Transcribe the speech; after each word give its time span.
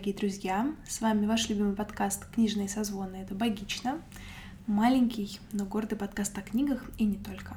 Дорогие 0.00 0.16
друзья! 0.16 0.74
С 0.88 1.02
вами 1.02 1.26
ваш 1.26 1.50
любимый 1.50 1.76
подкаст 1.76 2.24
«Книжные 2.34 2.70
созвоны»— 2.70 3.16
это 3.22 3.34
«Богично». 3.34 4.00
Маленький, 4.66 5.38
но 5.52 5.66
гордый 5.66 5.98
подкаст 5.98 6.38
о 6.38 6.40
книгах 6.40 6.82
и 6.96 7.04
не 7.04 7.16
только. 7.16 7.54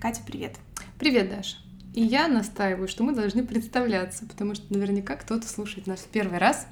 Катя, 0.00 0.20
привет! 0.26 0.56
Привет, 0.98 1.30
Даша! 1.30 1.58
И 1.94 2.02
я 2.02 2.26
настаиваю, 2.26 2.88
что 2.88 3.04
мы 3.04 3.14
должны 3.14 3.46
представляться, 3.46 4.26
потому 4.26 4.56
что 4.56 4.74
наверняка 4.74 5.14
кто-то 5.14 5.46
слушает 5.46 5.86
нас 5.86 6.00
в 6.00 6.08
первый 6.08 6.38
раз. 6.38 6.66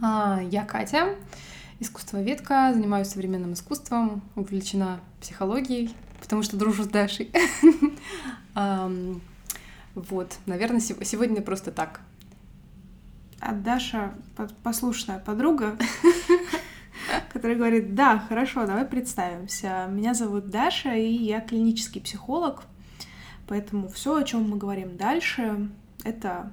А, 0.00 0.40
я 0.52 0.64
Катя, 0.64 1.16
искусствоведка, 1.80 2.70
занимаюсь 2.74 3.08
современным 3.08 3.54
искусством, 3.54 4.22
увлечена 4.36 5.00
психологией, 5.20 5.92
потому 6.20 6.44
что 6.44 6.56
дружу 6.56 6.84
с 6.84 6.86
Дашей. 6.86 7.32
Вот, 9.96 10.36
наверное, 10.44 10.80
сегодня 10.80 11.40
просто 11.40 11.72
так. 11.72 12.02
А 13.40 13.52
Даша 13.52 14.14
послушная 14.62 15.18
подруга, 15.18 15.76
которая 17.32 17.56
говорит, 17.56 17.94
да, 17.94 18.18
хорошо, 18.18 18.66
давай 18.66 18.86
представимся. 18.86 19.86
Меня 19.90 20.14
зовут 20.14 20.48
Даша, 20.48 20.94
и 20.94 21.12
я 21.12 21.40
клинический 21.40 22.00
психолог, 22.00 22.64
поэтому 23.46 23.88
все, 23.88 24.16
о 24.16 24.24
чем 24.24 24.48
мы 24.48 24.56
говорим 24.56 24.96
дальше, 24.96 25.68
это, 26.02 26.52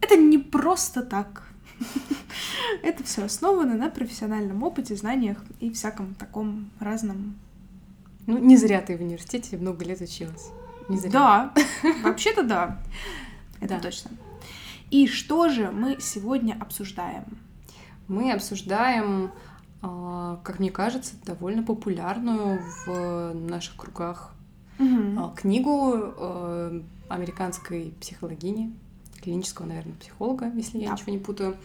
это 0.00 0.16
не 0.16 0.38
просто 0.38 1.02
так. 1.02 1.48
Это 2.82 3.02
все 3.02 3.24
основано 3.24 3.74
на 3.74 3.90
профессиональном 3.90 4.62
опыте, 4.62 4.94
знаниях 4.94 5.38
и 5.60 5.70
всяком 5.70 6.14
таком 6.14 6.70
разном. 6.78 7.36
Ну, 8.26 8.38
не 8.38 8.56
зря 8.56 8.80
ты 8.80 8.96
в 8.96 9.00
университете 9.00 9.56
много 9.56 9.84
лет 9.84 10.00
училась. 10.00 10.50
Не 10.88 10.98
зря. 10.98 11.10
Да, 11.10 11.54
вообще-то 12.02 12.42
да. 12.42 12.80
Это 13.60 13.74
да. 13.74 13.80
точно. 13.80 14.10
И 14.94 15.08
что 15.08 15.48
же 15.48 15.72
мы 15.72 15.96
сегодня 15.98 16.56
обсуждаем? 16.60 17.24
Мы 18.06 18.30
обсуждаем, 18.30 19.32
а, 19.82 20.38
как 20.44 20.60
мне 20.60 20.70
кажется, 20.70 21.16
довольно 21.26 21.64
популярную 21.64 22.60
в 22.86 23.32
наших 23.34 23.74
кругах 23.74 24.32
угу. 24.78 25.32
книгу 25.34 25.94
а, 25.96 26.80
американской 27.08 27.92
психологини, 28.00 28.72
клинического, 29.20 29.66
наверное, 29.66 29.94
психолога, 29.94 30.52
если 30.54 30.78
да. 30.78 30.84
я 30.84 30.92
ничего 30.92 31.10
не 31.10 31.18
путаю, 31.18 31.56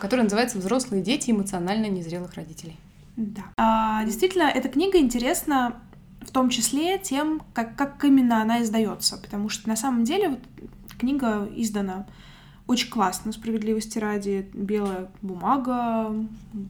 которая 0.00 0.24
называется 0.24 0.56
«Взрослые 0.56 1.02
дети 1.02 1.32
эмоционально 1.32 1.90
незрелых 1.90 2.32
родителей». 2.32 2.78
Да. 3.18 3.42
А, 3.58 4.06
действительно, 4.06 4.44
эта 4.44 4.70
книга 4.70 4.96
интересна 4.96 5.82
в 6.22 6.30
том 6.30 6.48
числе 6.48 6.96
тем, 6.96 7.42
как, 7.52 7.76
как 7.76 8.02
именно 8.04 8.40
она 8.40 8.62
издается, 8.62 9.18
потому 9.18 9.50
что 9.50 9.68
на 9.68 9.76
самом 9.76 10.04
деле 10.04 10.30
вот 10.30 10.40
книга 10.98 11.46
издана 11.54 12.06
очень 12.66 12.90
классно, 12.90 13.32
справедливости 13.32 13.98
ради, 13.98 14.48
белая 14.54 15.10
бумага, 15.22 16.14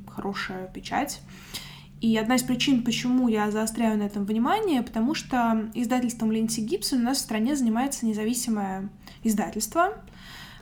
хорошая 0.09 0.67
печать. 0.69 1.21
И 2.01 2.17
одна 2.17 2.35
из 2.35 2.43
причин, 2.43 2.83
почему 2.83 3.29
я 3.29 3.51
заостряю 3.51 3.97
на 3.97 4.03
этом 4.03 4.25
внимание, 4.25 4.83
потому 4.83 5.15
что 5.15 5.71
издательством 5.73 6.33
Ленси 6.33 6.61
Гибсон 6.61 7.01
у 7.01 7.05
нас 7.05 7.19
в 7.19 7.21
стране 7.21 7.57
занимается 7.57 8.05
независимое 8.05 8.91
издательство 9.23 9.95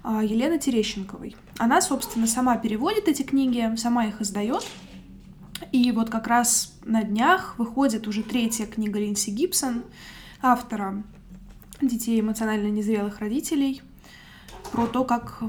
а, 0.04 0.22
Елены 0.22 0.58
Терещенковой. 0.58 1.34
Она, 1.58 1.80
собственно, 1.80 2.26
сама 2.26 2.56
переводит 2.58 3.08
эти 3.08 3.22
книги, 3.22 3.74
сама 3.76 4.06
их 4.06 4.20
издает, 4.20 4.64
и 5.72 5.90
вот 5.92 6.10
как 6.10 6.26
раз 6.26 6.78
на 6.84 7.02
днях 7.02 7.58
выходит 7.58 8.06
уже 8.06 8.22
третья 8.22 8.66
книга 8.66 8.98
Линси 8.98 9.30
Гибсон, 9.30 9.84
автора 10.42 11.02
детей 11.80 12.20
эмоционально 12.20 12.68
незрелых 12.68 13.18
родителей, 13.18 13.82
про 14.72 14.86
то, 14.86 15.04
как 15.04 15.42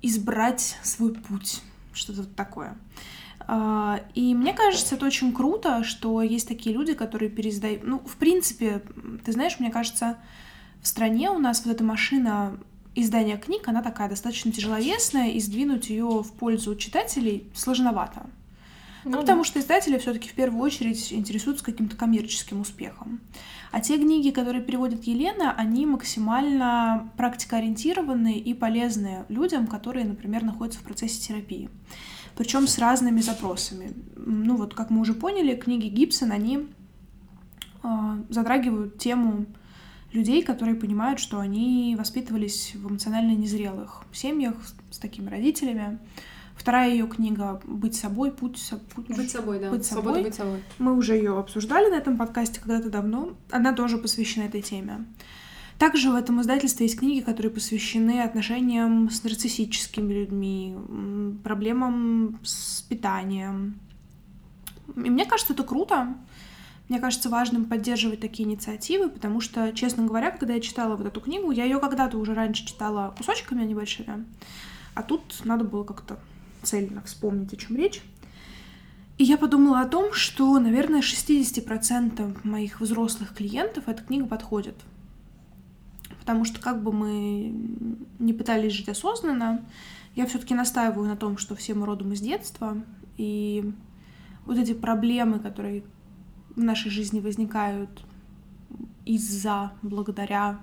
избрать 0.00 0.78
свой 0.82 1.12
путь, 1.12 1.62
что-то 1.92 2.24
такое. 2.24 2.76
А, 3.40 4.00
и 4.14 4.34
мне 4.34 4.54
кажется, 4.54 4.94
это 4.94 5.06
очень 5.06 5.32
круто, 5.32 5.82
что 5.82 6.22
есть 6.22 6.46
такие 6.48 6.74
люди, 6.74 6.94
которые 6.94 7.30
переиздают... 7.30 7.82
Ну, 7.82 7.98
в 8.00 8.16
принципе, 8.16 8.82
ты 9.24 9.32
знаешь, 9.32 9.58
мне 9.58 9.70
кажется, 9.70 10.16
в 10.82 10.86
стране 10.86 11.30
у 11.30 11.38
нас 11.38 11.64
вот 11.64 11.74
эта 11.74 11.82
машина 11.82 12.58
издания 12.94 13.36
книг, 13.36 13.66
она 13.68 13.82
такая 13.82 14.08
достаточно 14.08 14.52
тяжеловесная, 14.52 15.30
и 15.30 15.40
сдвинуть 15.40 15.90
ее 15.90 16.22
в 16.22 16.32
пользу 16.32 16.76
читателей 16.76 17.50
сложновато. 17.54 18.26
Ну, 19.04 19.12
ну, 19.12 19.20
потому 19.20 19.44
что 19.44 19.60
издатели 19.60 19.98
все-таки 19.98 20.28
в 20.28 20.34
первую 20.34 20.62
очередь 20.62 21.12
интересуются 21.12 21.64
каким-то 21.64 21.96
коммерческим 21.96 22.60
успехом. 22.60 23.20
А 23.70 23.80
те 23.80 23.96
книги, 23.96 24.30
которые 24.30 24.62
переводит 24.62 25.04
Елена, 25.04 25.52
они 25.52 25.86
максимально 25.86 27.10
практикоориентированные 27.16 28.38
и 28.38 28.54
полезные 28.54 29.24
людям, 29.28 29.66
которые, 29.66 30.06
например, 30.06 30.42
находятся 30.42 30.80
в 30.80 30.82
процессе 30.82 31.20
терапии. 31.20 31.68
Причем 32.36 32.66
с 32.66 32.78
разными 32.78 33.20
запросами. 33.20 33.92
Ну 34.16 34.56
вот, 34.56 34.74
как 34.74 34.90
мы 34.90 35.00
уже 35.00 35.14
поняли, 35.14 35.54
книги 35.54 35.88
Гибсон, 35.88 36.32
они 36.32 36.68
э, 37.82 37.88
затрагивают 38.28 38.98
тему 38.98 39.46
людей, 40.12 40.42
которые 40.42 40.76
понимают, 40.76 41.20
что 41.20 41.38
они 41.38 41.94
воспитывались 41.98 42.74
в 42.74 42.88
эмоционально 42.88 43.32
незрелых 43.32 44.04
семьях 44.12 44.54
с 44.90 44.98
такими 44.98 45.28
родителями, 45.28 45.98
Вторая 46.58 46.90
ее 46.90 47.06
книга 47.06 47.60
«Быть 47.64 47.94
собой. 47.94 48.32
Путь, 48.32 48.60
путь 48.94 49.06
быть 49.16 49.30
собой, 49.30 49.60
да. 49.60 49.70
Быть 49.70 49.86
собой. 49.86 50.24
быть 50.24 50.34
собой. 50.34 50.62
Мы 50.78 50.96
уже 50.96 51.14
ее 51.14 51.38
обсуждали 51.38 51.88
на 51.88 51.94
этом 51.94 52.18
подкасте 52.18 52.60
когда-то 52.60 52.90
давно. 52.90 53.34
Она 53.50 53.72
тоже 53.72 53.96
посвящена 53.96 54.44
этой 54.44 54.60
теме. 54.60 55.06
Также 55.78 56.10
в 56.10 56.16
этом 56.16 56.40
издательстве 56.40 56.86
есть 56.86 56.98
книги, 56.98 57.20
которые 57.20 57.52
посвящены 57.52 58.22
отношениям 58.22 59.08
с 59.08 59.22
нарциссическими 59.22 60.12
людьми, 60.12 60.76
проблемам 61.44 62.40
с 62.42 62.82
питанием. 62.82 63.78
И 64.96 65.10
мне 65.10 65.26
кажется, 65.26 65.52
это 65.52 65.62
круто. 65.62 66.16
Мне 66.88 66.98
кажется 66.98 67.28
важным 67.28 67.66
поддерживать 67.66 68.18
такие 68.18 68.48
инициативы, 68.48 69.08
потому 69.08 69.40
что, 69.40 69.72
честно 69.72 70.04
говоря, 70.06 70.32
когда 70.32 70.54
я 70.54 70.60
читала 70.60 70.96
вот 70.96 71.06
эту 71.06 71.20
книгу, 71.20 71.52
я 71.52 71.64
ее 71.64 71.78
когда-то 71.78 72.18
уже 72.18 72.34
раньше 72.34 72.66
читала 72.66 73.14
кусочками 73.16 73.64
небольшими, 73.64 74.24
а 74.94 75.04
тут 75.04 75.42
надо 75.44 75.64
было 75.64 75.84
как-то 75.84 76.18
цельно 76.62 77.02
вспомнить, 77.02 77.52
о 77.52 77.56
чем 77.56 77.76
речь. 77.76 78.02
И 79.18 79.24
я 79.24 79.36
подумала 79.36 79.80
о 79.80 79.88
том, 79.88 80.12
что, 80.12 80.58
наверное, 80.60 81.00
60% 81.00 82.46
моих 82.46 82.80
взрослых 82.80 83.34
клиентов 83.34 83.84
эта 83.88 84.02
книга 84.02 84.26
подходит. 84.26 84.76
Потому 86.20 86.44
что 86.44 86.60
как 86.60 86.82
бы 86.82 86.92
мы 86.92 87.52
не 88.18 88.32
пытались 88.32 88.72
жить 88.72 88.88
осознанно, 88.88 89.64
я 90.14 90.26
все-таки 90.26 90.54
настаиваю 90.54 91.08
на 91.08 91.16
том, 91.16 91.38
что 91.38 91.56
все 91.56 91.74
мы 91.74 91.86
родом 91.86 92.12
из 92.12 92.20
детства, 92.20 92.76
и 93.16 93.72
вот 94.46 94.58
эти 94.58 94.72
проблемы, 94.72 95.38
которые 95.38 95.84
в 96.54 96.62
нашей 96.62 96.90
жизни 96.90 97.20
возникают 97.20 97.90
из-за, 99.04 99.72
благодаря 99.82 100.60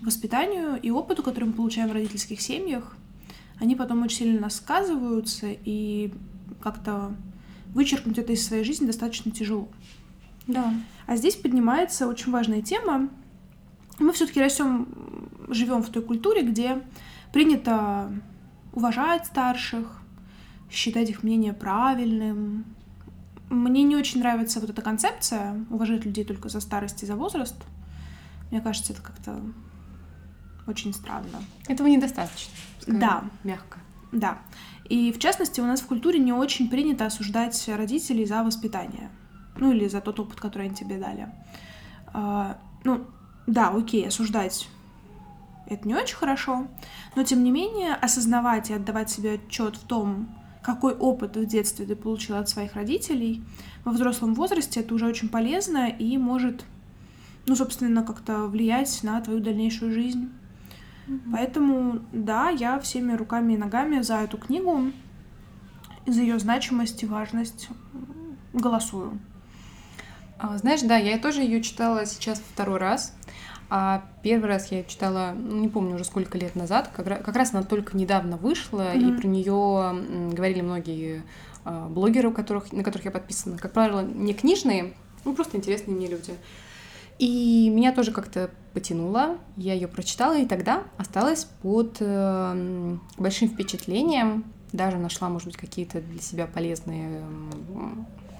воспитанию 0.00 0.78
и 0.80 0.90
опыту, 0.90 1.22
который 1.22 1.44
мы 1.44 1.52
получаем 1.52 1.88
в 1.88 1.92
родительских 1.92 2.40
семьях, 2.40 2.96
они 3.62 3.76
потом 3.76 4.02
очень 4.02 4.18
сильно 4.18 4.50
сказываются, 4.50 5.46
и 5.48 6.12
как-то 6.60 7.14
вычеркнуть 7.74 8.18
это 8.18 8.32
из 8.32 8.44
своей 8.44 8.64
жизни 8.64 8.86
достаточно 8.86 9.30
тяжело. 9.30 9.68
Да. 10.48 10.74
А 11.06 11.16
здесь 11.16 11.36
поднимается 11.36 12.08
очень 12.08 12.32
важная 12.32 12.60
тема. 12.60 13.08
Мы 14.00 14.12
все-таки 14.14 14.40
растем, 14.40 14.88
живем 15.48 15.84
в 15.84 15.90
той 15.90 16.02
культуре, 16.02 16.42
где 16.42 16.82
принято 17.32 18.10
уважать 18.72 19.26
старших, 19.26 20.02
считать 20.68 21.08
их 21.10 21.22
мнение 21.22 21.52
правильным. 21.52 22.64
Мне 23.48 23.84
не 23.84 23.94
очень 23.94 24.18
нравится 24.18 24.58
вот 24.58 24.70
эта 24.70 24.82
концепция 24.82 25.64
уважать 25.70 26.04
людей 26.04 26.24
только 26.24 26.48
за 26.48 26.58
старость 26.58 27.04
и 27.04 27.06
за 27.06 27.14
возраст. 27.14 27.54
Мне 28.50 28.60
кажется, 28.60 28.92
это 28.92 29.02
как-то 29.02 29.40
очень 30.66 30.92
странно. 30.92 31.42
Этого 31.68 31.86
недостаточно. 31.88 32.52
Да. 32.86 33.24
Мягко. 33.44 33.78
Да. 34.12 34.38
И 34.88 35.12
в 35.12 35.18
частности, 35.18 35.60
у 35.60 35.64
нас 35.64 35.80
в 35.80 35.86
культуре 35.86 36.18
не 36.18 36.32
очень 36.32 36.68
принято 36.68 37.06
осуждать 37.06 37.68
родителей 37.68 38.26
за 38.26 38.42
воспитание. 38.42 39.10
Ну 39.56 39.72
или 39.72 39.88
за 39.88 40.00
тот 40.00 40.20
опыт, 40.20 40.40
который 40.40 40.66
они 40.66 40.74
тебе 40.74 40.98
дали. 40.98 41.28
А, 42.12 42.58
ну, 42.84 43.06
да, 43.46 43.70
окей, 43.70 44.06
осуждать 44.06 44.68
это 45.66 45.88
не 45.88 45.94
очень 45.94 46.16
хорошо, 46.16 46.66
но 47.16 47.22
тем 47.22 47.42
не 47.44 47.50
менее 47.50 47.94
осознавать 47.94 48.70
и 48.70 48.74
отдавать 48.74 49.10
себе 49.10 49.34
отчет 49.34 49.76
в 49.76 49.84
том, 49.84 50.28
какой 50.62 50.94
опыт 50.94 51.36
в 51.36 51.46
детстве 51.46 51.86
ты 51.86 51.96
получил 51.96 52.36
от 52.36 52.48
своих 52.48 52.74
родителей, 52.74 53.42
во 53.84 53.92
взрослом 53.92 54.34
возрасте 54.34 54.80
это 54.80 54.94
уже 54.94 55.06
очень 55.06 55.28
полезно 55.28 55.88
и 55.88 56.16
может, 56.18 56.64
ну, 57.46 57.56
собственно, 57.56 58.04
как-то 58.04 58.46
влиять 58.46 59.02
на 59.02 59.20
твою 59.20 59.40
дальнейшую 59.40 59.92
жизнь. 59.92 60.30
Поэтому, 61.32 62.00
да, 62.12 62.50
я 62.50 62.78
всеми 62.78 63.14
руками 63.14 63.54
и 63.54 63.56
ногами 63.56 64.00
за 64.00 64.16
эту 64.18 64.38
книгу, 64.38 64.92
за 66.06 66.20
ее 66.20 66.38
значимость 66.38 67.02
и 67.02 67.06
важность 67.06 67.68
голосую. 68.52 69.18
А, 70.38 70.58
знаешь, 70.58 70.82
да, 70.82 70.96
я 70.96 71.18
тоже 71.18 71.42
ее 71.42 71.62
читала 71.62 72.06
сейчас 72.06 72.40
второй 72.40 72.78
раз. 72.78 73.14
А 73.74 74.04
первый 74.22 74.48
раз 74.48 74.70
я 74.70 74.84
читала, 74.84 75.34
ну, 75.34 75.56
не 75.56 75.68
помню 75.68 75.94
уже 75.94 76.04
сколько 76.04 76.36
лет 76.36 76.54
назад, 76.56 76.90
как, 76.94 77.34
раз 77.34 77.54
она 77.54 77.62
только 77.62 77.96
недавно 77.96 78.36
вышла, 78.36 78.94
mm-hmm. 78.94 79.16
и 79.16 79.18
про 79.18 79.26
нее 79.26 80.30
говорили 80.34 80.60
многие 80.60 81.22
э, 81.64 81.86
блогеры, 81.88 82.28
у 82.28 82.32
которых, 82.32 82.70
на 82.70 82.84
которых 82.84 83.06
я 83.06 83.10
подписана. 83.10 83.56
Как 83.56 83.72
правило, 83.72 84.02
не 84.02 84.34
книжные, 84.34 84.92
ну 85.24 85.34
просто 85.34 85.56
интересные 85.56 85.96
мне 85.96 86.06
люди. 86.06 86.34
И 87.22 87.70
меня 87.70 87.92
тоже 87.92 88.10
как-то 88.10 88.50
потянуло, 88.72 89.38
я 89.56 89.74
ее 89.74 89.86
прочитала, 89.86 90.36
и 90.36 90.44
тогда 90.44 90.82
осталась 90.96 91.44
под 91.62 91.98
э, 92.00 92.96
большим 93.16 93.48
впечатлением, 93.48 94.42
даже 94.72 94.98
нашла, 94.98 95.28
может 95.28 95.46
быть, 95.46 95.56
какие-то 95.56 96.00
для 96.00 96.20
себя 96.20 96.48
полезные 96.48 97.22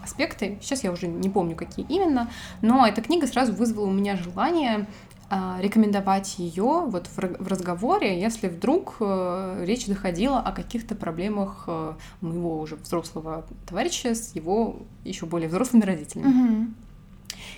аспекты. 0.03 0.59
Сейчас 0.61 0.83
я 0.83 0.91
уже 0.91 1.07
не 1.07 1.31
помню, 1.31 1.55
какие 1.55 1.87
именно, 1.89 2.29
но 2.61 2.85
эта 2.85 3.03
книга 3.03 3.29
сразу 3.29 3.53
вызвала 3.53 3.87
у 3.87 3.93
меня 3.93 4.17
желание 4.17 4.89
э, 5.31 5.59
рекомендовать 5.61 6.41
ее 6.41 6.83
вот 6.85 7.07
в, 7.07 7.47
разговоре, 7.47 8.21
если 8.21 8.49
вдруг 8.49 8.97
э, 8.99 9.63
речь 9.65 9.87
доходила 9.87 10.41
о 10.41 10.51
каких-то 10.51 10.97
проблемах 10.97 11.67
э, 11.69 11.93
моего 12.21 12.59
уже 12.59 12.75
взрослого 12.75 13.45
товарища 13.65 14.17
с 14.17 14.35
его 14.35 14.81
еще 15.05 15.27
более 15.27 15.49
взрослыми 15.49 15.85
родителями. 15.85 16.27
Mm-hmm. 16.27 16.82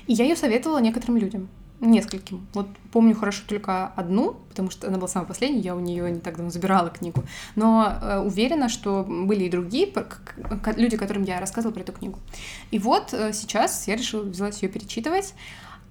И 0.06 0.12
я 0.12 0.24
ее 0.24 0.36
советовала 0.36 0.78
некоторым 0.78 1.16
людям. 1.16 1.48
Нескольким. 1.80 2.46
Вот 2.54 2.68
помню 2.92 3.14
хорошо 3.14 3.42
только 3.46 3.88
одну, 3.88 4.36
потому 4.48 4.70
что 4.70 4.86
она 4.86 4.96
была 4.96 5.08
самая 5.08 5.26
последняя, 5.26 5.60
я 5.60 5.76
у 5.76 5.80
нее 5.80 6.10
не 6.10 6.20
так 6.20 6.36
давно 6.36 6.50
забирала 6.50 6.88
книгу. 6.88 7.24
Но 7.56 7.92
э, 8.00 8.20
уверена, 8.20 8.68
что 8.68 9.04
были 9.06 9.44
и 9.44 9.50
другие 9.50 9.92
люди, 10.76 10.96
которым 10.96 11.24
я 11.24 11.40
рассказывала 11.40 11.74
про 11.74 11.82
эту 11.82 11.92
книгу. 11.92 12.18
И 12.70 12.78
вот 12.78 13.12
э, 13.12 13.32
сейчас 13.32 13.86
я 13.88 13.96
решила 13.96 14.22
взялась 14.22 14.62
ее 14.62 14.68
перечитывать. 14.68 15.34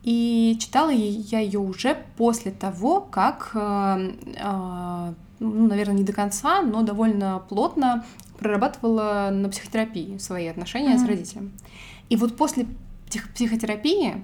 И 0.03 0.57
читала 0.59 0.89
я 0.89 1.39
ее 1.39 1.59
уже 1.59 1.97
после 2.17 2.51
того, 2.51 3.01
как, 3.01 3.51
э, 3.53 4.13
э, 4.35 5.13
ну, 5.39 5.67
наверное, 5.67 5.95
не 5.95 6.03
до 6.03 6.13
конца, 6.13 6.61
но 6.61 6.81
довольно 6.81 7.43
плотно 7.49 8.05
прорабатывала 8.39 9.29
на 9.31 9.49
психотерапии 9.49 10.17
свои 10.17 10.47
отношения 10.47 10.95
mm-hmm. 10.95 11.05
с 11.05 11.07
родителем. 11.07 11.51
И 12.09 12.15
вот 12.15 12.35
после 12.35 12.65
псих 13.13 13.29
психотерапии 13.33 14.23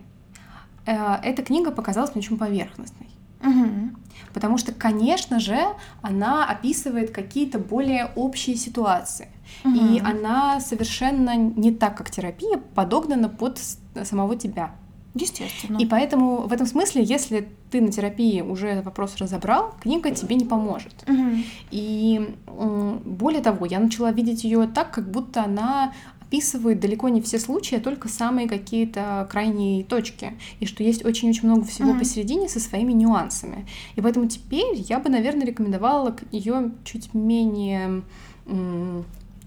э, 0.86 1.16
эта 1.24 1.44
книга 1.44 1.72
показалась 1.72 2.16
мне 2.16 2.24
очень 2.24 2.38
поверхностной. 2.38 3.08
Угу. 3.44 3.96
Потому 4.34 4.58
что, 4.58 4.74
конечно 4.74 5.40
же, 5.40 5.60
она 6.02 6.46
описывает 6.46 7.12
какие-то 7.12 7.60
более 7.60 8.12
общие 8.16 8.56
ситуации. 8.56 9.30
Угу. 9.64 9.76
И 9.76 10.00
она 10.00 10.60
совершенно 10.60 11.36
не 11.36 11.72
так, 11.72 11.98
как 11.98 12.10
терапия, 12.10 12.58
подогнана 12.76 13.30
под 13.30 13.60
самого 14.04 14.36
тебя. 14.36 14.72
Естественно. 15.16 15.78
И 15.78 15.86
поэтому 15.86 16.48
в 16.48 16.54
этом 16.54 16.68
смысле, 16.68 17.04
если 17.04 17.48
ты 17.72 17.82
на 17.82 17.92
терапии 17.92 18.42
уже 18.42 18.68
этот 18.68 18.86
вопрос 18.86 19.18
разобрал, 19.18 19.76
книга 19.82 20.12
тебе 20.12 20.36
не 20.36 20.46
поможет. 20.46 21.04
Угу. 21.08 21.38
И 21.72 22.36
более 22.48 23.42
того, 23.42 23.66
я 23.66 23.80
начала 23.80 24.12
видеть 24.12 24.44
ее 24.44 24.68
так, 24.68 24.92
как 24.92 25.10
будто 25.10 25.44
она 25.44 25.94
описывает 26.30 26.80
далеко 26.80 27.10
не 27.10 27.22
все 27.22 27.40
случаи, 27.40 27.78
а 27.78 27.82
только 27.82 28.08
самые 28.08 28.48
какие-то 28.48 29.28
крайние 29.32 29.84
точки. 29.84 30.34
И 30.60 30.68
что 30.68 30.84
есть 30.84 31.04
очень-очень 31.04 31.48
много 31.48 31.66
всего 31.66 31.92
mm-hmm. 31.92 32.00
посередине 32.00 32.48
со 32.48 32.60
своими 32.60 32.94
нюансами. 32.94 33.68
И 33.96 34.02
поэтому 34.02 34.28
теперь 34.28 34.76
я 34.76 35.00
бы, 35.00 35.10
наверное, 35.10 35.48
рекомендовала 35.48 36.16
ее 36.32 36.72
чуть 36.84 37.14
менее 37.16 38.04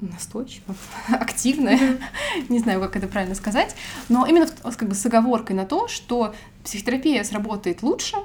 настойчиво, 0.00 0.74
активно, 1.08 1.78
не 2.48 2.58
знаю, 2.58 2.80
как 2.80 2.96
это 2.96 3.06
правильно 3.06 3.36
сказать, 3.36 3.76
но 4.08 4.26
именно 4.26 4.48
как 4.48 4.88
бы 4.88 4.96
с 4.96 5.06
оговоркой 5.06 5.54
на 5.54 5.64
то, 5.64 5.86
что 5.86 6.34
психотерапия 6.64 7.22
сработает 7.22 7.84
лучше, 7.84 8.16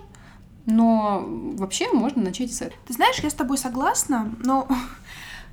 но 0.65 1.23
вообще 1.27 1.93
можно 1.93 2.23
начать 2.23 2.51
с 2.51 2.61
этого. 2.61 2.81
Ты 2.87 2.93
знаешь, 2.93 3.19
я 3.19 3.29
с 3.29 3.35
тобой 3.35 3.59
согласна, 3.59 4.33
но 4.43 4.67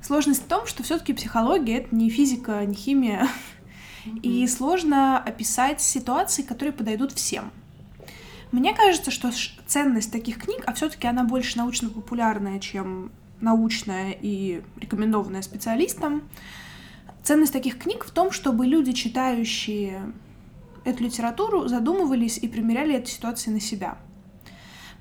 Сложность 0.05 0.43
в 0.43 0.47
том, 0.47 0.67
что 0.67 0.83
все-таки 0.83 1.13
психология 1.13 1.79
это 1.79 1.95
не 1.95 2.11
физика, 2.11 2.63
не 2.63 2.75
химия. 2.75 3.27
Mm-hmm. 4.05 4.19
И 4.21 4.47
сложно 4.47 5.17
описать 5.17 5.81
ситуации, 5.81 6.43
которые 6.43 6.73
подойдут 6.73 7.11
всем. 7.11 7.51
Мне 8.51 8.75
кажется, 8.75 9.09
что 9.09 9.31
ценность 9.65 10.11
таких 10.11 10.37
книг, 10.37 10.61
а 10.67 10.73
все-таки 10.73 11.07
она 11.07 11.23
больше 11.23 11.57
научно-популярная, 11.57 12.59
чем 12.59 13.11
научная 13.41 14.11
и 14.11 14.61
рекомендованная 14.79 15.41
специалистам. 15.41 16.21
Ценность 17.23 17.53
таких 17.53 17.79
книг 17.79 18.05
в 18.05 18.11
том, 18.11 18.29
чтобы 18.29 18.67
люди, 18.67 18.91
читающие 18.91 20.13
эту 20.83 21.03
литературу, 21.03 21.67
задумывались 21.67 22.37
и 22.37 22.47
примеряли 22.47 22.93
эту 22.93 23.09
ситуацию 23.09 23.55
на 23.55 23.59
себя. 23.59 23.97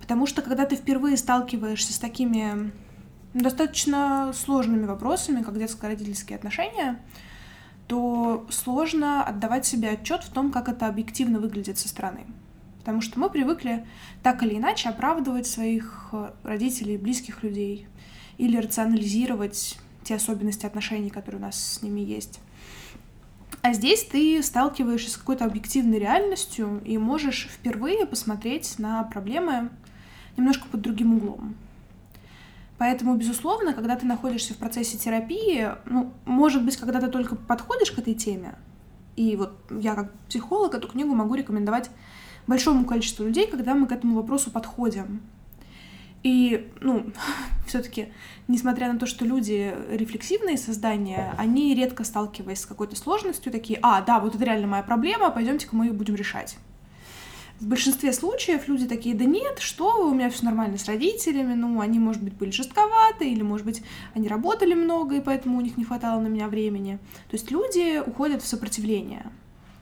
Потому 0.00 0.26
что 0.26 0.40
когда 0.40 0.64
ты 0.64 0.76
впервые 0.76 1.18
сталкиваешься 1.18 1.92
с 1.92 1.98
такими 1.98 2.72
достаточно 3.34 4.32
сложными 4.32 4.86
вопросами, 4.86 5.42
как 5.42 5.58
детско-родительские 5.58 6.36
отношения, 6.36 7.00
то 7.88 8.46
сложно 8.50 9.22
отдавать 9.24 9.66
себе 9.66 9.90
отчет 9.90 10.22
в 10.22 10.32
том, 10.32 10.50
как 10.50 10.68
это 10.68 10.86
объективно 10.86 11.40
выглядит 11.40 11.78
со 11.78 11.88
стороны. 11.88 12.24
Потому 12.78 13.00
что 13.00 13.18
мы 13.18 13.30
привыкли 13.30 13.86
так 14.22 14.42
или 14.42 14.56
иначе 14.56 14.88
оправдывать 14.88 15.46
своих 15.46 16.08
э, 16.12 16.32
родителей, 16.42 16.96
близких 16.96 17.42
людей, 17.42 17.86
или 18.38 18.56
рационализировать 18.56 19.78
те 20.02 20.16
особенности 20.16 20.66
отношений, 20.66 21.10
которые 21.10 21.40
у 21.40 21.44
нас 21.44 21.74
с 21.74 21.82
ними 21.82 22.00
есть. 22.00 22.40
А 23.62 23.72
здесь 23.72 24.04
ты 24.04 24.42
сталкиваешься 24.42 25.10
с 25.10 25.16
какой-то 25.16 25.46
объективной 25.46 25.98
реальностью 25.98 26.82
и 26.84 26.98
можешь 26.98 27.48
впервые 27.50 28.06
посмотреть 28.06 28.78
на 28.78 29.02
проблемы 29.04 29.70
немножко 30.36 30.68
под 30.68 30.82
другим 30.82 31.14
углом. 31.14 31.54
Поэтому, 32.78 33.16
безусловно, 33.16 33.72
когда 33.72 33.96
ты 33.96 34.04
находишься 34.04 34.54
в 34.54 34.56
процессе 34.56 34.98
терапии, 34.98 35.68
ну, 35.86 36.12
может 36.24 36.64
быть, 36.64 36.76
когда 36.76 37.00
ты 37.00 37.08
только 37.08 37.36
подходишь 37.36 37.92
к 37.92 37.98
этой 37.98 38.14
теме, 38.14 38.56
и 39.16 39.36
вот 39.36 39.52
я 39.70 39.94
как 39.94 40.12
психолог 40.28 40.74
эту 40.74 40.88
книгу 40.88 41.14
могу 41.14 41.34
рекомендовать 41.34 41.90
большому 42.46 42.84
количеству 42.84 43.24
людей, 43.24 43.46
когда 43.46 43.74
мы 43.74 43.86
к 43.86 43.92
этому 43.92 44.16
вопросу 44.16 44.50
подходим. 44.50 45.22
И, 46.24 46.72
ну, 46.80 47.12
все-таки, 47.66 48.12
несмотря 48.48 48.92
на 48.92 48.98
то, 48.98 49.06
что 49.06 49.24
люди 49.24 49.74
рефлексивные 49.90 50.58
создания, 50.58 51.34
они 51.38 51.74
редко 51.74 52.02
сталкиваясь 52.02 52.60
с 52.60 52.66
какой-то 52.66 52.96
сложностью, 52.96 53.52
такие, 53.52 53.78
а, 53.82 54.00
да, 54.02 54.18
вот 54.18 54.34
это 54.34 54.44
реально 54.44 54.66
моя 54.66 54.82
проблема, 54.82 55.30
пойдемте-ка 55.30 55.76
мы 55.76 55.86
ее 55.86 55.92
будем 55.92 56.16
решать. 56.16 56.56
В 57.60 57.66
большинстве 57.66 58.12
случаев 58.12 58.66
люди 58.68 58.86
такие, 58.86 59.14
да 59.14 59.24
нет, 59.24 59.60
что 59.60 60.08
у 60.08 60.12
меня 60.12 60.28
все 60.28 60.44
нормально 60.44 60.76
с 60.76 60.86
родителями, 60.86 61.54
ну, 61.54 61.80
они, 61.80 61.98
может 61.98 62.22
быть, 62.22 62.34
были 62.34 62.50
жестковаты, 62.50 63.30
или, 63.30 63.42
может 63.42 63.64
быть, 63.64 63.82
они 64.14 64.28
работали 64.28 64.74
много, 64.74 65.16
и 65.16 65.20
поэтому 65.20 65.58
у 65.58 65.60
них 65.60 65.76
не 65.76 65.84
хватало 65.84 66.20
на 66.20 66.26
меня 66.26 66.48
времени. 66.48 66.98
То 67.30 67.36
есть 67.36 67.50
люди 67.50 68.02
уходят 68.04 68.42
в 68.42 68.46
сопротивление. 68.46 69.30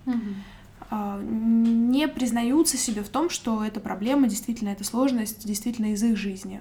Угу. 0.06 1.22
Не 1.22 2.06
признаются 2.08 2.76
себе 2.76 3.02
в 3.02 3.08
том, 3.08 3.30
что 3.30 3.64
эта 3.64 3.80
проблема, 3.80 4.28
действительно, 4.28 4.68
эта 4.68 4.84
сложность, 4.84 5.44
действительно 5.46 5.92
из 5.92 6.02
их 6.02 6.16
жизни. 6.18 6.60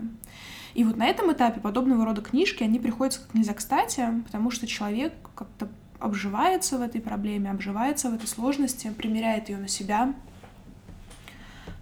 И 0.73 0.85
вот 0.85 0.95
на 0.95 1.05
этом 1.05 1.31
этапе 1.33 1.59
подобного 1.59 2.05
рода 2.05 2.21
книжки, 2.21 2.63
они 2.63 2.79
приходятся 2.79 3.21
как 3.21 3.33
нельзя 3.33 3.53
кстати, 3.53 4.07
потому 4.23 4.49
что 4.49 4.67
человек 4.67 5.13
как-то 5.35 5.67
обживается 5.99 6.77
в 6.77 6.81
этой 6.81 7.01
проблеме, 7.01 7.51
обживается 7.51 8.09
в 8.09 8.15
этой 8.15 8.27
сложности, 8.27 8.91
примеряет 8.95 9.49
ее 9.49 9.57
на 9.57 9.67
себя, 9.67 10.13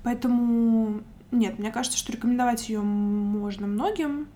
Поэтому 0.09 1.01
нет, 1.29 1.59
мне 1.59 1.71
кажется, 1.71 1.95
что 1.95 2.11
рекомендовать 2.11 2.67
ее 2.67 2.81
можно 2.81 3.67
многим, 3.67 4.27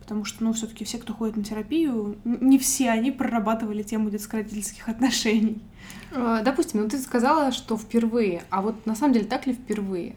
потому 0.00 0.24
что, 0.24 0.42
ну, 0.42 0.52
все-таки 0.52 0.84
все, 0.84 0.98
кто 0.98 1.14
ходит 1.14 1.36
на 1.36 1.44
терапию, 1.44 2.18
не 2.24 2.58
все 2.58 2.90
они 2.90 3.12
прорабатывали 3.12 3.84
тему 3.84 4.10
детско-родительских 4.10 4.88
отношений. 4.88 5.62
А, 6.12 6.42
допустим, 6.42 6.82
ну 6.82 6.88
ты 6.88 6.98
сказала, 6.98 7.52
что 7.52 7.76
впервые, 7.76 8.42
а 8.50 8.60
вот 8.60 8.86
на 8.86 8.96
самом 8.96 9.12
деле 9.12 9.26
так 9.26 9.46
ли 9.46 9.52
впервые? 9.52 10.16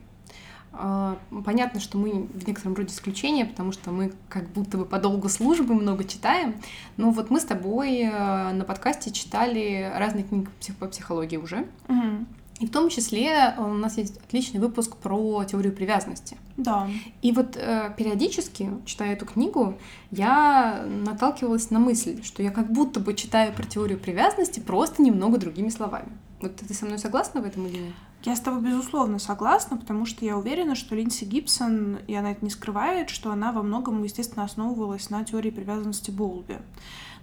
А, 0.73 1.19
понятно, 1.45 1.79
что 1.79 1.99
мы 1.99 2.23
в 2.23 2.47
некотором 2.47 2.73
роде 2.73 2.91
исключение, 2.91 3.45
потому 3.45 3.73
что 3.73 3.91
мы 3.91 4.13
как 4.29 4.49
будто 4.49 4.79
бы 4.79 4.85
по 4.85 4.97
долгу 4.97 5.29
службы 5.29 5.75
много 5.75 6.05
читаем. 6.05 6.55
Но 6.97 7.11
вот 7.11 7.29
мы 7.29 7.39
с 7.39 7.45
тобой 7.45 7.99
э, 7.99 8.51
на 8.51 8.63
подкасте 8.63 9.11
читали 9.11 9.93
разные 9.95 10.23
книги 10.23 10.47
по 10.79 10.87
психологии 10.87 11.37
уже. 11.37 11.67
Угу. 11.87 12.25
И 12.61 12.67
в 12.67 12.71
том 12.71 12.89
числе 12.89 13.55
э, 13.57 13.59
у 13.59 13.73
нас 13.73 13.97
есть 13.97 14.17
отличный 14.17 14.59
выпуск 14.59 14.95
про 14.97 15.43
теорию 15.45 15.73
привязанности. 15.73 16.37
Да. 16.57 16.87
И 17.23 17.31
вот 17.31 17.57
э, 17.57 17.91
периодически, 17.97 18.69
читая 18.85 19.13
эту 19.13 19.25
книгу, 19.25 19.79
я 20.11 20.85
наталкивалась 20.85 21.71
на 21.71 21.79
мысль, 21.79 22.23
что 22.23 22.43
я 22.43 22.51
как 22.51 22.71
будто 22.71 22.99
бы 22.99 23.15
читаю 23.15 23.51
про 23.51 23.63
теорию 23.63 23.97
привязанности 23.97 24.59
просто 24.59 25.01
немного 25.01 25.39
другими 25.39 25.69
словами. 25.69 26.09
Вот 26.39 26.55
ты 26.55 26.73
со 26.73 26.85
мной 26.85 26.99
согласна 26.99 27.41
в 27.41 27.45
этом 27.45 27.65
или 27.65 27.77
нет? 27.77 27.93
Я 28.23 28.35
с 28.35 28.39
тобой, 28.39 28.61
безусловно, 28.61 29.17
согласна, 29.17 29.77
потому 29.77 30.05
что 30.05 30.23
я 30.23 30.37
уверена, 30.37 30.75
что 30.75 30.93
Линдси 30.93 31.23
Гибсон, 31.23 31.97
и 32.07 32.13
она 32.13 32.31
это 32.33 32.45
не 32.45 32.51
скрывает, 32.51 33.09
что 33.09 33.31
она 33.31 33.51
во 33.51 33.63
многом, 33.63 34.03
естественно, 34.03 34.45
основывалась 34.45 35.09
на 35.09 35.23
теории 35.23 35.49
привязанности 35.49 36.11
Болби. 36.11 36.59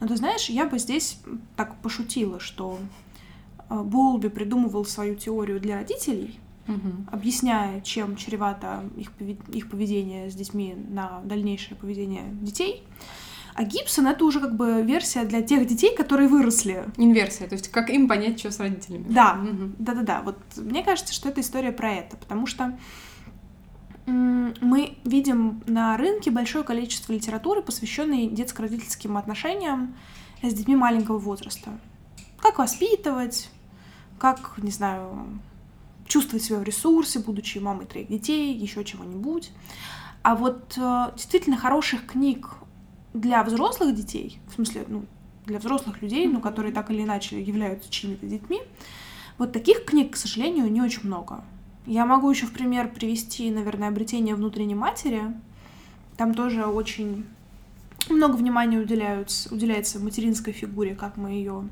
Но 0.00 0.08
ты 0.08 0.16
знаешь, 0.16 0.48
я 0.48 0.66
бы 0.66 0.80
здесь 0.80 1.20
так 1.56 1.76
пошутила, 1.76 2.40
что 2.40 2.78
Болби 3.68 4.28
придумывал 4.28 4.84
свою 4.84 5.14
теорию 5.14 5.60
для 5.60 5.76
родителей, 5.76 6.38
Мгм. 6.66 7.06
объясняя, 7.10 7.80
чем 7.80 8.16
чревато 8.16 8.84
их, 8.96 9.10
их 9.52 9.70
поведение 9.70 10.30
с 10.30 10.34
детьми 10.34 10.74
на 10.90 11.20
дальнейшее 11.24 11.76
поведение 11.76 12.24
детей. 12.32 12.82
А 13.54 13.64
Гибсон 13.64 14.06
это 14.06 14.24
уже 14.24 14.38
как 14.40 14.56
бы 14.56 14.82
версия 14.82 15.24
для 15.24 15.42
тех 15.42 15.66
детей, 15.66 15.94
которые 15.96 16.28
выросли. 16.28 16.84
Инверсия, 16.96 17.48
то 17.48 17.54
есть 17.54 17.68
как 17.70 17.90
им 17.90 18.06
понять, 18.06 18.38
что 18.38 18.52
с 18.52 18.60
родителями. 18.60 19.06
Да. 19.08 19.34
Мгм. 19.34 19.74
Да-да-да, 19.78 20.22
вот 20.22 20.36
мне 20.56 20.84
кажется, 20.84 21.12
что 21.12 21.28
это 21.28 21.40
история 21.40 21.72
про 21.72 21.92
это, 21.92 22.16
потому 22.16 22.46
что 22.46 22.78
мы 24.06 24.96
видим 25.04 25.62
на 25.66 25.96
рынке 25.96 26.30
большое 26.30 26.64
количество 26.64 27.12
литературы, 27.12 27.60
посвященной 27.62 28.28
детско-родительским 28.28 29.16
отношениям 29.18 29.94
с 30.42 30.54
детьми 30.54 30.76
маленького 30.76 31.18
возраста. 31.18 31.70
Как 32.38 32.58
воспитывать, 32.58 33.50
как, 34.18 34.54
не 34.58 34.70
знаю, 34.70 35.26
чувствовать 36.06 36.44
себя 36.44 36.58
в 36.58 36.62
ресурсе, 36.62 37.18
будучи 37.18 37.58
мамой 37.58 37.86
троих 37.86 38.08
детей, 38.08 38.54
еще 38.54 38.84
чего-нибудь. 38.84 39.50
А 40.22 40.34
вот 40.34 40.76
э, 40.76 41.12
действительно 41.14 41.56
хороших 41.56 42.06
книг 42.06 42.50
для 43.14 43.42
взрослых 43.44 43.94
детей, 43.94 44.40
в 44.50 44.54
смысле, 44.54 44.84
ну, 44.88 45.04
для 45.46 45.58
взрослых 45.58 46.02
людей, 46.02 46.26
ну, 46.26 46.40
которые 46.40 46.72
так 46.72 46.90
или 46.90 47.02
иначе 47.02 47.40
являются 47.40 47.90
чьими-то 47.90 48.26
детьми, 48.26 48.60
вот 49.38 49.52
таких 49.52 49.84
книг, 49.84 50.14
к 50.14 50.16
сожалению, 50.16 50.70
не 50.70 50.82
очень 50.82 51.06
много. 51.06 51.44
Я 51.86 52.04
могу 52.04 52.30
еще 52.30 52.46
в 52.46 52.52
пример 52.52 52.92
привести, 52.92 53.50
наверное, 53.50 53.88
обретение 53.88 54.34
внутренней 54.34 54.74
матери. 54.74 55.22
Там 56.16 56.34
тоже 56.34 56.66
очень 56.66 57.24
много 58.10 58.36
внимания 58.36 58.78
уделяются, 58.78 59.54
уделяется 59.54 59.98
материнской 60.00 60.52
фигуре, 60.52 60.94
как 60.94 61.16
мы 61.16 61.30
ее 61.30 61.68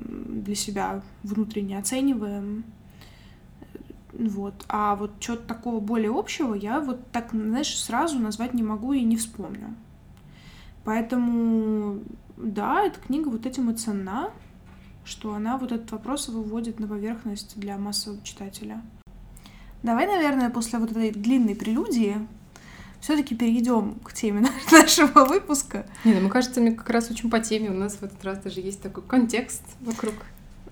для 0.00 0.54
себя 0.54 1.02
внутренне 1.22 1.78
оцениваем. 1.78 2.64
Вот. 4.12 4.54
А 4.68 4.96
вот 4.96 5.20
чего-то 5.20 5.46
такого 5.46 5.80
более 5.80 6.10
общего 6.10 6.54
я 6.54 6.80
вот 6.80 7.10
так, 7.12 7.30
знаешь, 7.32 7.78
сразу 7.78 8.18
назвать 8.18 8.54
не 8.54 8.62
могу 8.62 8.92
и 8.92 9.02
не 9.02 9.16
вспомню. 9.16 9.74
Поэтому, 10.84 12.00
да, 12.36 12.82
эта 12.82 13.00
книга 13.00 13.28
вот 13.28 13.46
этим 13.46 13.70
и 13.70 13.74
ценна, 13.74 14.30
что 15.04 15.34
она 15.34 15.56
вот 15.58 15.72
этот 15.72 15.90
вопрос 15.92 16.28
выводит 16.28 16.80
на 16.80 16.88
поверхность 16.88 17.58
для 17.58 17.78
массового 17.78 18.22
читателя. 18.22 18.82
Давай, 19.82 20.06
наверное, 20.06 20.50
после 20.50 20.78
вот 20.78 20.90
этой 20.90 21.10
длинной 21.10 21.54
прелюдии 21.54 22.16
все-таки 23.00 23.34
перейдем 23.34 23.94
к 24.04 24.12
теме 24.12 24.46
нашего 24.72 25.24
выпуска. 25.24 25.86
Не, 26.04 26.14
ну, 26.14 26.20
мне 26.20 26.30
кажется, 26.30 26.60
мне 26.60 26.72
как 26.72 26.90
раз 26.90 27.10
очень 27.10 27.30
по 27.30 27.40
теме. 27.40 27.70
У 27.70 27.74
нас 27.74 27.96
в 27.96 28.02
этот 28.02 28.22
раз 28.24 28.38
даже 28.38 28.60
есть 28.60 28.82
такой 28.82 29.02
контекст 29.02 29.62
вокруг. 29.80 30.14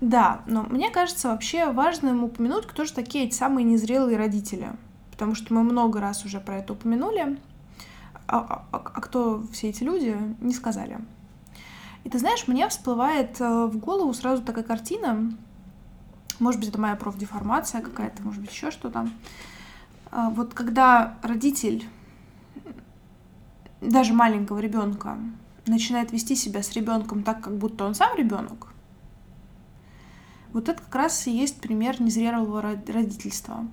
Да, 0.01 0.41
но 0.45 0.63
мне 0.63 0.89
кажется 0.89 1.29
вообще 1.29 1.71
важным 1.71 2.23
упомянуть, 2.23 2.65
кто 2.65 2.85
же 2.85 2.93
такие 2.93 3.25
эти 3.25 3.35
самые 3.35 3.65
незрелые 3.65 4.17
родители. 4.17 4.71
Потому 5.11 5.35
что 5.35 5.53
мы 5.53 5.63
много 5.63 5.99
раз 5.99 6.23
уже 6.23 6.39
про 6.39 6.57
это 6.57 6.73
упомянули, 6.73 7.37
а, 8.27 8.37
а, 8.37 8.65
а 8.71 9.01
кто 9.01 9.43
все 9.51 9.69
эти 9.69 9.83
люди, 9.83 10.17
не 10.39 10.53
сказали. 10.53 10.99
И 12.05 12.09
ты 12.09 12.17
знаешь, 12.19 12.47
мне 12.47 12.69
всплывает 12.69 13.41
э, 13.41 13.65
в 13.65 13.77
голову 13.77 14.13
сразу 14.13 14.41
такая 14.41 14.63
картина, 14.63 15.33
может 16.39 16.61
быть, 16.61 16.69
это 16.69 16.79
моя 16.79 16.95
профдеформация 16.95 17.81
какая-то, 17.81 18.23
может 18.23 18.41
быть, 18.41 18.51
еще 18.51 18.71
что-то. 18.71 19.09
А, 20.11 20.29
Вот 20.29 20.53
когда 20.53 21.17
родитель 21.21 21.85
даже 23.81 24.13
маленького 24.13 24.59
ребенка 24.59 25.17
начинает 25.65 26.11
вести 26.11 26.35
себя 26.35 26.63
с 26.63 26.73
ребенком 26.73 27.23
так, 27.23 27.41
как 27.41 27.57
будто 27.57 27.85
он 27.85 27.95
сам 27.95 28.17
ребенок, 28.17 28.67
вот 30.51 30.67
это 30.67 30.81
как 30.81 30.95
раз 30.95 31.27
и 31.27 31.31
есть 31.31 31.61
пример 31.61 32.01
незрелого 32.01 32.61
ро- 32.61 32.91
родительства. 32.91 33.67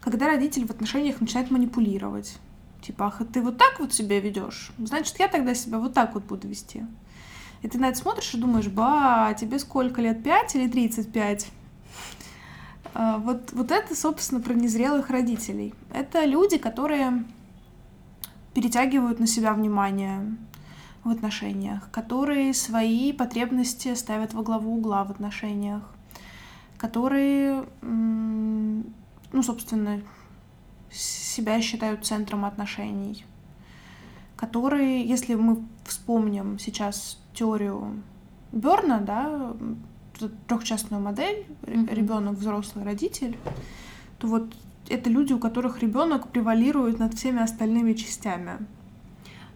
Когда 0.00 0.26
родитель 0.26 0.66
в 0.66 0.70
отношениях 0.70 1.20
начинает 1.20 1.50
манипулировать. 1.50 2.38
Типа, 2.80 3.06
ах, 3.06 3.22
ты 3.32 3.40
вот 3.40 3.58
так 3.58 3.78
вот 3.78 3.92
себя 3.92 4.18
ведешь, 4.18 4.72
значит, 4.78 5.16
я 5.20 5.28
тогда 5.28 5.54
себя 5.54 5.78
вот 5.78 5.94
так 5.94 6.14
вот 6.14 6.24
буду 6.24 6.48
вести. 6.48 6.84
И 7.62 7.68
ты 7.68 7.78
на 7.78 7.90
это 7.90 7.98
смотришь 7.98 8.34
и 8.34 8.38
думаешь, 8.38 8.66
ба, 8.66 9.36
тебе 9.38 9.60
сколько 9.60 10.00
лет, 10.00 10.24
5 10.24 10.56
или 10.56 10.68
35? 10.68 11.46
А, 12.94 13.18
Вот, 13.18 13.52
вот 13.52 13.70
это, 13.70 13.94
собственно, 13.94 14.40
про 14.40 14.54
незрелых 14.54 15.10
родителей. 15.10 15.74
Это 15.94 16.24
люди, 16.24 16.58
которые 16.58 17.22
перетягивают 18.54 19.20
на 19.20 19.26
себя 19.26 19.54
внимание 19.54 20.36
в 21.04 21.10
отношениях, 21.10 21.90
которые 21.90 22.54
свои 22.54 23.12
потребности 23.12 23.94
ставят 23.94 24.34
во 24.34 24.42
главу 24.42 24.76
угла 24.76 25.04
в 25.04 25.10
отношениях, 25.10 25.82
которые, 26.76 27.64
ну, 27.80 29.42
собственно, 29.42 30.00
себя 30.90 31.60
считают 31.60 32.04
центром 32.06 32.44
отношений, 32.44 33.24
которые, 34.36 35.04
если 35.04 35.34
мы 35.34 35.62
вспомним 35.84 36.58
сейчас 36.58 37.18
теорию 37.34 38.02
Берна, 38.52 38.98
да, 39.00 39.54
трехчастную 40.46 41.02
модель, 41.02 41.46
Мгм. 41.66 41.86
ребенок, 41.86 42.34
взрослый, 42.34 42.84
родитель, 42.84 43.38
то 44.18 44.26
вот 44.26 44.54
это 44.92 45.10
люди, 45.10 45.32
у 45.32 45.38
которых 45.38 45.80
ребенок 45.80 46.28
превалирует 46.28 46.98
над 46.98 47.14
всеми 47.14 47.42
остальными 47.42 47.94
частями. 47.94 48.58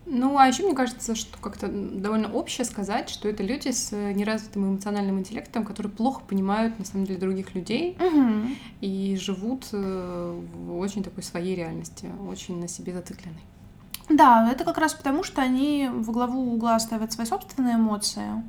Ну, 0.09 0.39
а 0.39 0.47
еще 0.47 0.63
мне 0.63 0.75
кажется, 0.75 1.17
что 1.17 1.37
как-то 1.39 1.67
довольно 1.67 2.33
общее 2.33 2.65
сказать, 2.65 3.11
что 3.11 3.29
это 3.29 3.43
люди 3.43 3.73
с 3.73 3.93
э, 3.93 4.13
неразвитым 4.13 4.71
эмоциональным 4.71 5.19
интеллектом, 5.19 5.65
которые 5.65 5.93
плохо 5.93 6.23
понимают, 6.27 6.79
на 6.79 6.85
самом 6.85 7.07
деле, 7.07 7.19
других 7.19 7.57
людей 7.57 7.99
и 8.81 9.19
живут 9.21 9.67
э, 9.73 10.41
в 10.55 10.79
очень 10.79 11.03
такой 11.03 11.25
своей 11.25 11.57
реальности, 11.57 12.09
очень 12.29 12.61
на 12.61 12.69
себе 12.69 12.93
зацикленной. 12.93 13.41
Да, 14.09 14.49
это 14.49 14.65
как 14.65 14.79
раз 14.79 14.95
потому, 14.95 15.25
что 15.25 15.43
они 15.43 15.91
во 15.93 16.13
главу 16.13 16.53
угла 16.53 16.79
ставят 16.79 17.13
свои 17.13 17.27
собственные 17.27 17.75
эмоции, 17.75 18.45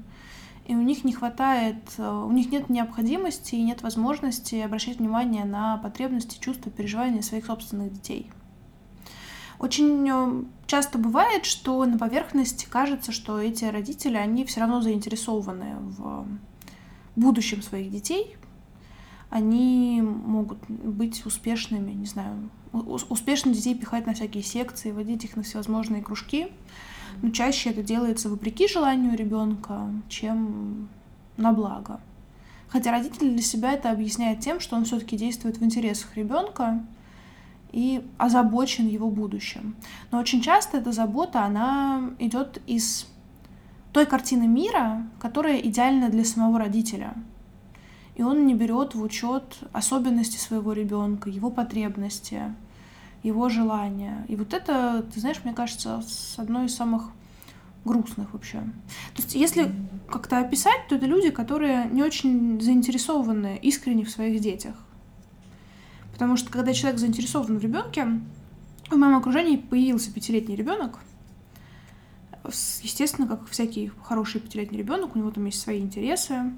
и 0.68 0.76
у 0.76 0.82
них 0.82 1.06
не 1.06 1.14
хватает, 1.14 1.78
э, 1.98 2.10
у 2.10 2.32
них 2.32 2.52
нет 2.52 2.70
необходимости 2.70 3.56
и 3.56 3.64
нет 3.64 3.82
возможности 3.82 4.56
обращать 4.56 5.00
внимание 5.00 5.46
на 5.46 5.78
потребности, 5.78 6.40
чувства, 6.40 6.70
переживания 6.70 7.22
своих 7.22 7.46
собственных 7.46 7.94
детей. 7.94 8.30
Очень 9.60 10.08
э, 10.10 10.44
часто 10.66 10.98
бывает, 10.98 11.46
что 11.46 11.86
на 11.86 11.98
поверхности 11.98 12.68
кажется, 12.70 13.14
что 13.14 13.40
эти 13.40 13.64
родители, 13.64 14.18
они 14.18 14.44
все 14.44 14.60
равно 14.60 14.82
заинтересованы 14.82 15.78
в 15.80 16.28
будущем 17.16 17.62
своих 17.62 17.90
детей, 17.90 18.36
они 19.30 20.02
могут 20.02 20.60
быть 20.70 21.26
успешными, 21.26 21.92
не 21.92 22.06
знаю, 22.06 22.50
успешно 22.74 23.54
детей 23.54 23.74
пихать 23.74 24.06
на 24.06 24.14
всякие 24.14 24.44
секции, 24.44 24.92
водить 24.92 25.24
их 25.24 25.38
на 25.38 25.44
всевозможные 25.44 26.04
кружки. 26.04 26.48
Но 27.22 27.32
чаще 27.32 27.70
это 27.72 27.82
делается 27.82 28.30
вопреки 28.30 28.68
желанию 28.68 29.16
ребенка, 29.16 29.90
чем 30.08 30.90
на 31.38 31.52
благо. 31.52 32.00
Хотя 32.68 32.92
родитель 32.92 33.32
для 33.32 33.42
себя 33.42 33.74
это 33.74 33.92
объясняет 33.92 34.42
тем, 34.42 34.60
что 34.60 34.76
он 34.76 34.86
все-таки 34.86 35.18
действует 35.18 35.58
в 35.58 35.64
интересах 35.64 36.16
ребенка 36.16 36.84
и 37.72 38.06
озабочен 38.18 38.88
его 38.88 39.10
будущим. 39.10 39.76
Но 40.12 40.20
очень 40.20 40.42
часто 40.42 40.78
эта 40.78 40.92
забота, 40.92 41.44
она 41.44 42.12
идет 42.20 42.62
из 42.68 43.08
той 43.94 44.06
картины 44.06 44.48
мира, 44.48 45.08
которая 45.20 45.58
идеальна 45.58 46.10
для 46.10 46.26
самого 46.26 46.60
родителя. 46.60 47.14
И 48.16 48.24
он 48.24 48.46
не 48.48 48.54
берет 48.54 48.96
в 48.96 49.02
учет 49.02 49.60
особенности 49.74 50.38
своего 50.38 50.74
ребенка, 50.74 51.30
его 51.30 51.50
потребности, 51.50 52.42
его 53.24 53.50
желания. 53.50 54.26
И 54.28 54.36
вот 54.36 54.54
это, 54.54 55.06
ты 55.14 55.20
знаешь, 55.20 55.42
мне 55.44 55.54
кажется, 55.54 56.02
с 56.06 56.36
одной 56.38 56.66
из 56.66 56.76
самых 56.76 57.12
грустных 57.86 58.34
вообще. 58.34 58.60
То 59.16 59.22
есть, 59.22 59.36
если 59.36 59.72
как-то 60.10 60.40
описать, 60.40 60.88
то 60.90 60.96
это 60.96 61.06
люди, 61.06 61.30
которые 61.30 61.86
не 61.92 62.04
очень 62.04 62.62
заинтересованы 62.62 63.58
искренне 63.62 64.04
в 64.04 64.10
своих 64.10 64.42
детях. 64.42 64.76
Потому 66.14 66.38
что 66.38 66.52
когда 66.52 66.74
человек 66.74 67.00
заинтересован 67.00 67.58
в 67.58 67.62
ребенке, 67.62 68.20
в 68.90 68.96
моем 68.96 69.16
окружении 69.16 69.58
появился 69.58 70.12
пятилетний 70.12 70.56
ребенок. 70.56 71.00
Естественно, 72.46 73.28
как 73.28 73.48
всякий 73.50 73.92
хороший 74.04 74.40
пятилетний 74.40 74.80
ребенок, 74.80 75.16
у 75.16 75.20
него 75.20 75.32
там 75.32 75.46
есть 75.46 75.60
свои 75.60 75.80
интересы. 75.80 76.54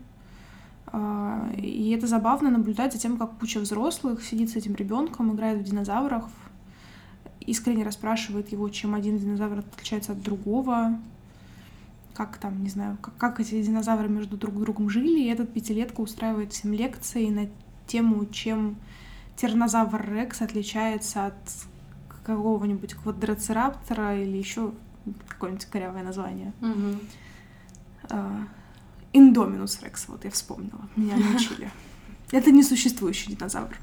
А, 0.88 1.52
И 1.58 1.90
это 1.92 2.08
забавно 2.08 2.52
наблюдать 2.52 2.94
за 2.94 3.00
тем, 3.00 3.18
как 3.18 3.38
куча 3.38 3.60
взрослых 3.60 4.24
сидит 4.24 4.52
с 4.52 4.56
этим 4.56 4.76
ребенком, 4.76 5.34
играет 5.34 5.60
в 5.60 5.64
динозавров, 5.64 6.24
искренне 7.50 7.84
расспрашивает 7.84 8.52
его, 8.52 8.70
чем 8.70 8.96
один 8.96 9.18
динозавр 9.18 9.60
отличается 9.60 10.12
от 10.12 10.22
другого, 10.22 11.00
как 12.14 12.38
там, 12.38 12.64
не 12.64 12.70
знаю, 12.70 12.98
как, 13.02 13.16
как 13.18 13.40
эти 13.40 13.62
динозавры 13.62 14.10
между 14.10 14.38
друг 14.38 14.60
другом 14.60 14.90
жили, 14.90 15.22
и 15.22 15.28
этот 15.28 15.54
пятилетка 15.54 16.02
устраивает 16.02 16.54
всем 16.54 16.74
лекции 16.74 17.30
на 17.30 17.50
тему, 17.88 18.26
чем 18.26 18.76
тираннозавр 19.36 20.06
Рекс 20.12 20.42
отличается 20.42 21.28
от 21.28 21.36
какого-нибудь 22.26 22.94
квадроцираптора 22.96 24.22
или 24.22 24.38
еще 24.38 24.74
какое-нибудь 25.28 25.66
корявое 25.66 26.04
название. 26.04 26.54
А, 28.10 28.48
Индоминус 29.14 29.82
Рекс, 29.82 30.08
вот 30.08 30.26
я 30.26 30.32
вспомнила, 30.32 30.88
меня 30.96 31.16
научили. 31.18 31.72
Это 32.32 32.52
не 32.52 32.64
существующий 32.64 33.34
динозавр. 33.36 33.76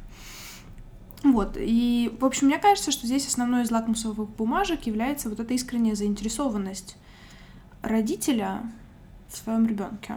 Вот, 1.22 1.56
и, 1.58 2.16
в 2.20 2.24
общем, 2.24 2.46
мне 2.46 2.58
кажется, 2.58 2.90
что 2.90 3.06
здесь 3.06 3.26
основной 3.26 3.62
из 3.62 3.70
лакмусовых 3.70 4.28
бумажек 4.28 4.86
является 4.86 5.28
вот 5.28 5.40
эта 5.40 5.54
искренняя 5.54 5.94
заинтересованность 5.94 6.96
родителя 7.82 8.60
в 9.28 9.36
своем 9.36 9.66
ребенке. 9.66 10.14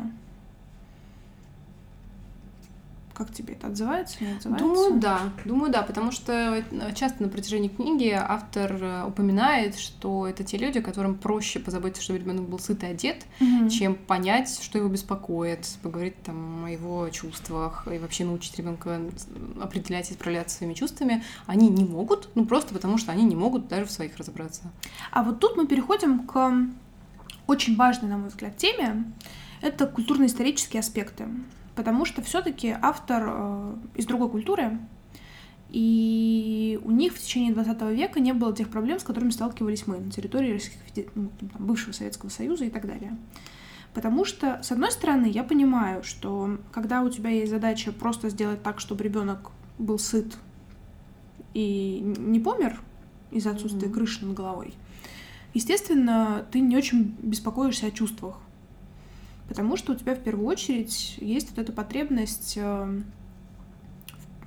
Как 3.20 3.34
тебе 3.34 3.56
это 3.56 3.68
отзывается, 3.68 4.24
не 4.24 4.32
отзывается? 4.32 4.66
Думаю, 4.66 4.98
да. 4.98 5.20
Думаю, 5.44 5.74
да, 5.74 5.82
потому 5.82 6.10
что 6.14 6.32
э, 6.72 6.94
часто 6.96 7.22
на 7.22 7.28
протяжении 7.28 7.68
книги 7.68 8.18
автор 8.18 8.72
э, 8.82 9.04
упоминает, 9.06 9.78
что 9.78 10.26
это 10.26 10.46
те 10.46 10.58
люди, 10.58 10.80
которым 10.80 11.16
проще 11.16 11.60
позаботиться, 11.60 12.02
чтобы 12.02 12.20
ребенок 12.20 12.48
был 12.48 12.60
сыт 12.60 12.82
и 12.84 12.86
одет, 12.86 13.26
угу. 13.42 13.68
чем 13.68 13.96
понять, 13.96 14.62
что 14.64 14.78
его 14.78 14.88
беспокоит, 14.88 15.68
поговорить 15.84 16.16
там 16.24 16.64
о 16.64 16.72
его 16.72 17.10
чувствах 17.10 17.90
и 17.94 17.98
вообще 17.98 18.24
научить 18.24 18.58
ребенка 18.58 19.02
определять 19.62 20.10
и 20.12 20.14
справляться 20.14 20.56
своими 20.56 20.74
чувствами. 20.74 21.22
Они 21.46 21.68
не 21.68 21.84
могут, 21.84 22.30
ну 22.36 22.46
просто 22.46 22.74
потому 22.74 22.98
что 22.98 23.12
они 23.12 23.26
не 23.26 23.36
могут 23.36 23.68
даже 23.68 23.84
в 23.84 23.92
своих 23.92 24.16
разобраться. 24.16 24.72
А 25.12 25.24
вот 25.24 25.42
тут 25.42 25.58
мы 25.58 25.68
переходим 25.68 26.26
к 26.26 26.54
очень 27.48 27.76
важной, 27.76 28.08
на 28.08 28.18
мой 28.18 28.30
взгляд, 28.30 28.56
теме. 28.56 29.04
Это 29.60 29.88
культурно-исторические 29.88 30.80
аспекты 30.80 31.26
потому 31.76 32.06
что 32.06 32.22
все-таки 32.22 32.76
автор 32.82 33.24
э, 33.28 33.76
из 33.96 34.06
другой 34.06 34.30
культуры, 34.30 34.80
и 35.70 36.80
у 36.84 36.92
них 36.92 37.14
в 37.14 37.20
течение 37.20 37.54
20 37.54 37.82
века 37.96 38.20
не 38.20 38.34
было 38.34 38.56
тех 38.56 38.70
проблем, 38.70 39.00
с 39.00 39.04
которыми 39.04 39.30
сталкивались 39.30 39.86
мы 39.86 40.00
на 40.00 40.12
территории 40.12 40.60
ну, 41.14 41.30
там, 41.40 41.50
бывшего 41.60 41.92
Советского 41.92 42.30
Союза 42.30 42.66
и 42.66 42.70
так 42.70 42.88
далее. 42.88 43.16
Потому 43.94 44.26
что, 44.26 44.62
с 44.64 44.72
одной 44.72 44.92
стороны, 44.92 45.28
я 45.28 45.44
понимаю, 45.44 46.04
что 46.04 46.58
когда 46.72 47.02
у 47.02 47.10
тебя 47.10 47.30
есть 47.30 47.52
задача 47.52 47.92
просто 47.92 48.30
сделать 48.30 48.64
так, 48.64 48.80
чтобы 48.80 49.04
ребенок 49.04 49.52
был 49.78 50.00
сыт 50.00 50.38
и 51.54 52.00
не 52.18 52.40
помер 52.40 52.80
из-за 53.32 53.52
отсутствия 53.52 53.90
mm-hmm. 53.90 53.94
крыши 53.94 54.26
над 54.26 54.36
головой, 54.36 54.74
естественно, 55.54 56.46
ты 56.52 56.60
не 56.60 56.78
очень 56.78 57.16
беспокоишься 57.22 57.88
о 57.88 57.92
чувствах 57.92 58.40
Потому 59.50 59.76
что 59.78 59.94
у 59.94 59.96
тебя 59.96 60.16
в 60.16 60.20
первую 60.20 60.46
очередь 60.48 61.16
есть 61.18 61.50
вот 61.50 61.58
эта 61.58 61.74
потребность 61.74 62.54
э, 62.56 63.02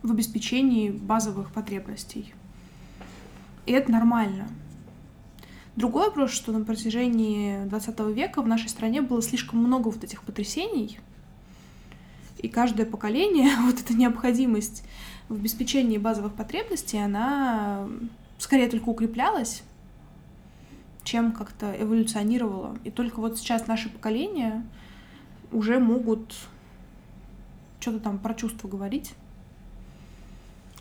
в 0.02 0.11
обеспечении 0.11 0.90
базовых 0.90 1.52
потребностей. 1.52 2.32
И 3.66 3.73
это 3.73 3.90
нормально. 3.90 4.49
Другой 5.75 6.06
вопрос, 6.06 6.30
что 6.30 6.52
на 6.52 6.64
протяжении 6.64 7.64
20 7.64 8.00
века 8.14 8.42
в 8.42 8.47
нашей 8.47 8.68
стране 8.68 9.02
было 9.02 9.21
слишком 9.23 9.59
много 9.59 9.88
вот 9.88 10.04
этих 10.04 10.23
потрясений, 10.23 11.00
и 12.38 12.49
каждое 12.49 12.87
поколение, 12.87 13.56
вот 13.62 13.80
эта 13.80 13.94
необходимость 13.94 14.85
в 15.28 15.35
обеспечении 15.35 15.99
базовых 15.99 16.35
потребностей, 16.35 16.99
она 16.99 17.88
скорее 18.38 18.68
только 18.68 18.88
укреплялась, 18.88 19.64
чем 21.02 21.32
как-то 21.32 21.75
эволюционировала. 21.76 22.76
И 22.85 22.90
только 22.90 23.18
вот 23.18 23.38
сейчас 23.38 23.66
наше 23.66 23.88
поколение 23.88 24.62
уже 25.52 25.78
могут 25.78 26.35
что-то 27.80 28.00
там 28.00 28.18
про 28.18 28.35
чувства 28.35 28.68
говорить. 28.68 29.14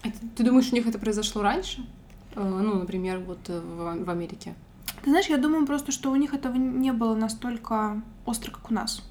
А 0.03 0.09
ты, 0.09 0.17
ты 0.35 0.43
думаешь, 0.43 0.71
у 0.71 0.75
них 0.75 0.87
это 0.87 0.97
произошло 0.97 1.41
раньше? 1.41 1.85
Э, 2.35 2.43
ну, 2.43 2.75
например, 2.75 3.19
вот 3.19 3.39
э, 3.49 3.59
в, 3.59 4.05
в 4.05 4.09
Америке. 4.09 4.55
Ты 5.03 5.09
знаешь, 5.09 5.27
я 5.27 5.37
думаю 5.37 5.65
просто, 5.65 5.91
что 5.91 6.11
у 6.11 6.15
них 6.15 6.33
этого 6.33 6.55
не 6.55 6.91
было 6.91 7.15
настолько 7.15 8.01
остро, 8.25 8.51
как 8.51 8.69
у 8.69 8.73
нас. 8.73 9.03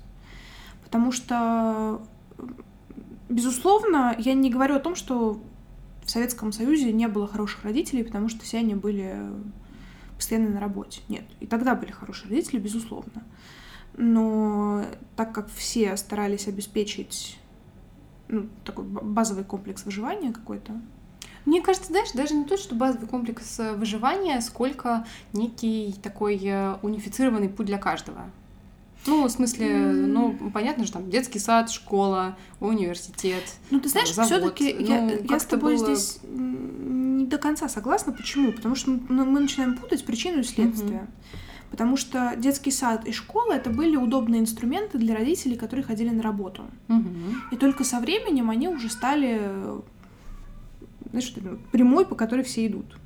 Потому 0.85 1.12
что, 1.12 2.02
безусловно, 3.29 4.14
я 4.18 4.35
не 4.35 4.51
говорю 4.51 4.77
о 4.77 4.81
том, 4.81 4.94
что 4.94 5.40
в 6.05 6.11
Советском 6.11 6.53
Союзе 6.53 6.92
не 6.92 7.09
было 7.09 7.29
хороших 7.29 7.64
родителей, 7.64 8.05
потому 8.05 8.29
что 8.29 8.40
все 8.40 8.59
они 8.59 8.75
были 8.75 9.16
постоянно 10.16 10.51
на 10.51 10.61
работе. 10.61 11.03
Нет. 11.09 11.25
И 11.40 11.46
тогда 11.46 11.75
были 11.75 11.92
хорошие 11.92 12.31
родители, 12.31 12.59
безусловно 12.59 13.23
но 13.96 14.85
так 15.16 15.33
как 15.33 15.48
все 15.50 15.96
старались 15.96 16.48
обеспечить 16.48 17.38
ну, 18.29 18.48
такой 18.64 18.85
базовый 18.85 19.44
комплекс 19.44 19.85
выживания 19.85 20.33
какой-то, 20.33 20.81
мне 21.46 21.62
кажется, 21.62 21.88
знаешь, 21.88 22.12
даже 22.12 22.35
не 22.35 22.44
то, 22.44 22.57
что 22.57 22.74
базовый 22.74 23.09
комплекс 23.09 23.59
э, 23.59 23.72
выживания, 23.72 24.40
сколько 24.40 25.07
некий 25.33 25.94
такой 26.03 26.38
э, 26.42 26.76
унифицированный 26.83 27.48
путь 27.48 27.66
для 27.66 27.79
каждого. 27.79 28.31
Ну, 29.07 29.26
в 29.26 29.31
смысле, 29.31 29.66
mm. 29.66 29.92
ну, 30.07 30.50
понятно 30.53 30.85
же, 30.85 30.92
там 30.92 31.09
детский 31.09 31.38
сад, 31.38 31.70
школа, 31.70 32.37
университет. 32.61 33.42
Ну, 33.70 33.81
ты 33.81 33.88
знаешь, 33.88 34.11
все-таки 34.11 34.74
ну, 34.79 34.87
я, 34.87 35.18
я 35.29 35.40
с 35.40 35.46
тобой 35.46 35.76
было... 35.76 35.87
здесь 35.87 36.18
не 36.22 37.24
до 37.24 37.38
конца 37.38 37.68
согласна. 37.68 38.12
Почему? 38.12 38.53
Потому 38.53 38.74
что 38.74 38.90
мы, 38.90 39.24
мы 39.24 39.40
начинаем 39.40 39.76
путать 39.79 40.05
причину 40.05 40.40
и 40.40 40.42
следствие. 40.42 41.00
Mm-hmm. 41.00 41.38
Потому 41.70 41.96
что 41.96 42.35
детский 42.37 42.70
сад 42.70 43.06
и 43.06 43.12
школа 43.12 43.52
это 43.52 43.70
были 43.70 43.96
удобные 43.96 44.40
инструменты 44.40 44.98
для 44.98 45.14
родителей, 45.14 45.56
которые 45.56 45.85
ходили 45.85 46.11
на 46.11 46.22
работу. 46.22 46.64
Угу. 46.88 47.52
И 47.52 47.56
только 47.56 47.85
со 47.85 48.00
временем 48.00 48.50
они 48.50 48.68
уже 48.68 48.90
стали 48.90 49.40
знаешь, 51.11 51.33
прямой, 51.72 52.06
по 52.06 52.14
которой 52.14 52.42
все 52.42 52.66
идут. 52.66 52.98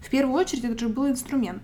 В 0.00 0.10
первую 0.10 0.36
очередь 0.36 0.64
это 0.64 0.78
же 0.78 0.88
был 0.88 1.08
инструмент. 1.08 1.62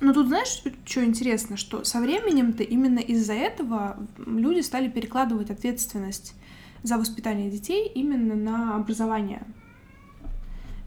Но 0.00 0.12
тут 0.12 0.28
знаешь, 0.28 0.62
что 0.84 1.04
интересно, 1.04 1.56
что 1.56 1.84
со 1.84 2.00
временем-то 2.00 2.62
именно 2.62 2.98
из-за 2.98 3.32
этого 3.32 4.06
люди 4.18 4.60
стали 4.60 4.88
перекладывать 4.88 5.50
ответственность 5.50 6.34
за 6.82 6.98
воспитание 6.98 7.50
детей 7.50 7.88
именно 7.88 8.34
на 8.34 8.76
образование. 8.76 9.42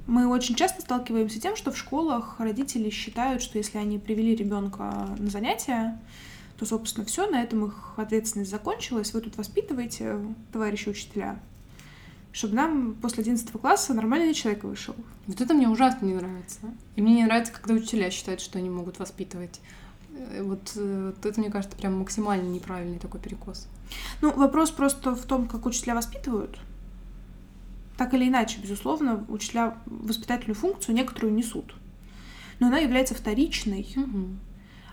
Мы 0.10 0.28
очень 0.28 0.56
часто 0.56 0.82
сталкиваемся 0.82 1.38
с 1.38 1.40
тем, 1.40 1.56
что 1.56 1.72
в 1.72 1.78
школах 1.78 2.40
родители 2.40 2.90
считают, 2.90 3.44
что 3.44 3.60
если 3.60 3.78
они 3.78 4.00
привели 4.00 4.36
ребенка 4.36 5.08
на 5.20 5.30
занятия, 5.30 6.00
то, 6.58 6.66
собственно, 6.66 7.06
все, 7.06 7.30
на 7.30 7.44
этом 7.44 7.66
их 7.68 7.94
ответственность 7.96 8.50
закончилась. 8.50 9.14
Вы 9.14 9.22
тут 9.22 9.38
воспитываете, 9.38 10.18
товарищи 10.52 10.90
учителя, 10.90 11.40
чтобы 12.32 12.56
нам 12.56 12.96
после 12.96 13.22
11 13.22 13.52
класса 13.52 13.94
нормальный 13.94 14.34
человек 14.34 14.64
вышел. 14.64 14.96
Вот 15.28 15.42
это 15.42 15.54
мне 15.54 15.70
ужасно 15.70 16.08
не 16.08 16.16
нравится. 16.16 16.62
И 16.96 17.04
мне 17.04 17.14
не 17.14 17.26
нравится, 17.26 17.54
когда 17.54 17.76
учителя 17.76 18.10
считают, 18.10 18.42
что 18.42 18.58
они 18.58 18.72
могут 18.72 18.98
воспитывать. 18.98 19.62
Э, 20.18 20.42
вот 20.42 20.72
э, 20.76 21.14
это, 21.24 21.40
мне 21.40 21.52
кажется, 21.52 21.78
прям 21.78 22.00
максимально 22.00 22.50
неправильный 22.50 22.98
такой 22.98 23.20
перекос. 23.20 23.68
Ну, 24.22 24.32
вопрос 24.34 24.72
просто 24.72 25.14
в 25.14 25.24
том, 25.26 25.48
как 25.48 25.68
учителя 25.68 25.94
воспитывают. 25.94 26.58
Так 28.00 28.14
или 28.14 28.30
иначе, 28.30 28.62
безусловно, 28.62 29.26
учителя 29.28 29.78
воспитательную 29.86 30.56
функцию 30.56 30.96
некоторую 30.96 31.34
несут. 31.34 31.76
Но 32.60 32.68
она 32.68 32.78
является 32.78 33.14
вторичной, 33.14 33.86
угу. 33.94 34.28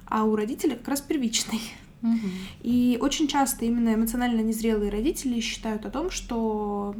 а 0.06 0.24
у 0.24 0.34
родителей 0.34 0.74
как 0.74 0.88
раз 0.88 1.02
первичной. 1.02 1.60
Угу. 2.02 2.28
И 2.64 2.98
очень 3.00 3.28
часто 3.28 3.64
именно 3.64 3.94
эмоционально 3.94 4.40
незрелые 4.40 4.90
родители 4.90 5.38
считают 5.38 5.86
о 5.86 5.90
том, 5.90 6.10
что 6.10 6.96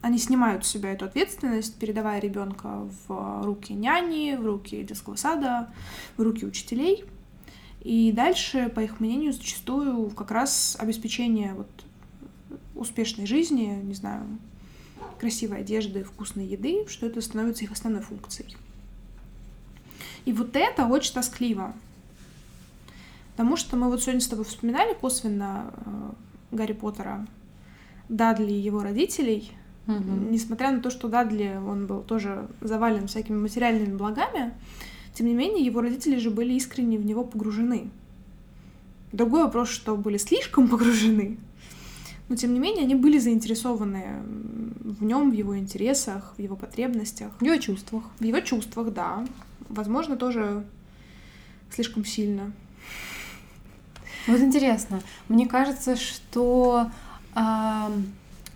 они 0.00 0.16
снимают 0.16 0.64
с 0.64 0.70
себя 0.70 0.92
эту 0.92 1.04
ответственность, 1.04 1.78
передавая 1.78 2.20
ребенка 2.20 2.88
в 3.06 3.44
руки 3.44 3.74
няни, 3.74 4.36
в 4.36 4.46
руки 4.46 4.82
детского 4.82 5.16
сада, 5.16 5.68
в 6.16 6.22
руки 6.22 6.46
учителей. 6.46 7.04
И 7.82 8.12
дальше, 8.12 8.72
по 8.74 8.80
их 8.80 8.98
мнению, 8.98 9.34
зачастую 9.34 10.08
как 10.08 10.30
раз 10.30 10.74
обеспечение 10.80 11.52
вот 11.52 11.68
успешной 12.74 13.26
жизни, 13.26 13.78
не 13.82 13.92
знаю, 13.92 14.26
красивой 15.24 15.60
одежды, 15.60 16.04
вкусной 16.04 16.44
еды, 16.44 16.84
что 16.86 17.06
это 17.06 17.22
становится 17.22 17.64
их 17.64 17.72
основной 17.72 18.02
функцией. 18.02 18.54
И 20.26 20.34
вот 20.34 20.54
это 20.54 20.84
очень 20.84 21.14
тоскливо. 21.14 21.72
Потому 23.30 23.56
что 23.56 23.78
мы 23.78 23.88
вот 23.88 24.02
сегодня 24.02 24.20
с 24.20 24.28
тобой 24.28 24.44
вспоминали 24.44 24.92
косвенно 24.92 25.72
э, 25.72 26.10
Гарри 26.50 26.74
Поттера, 26.74 27.26
Дадли 28.10 28.52
и 28.52 28.60
его 28.60 28.82
родителей. 28.82 29.50
Mm-hmm. 29.86 30.30
Несмотря 30.30 30.70
на 30.72 30.80
то, 30.80 30.90
что 30.90 31.08
Дадли, 31.08 31.58
он 31.66 31.86
был 31.86 32.02
тоже 32.02 32.46
завален 32.60 33.06
всякими 33.08 33.38
материальными 33.38 33.96
благами, 33.96 34.52
тем 35.14 35.26
не 35.26 35.32
менее, 35.32 35.64
его 35.64 35.80
родители 35.80 36.18
же 36.18 36.30
были 36.30 36.52
искренне 36.52 36.98
в 36.98 37.06
него 37.06 37.24
погружены. 37.24 37.88
Другой 39.12 39.44
вопрос, 39.44 39.70
что 39.70 39.96
были 39.96 40.18
слишком 40.18 40.68
погружены, 40.68 41.38
но 42.28 42.36
тем 42.36 42.54
не 42.54 42.58
менее 42.58 42.84
они 42.84 42.94
были 42.94 43.18
заинтересованы 43.18 44.22
в 44.84 45.04
нем, 45.04 45.30
в 45.30 45.34
его 45.34 45.58
интересах, 45.58 46.34
в 46.36 46.40
его 46.40 46.56
потребностях. 46.56 47.32
В 47.40 47.44
его 47.44 47.56
чувствах. 47.56 48.04
В 48.18 48.24
его 48.24 48.40
чувствах, 48.40 48.92
да. 48.92 49.26
Возможно, 49.68 50.16
тоже 50.16 50.64
слишком 51.70 52.04
сильно. 52.04 52.52
Вот 54.26 54.40
интересно. 54.40 55.02
Мне 55.28 55.46
кажется, 55.46 55.96
что 55.96 56.90
э, 57.34 57.88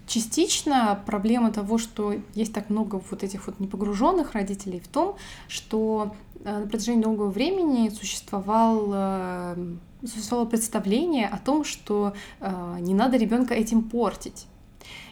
частично 0.06 0.98
проблема 1.04 1.52
того, 1.52 1.76
что 1.76 2.14
есть 2.34 2.54
так 2.54 2.70
много 2.70 3.02
вот 3.10 3.22
этих 3.22 3.46
вот 3.46 3.60
непогруженных 3.60 4.32
родителей, 4.32 4.80
в 4.80 4.88
том, 4.88 5.16
что 5.46 6.14
э, 6.42 6.60
на 6.60 6.66
протяжении 6.66 7.02
долгого 7.02 7.30
времени 7.30 7.90
существовал 7.90 8.90
э, 8.94 9.76
существовало 10.04 10.46
представление 10.46 11.28
о 11.28 11.38
том, 11.38 11.64
что 11.64 12.14
э, 12.40 12.76
не 12.80 12.94
надо 12.94 13.16
ребенка 13.16 13.54
этим 13.54 13.82
портить. 13.82 14.46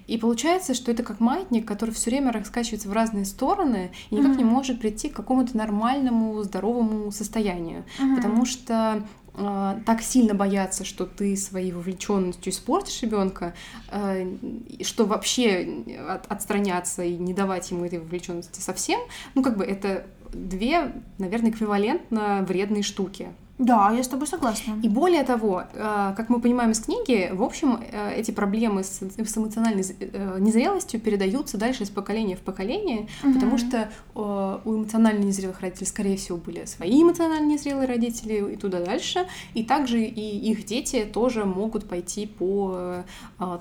И 0.06 0.18
получается, 0.18 0.74
что 0.74 0.92
это 0.92 1.02
как 1.02 1.20
маятник, 1.20 1.66
который 1.66 1.90
все 1.90 2.10
время 2.10 2.32
раскачивается 2.32 2.88
в 2.88 2.92
разные 2.92 3.24
стороны 3.24 3.90
и 4.10 4.14
никак 4.14 4.32
mm-hmm. 4.32 4.38
не 4.38 4.44
может 4.44 4.80
прийти 4.80 5.08
к 5.08 5.16
какому-то 5.16 5.56
нормальному, 5.56 6.40
здоровому 6.42 7.10
состоянию. 7.10 7.84
Mm-hmm. 7.98 8.16
Потому 8.16 8.46
что 8.46 9.02
э, 9.34 9.80
так 9.84 10.02
сильно 10.02 10.34
бояться, 10.34 10.84
что 10.84 11.06
ты 11.06 11.36
своей 11.36 11.72
вовлеченностью 11.72 12.52
испортишь 12.52 13.02
ребенка, 13.02 13.54
э, 13.90 14.36
что 14.82 15.06
вообще 15.06 15.84
от, 16.08 16.30
отстраняться 16.30 17.02
и 17.02 17.16
не 17.16 17.34
давать 17.34 17.70
ему 17.72 17.84
этой 17.84 17.98
вовлеченности 17.98 18.60
совсем, 18.60 19.00
ну 19.34 19.42
как 19.42 19.56
бы 19.56 19.64
это 19.64 20.06
две, 20.32 20.92
наверное, 21.18 21.50
эквивалентно 21.50 22.44
вредные 22.46 22.82
штуки. 22.82 23.28
Да, 23.58 23.90
я 23.90 24.02
с 24.02 24.08
тобой 24.08 24.26
согласна. 24.26 24.78
И 24.82 24.88
более 24.88 25.22
того, 25.22 25.62
э, 25.72 26.14
как 26.14 26.28
мы 26.28 26.40
понимаем 26.40 26.72
из 26.72 26.80
книги, 26.80 27.30
в 27.32 27.42
общем, 27.42 27.80
э, 27.90 28.14
эти 28.14 28.30
проблемы 28.30 28.84
с, 28.84 29.00
эмоциональной 29.02 29.82
э, 29.98 30.36
незрелостью 30.40 31.00
передаются 31.00 31.56
дальше 31.56 31.84
из 31.84 31.90
поколения 31.90 32.36
в 32.36 32.40
поколение, 32.40 33.08
угу. 33.22 33.32
потому 33.32 33.58
что 33.58 33.90
у 34.14 34.76
эмоционально 34.76 35.24
незрелых 35.24 35.60
родителей, 35.60 35.86
скорее 35.86 36.16
всего, 36.16 36.36
были 36.36 36.66
свои 36.66 37.02
эмоционально 37.02 37.46
незрелые 37.46 37.86
родители 37.86 38.52
и 38.52 38.56
туда 38.56 38.84
дальше, 38.84 39.26
и 39.54 39.64
также 39.64 40.02
и 40.02 40.50
их 40.50 40.66
дети 40.66 41.04
тоже 41.10 41.44
могут 41.44 41.88
пойти 41.88 42.26
по 42.26 43.04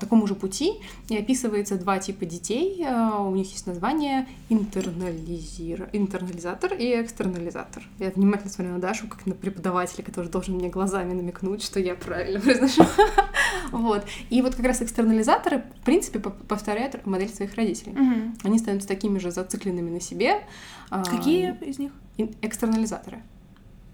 такому 0.00 0.26
же 0.26 0.34
пути. 0.34 0.74
И 1.08 1.16
описывается 1.16 1.76
два 1.76 1.98
типа 1.98 2.24
детей, 2.24 2.86
у 3.18 3.34
них 3.34 3.50
есть 3.52 3.66
название 3.66 4.26
интернализир... 4.48 5.88
интернализатор 5.92 6.72
и 6.74 7.00
экстернализатор. 7.00 7.82
Я 7.98 8.10
внимательно 8.10 8.50
смотрю 8.50 8.74
на 8.74 8.80
Дашу, 8.80 9.08
как 9.08 9.26
на 9.26 9.34
преподавателя 9.34 9.85
преподавателя, 9.86 10.04
который 10.04 10.30
должен 10.30 10.54
мне 10.54 10.68
глазами 10.68 11.12
намекнуть, 11.12 11.62
что 11.62 11.80
я 11.80 11.94
правильно 11.94 12.40
произношу. 12.44 12.84
вот. 13.72 14.04
И 14.30 14.42
вот 14.42 14.54
как 14.54 14.66
раз 14.66 14.82
экстернализаторы, 14.82 15.64
в 15.80 15.84
принципе, 15.84 16.18
повторяют 16.18 17.04
модель 17.06 17.28
своих 17.28 17.54
родителей. 17.54 17.94
Они 18.42 18.58
становятся 18.58 18.88
такими 18.88 19.18
же 19.18 19.30
зацикленными 19.30 19.90
на 19.90 20.00
себе. 20.00 20.42
А, 20.90 21.04
Какие 21.04 21.56
из 21.64 21.78
них? 21.78 21.92
Экстернализаторы. 22.42 23.22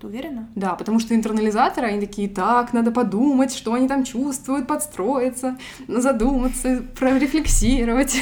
Ты 0.02 0.08
уверена? 0.08 0.48
Да, 0.56 0.74
потому 0.74 0.98
что 0.98 1.14
интернализаторы, 1.14 1.86
они 1.86 2.00
такие, 2.00 2.28
так, 2.28 2.72
надо 2.72 2.90
подумать, 2.90 3.54
что 3.54 3.72
они 3.74 3.86
там 3.86 4.02
чувствуют, 4.02 4.66
подстроиться, 4.66 5.56
задуматься, 5.86 6.82
прорефлексировать. 6.98 8.20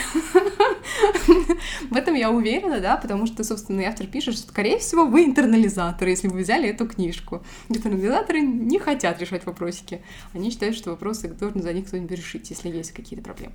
В 1.91 1.97
этом 1.97 2.15
я 2.17 2.31
уверена, 2.31 2.81
да, 2.81 2.99
потому 2.99 3.25
что, 3.27 3.45
собственно, 3.45 3.83
автор 3.89 4.07
пишет, 4.07 4.35
что, 4.35 4.49
скорее 4.49 4.79
всего, 4.79 5.07
вы 5.07 5.25
интернализаторы, 5.25 6.11
если 6.11 6.29
вы 6.29 6.41
взяли 6.41 6.69
эту 6.69 6.87
книжку. 6.87 7.43
Интернализаторы 7.71 8.43
не 8.43 8.79
хотят 8.79 9.19
решать 9.19 9.47
вопросики. 9.47 10.03
Они 10.35 10.51
считают, 10.51 10.77
что 10.77 10.91
вопросы 10.91 11.29
должен 11.29 11.63
за 11.63 11.73
них 11.73 11.87
кто-нибудь 11.87 12.11
решить, 12.11 12.51
если 12.51 12.69
есть 12.69 12.93
какие-то 12.93 13.25
проблемы. 13.25 13.55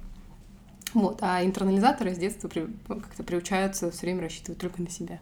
Вот, 0.96 1.20
а 1.22 1.46
интернализаторы 1.46 2.16
с 2.16 2.18
детства 2.18 2.48
при, 2.48 2.66
как-то 2.88 3.22
приучаются 3.22 3.92
все 3.92 4.02
время 4.02 4.22
рассчитывать 4.22 4.60
только 4.60 4.82
на 4.82 4.90
себя. 4.90 5.20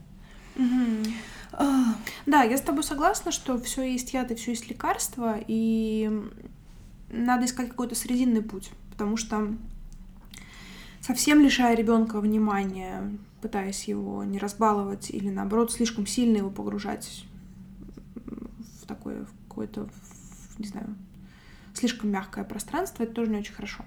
Да, 0.57 2.43
я 2.43 2.57
с 2.57 2.61
тобой 2.61 2.83
согласна, 2.83 3.31
что 3.31 3.59
все 3.59 3.83
есть 3.83 4.13
яд 4.13 4.31
и 4.31 4.35
все 4.35 4.51
есть 4.51 4.69
лекарство, 4.69 5.37
и 5.47 6.11
надо 7.09 7.45
искать 7.45 7.69
какой-то 7.69 7.95
срединный 7.95 8.41
путь, 8.41 8.71
потому 8.91 9.17
что 9.17 9.53
совсем 11.01 11.41
лишая 11.41 11.75
ребенка 11.75 12.19
внимания, 12.19 13.11
пытаясь 13.41 13.87
его 13.87 14.23
не 14.23 14.39
разбаловать 14.39 15.11
или 15.11 15.29
наоборот 15.29 15.71
слишком 15.71 16.07
сильно 16.07 16.37
его 16.37 16.49
погружать 16.49 17.25
в 18.15 18.85
такое 18.87 19.25
в 19.25 19.47
какое-то, 19.47 19.89
не 20.57 20.67
знаю, 20.67 20.95
слишком 21.73 22.09
мягкое 22.09 22.43
пространство, 22.43 23.03
это 23.03 23.13
тоже 23.13 23.29
не 23.31 23.37
очень 23.37 23.53
хорошо. 23.53 23.85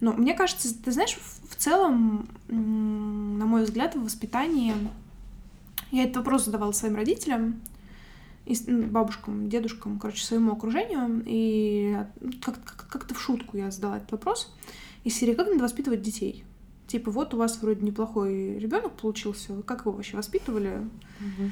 Но 0.00 0.12
мне 0.14 0.32
кажется, 0.32 0.74
ты 0.82 0.92
знаешь, 0.92 1.18
в 1.48 1.56
целом, 1.56 2.26
на 2.48 3.44
мой 3.44 3.64
взгляд, 3.64 3.94
в 3.94 4.02
воспитании 4.02 4.74
я 5.90 6.04
этот 6.04 6.18
вопрос 6.18 6.44
задавала 6.44 6.72
своим 6.72 6.96
родителям, 6.96 7.60
и 8.46 8.56
бабушкам, 8.68 9.48
дедушкам, 9.48 9.98
короче, 9.98 10.24
своему 10.24 10.52
окружению. 10.52 11.22
И 11.26 11.96
как-то 12.42 12.88
как 12.88 13.12
в 13.12 13.20
шутку 13.20 13.56
я 13.56 13.70
задала 13.70 13.98
этот 13.98 14.12
вопрос. 14.12 14.52
Из 15.04 15.16
серии 15.16 15.34
«Как 15.34 15.48
надо 15.48 15.62
воспитывать 15.62 16.02
детей?» 16.02 16.44
Типа, 16.86 17.12
вот 17.12 17.34
у 17.34 17.36
вас 17.36 17.62
вроде 17.62 17.86
неплохой 17.86 18.58
ребенок 18.58 18.94
получился, 18.94 19.62
как 19.62 19.82
его 19.82 19.92
вообще 19.92 20.16
воспитывали? 20.16 20.88
Угу. 21.20 21.50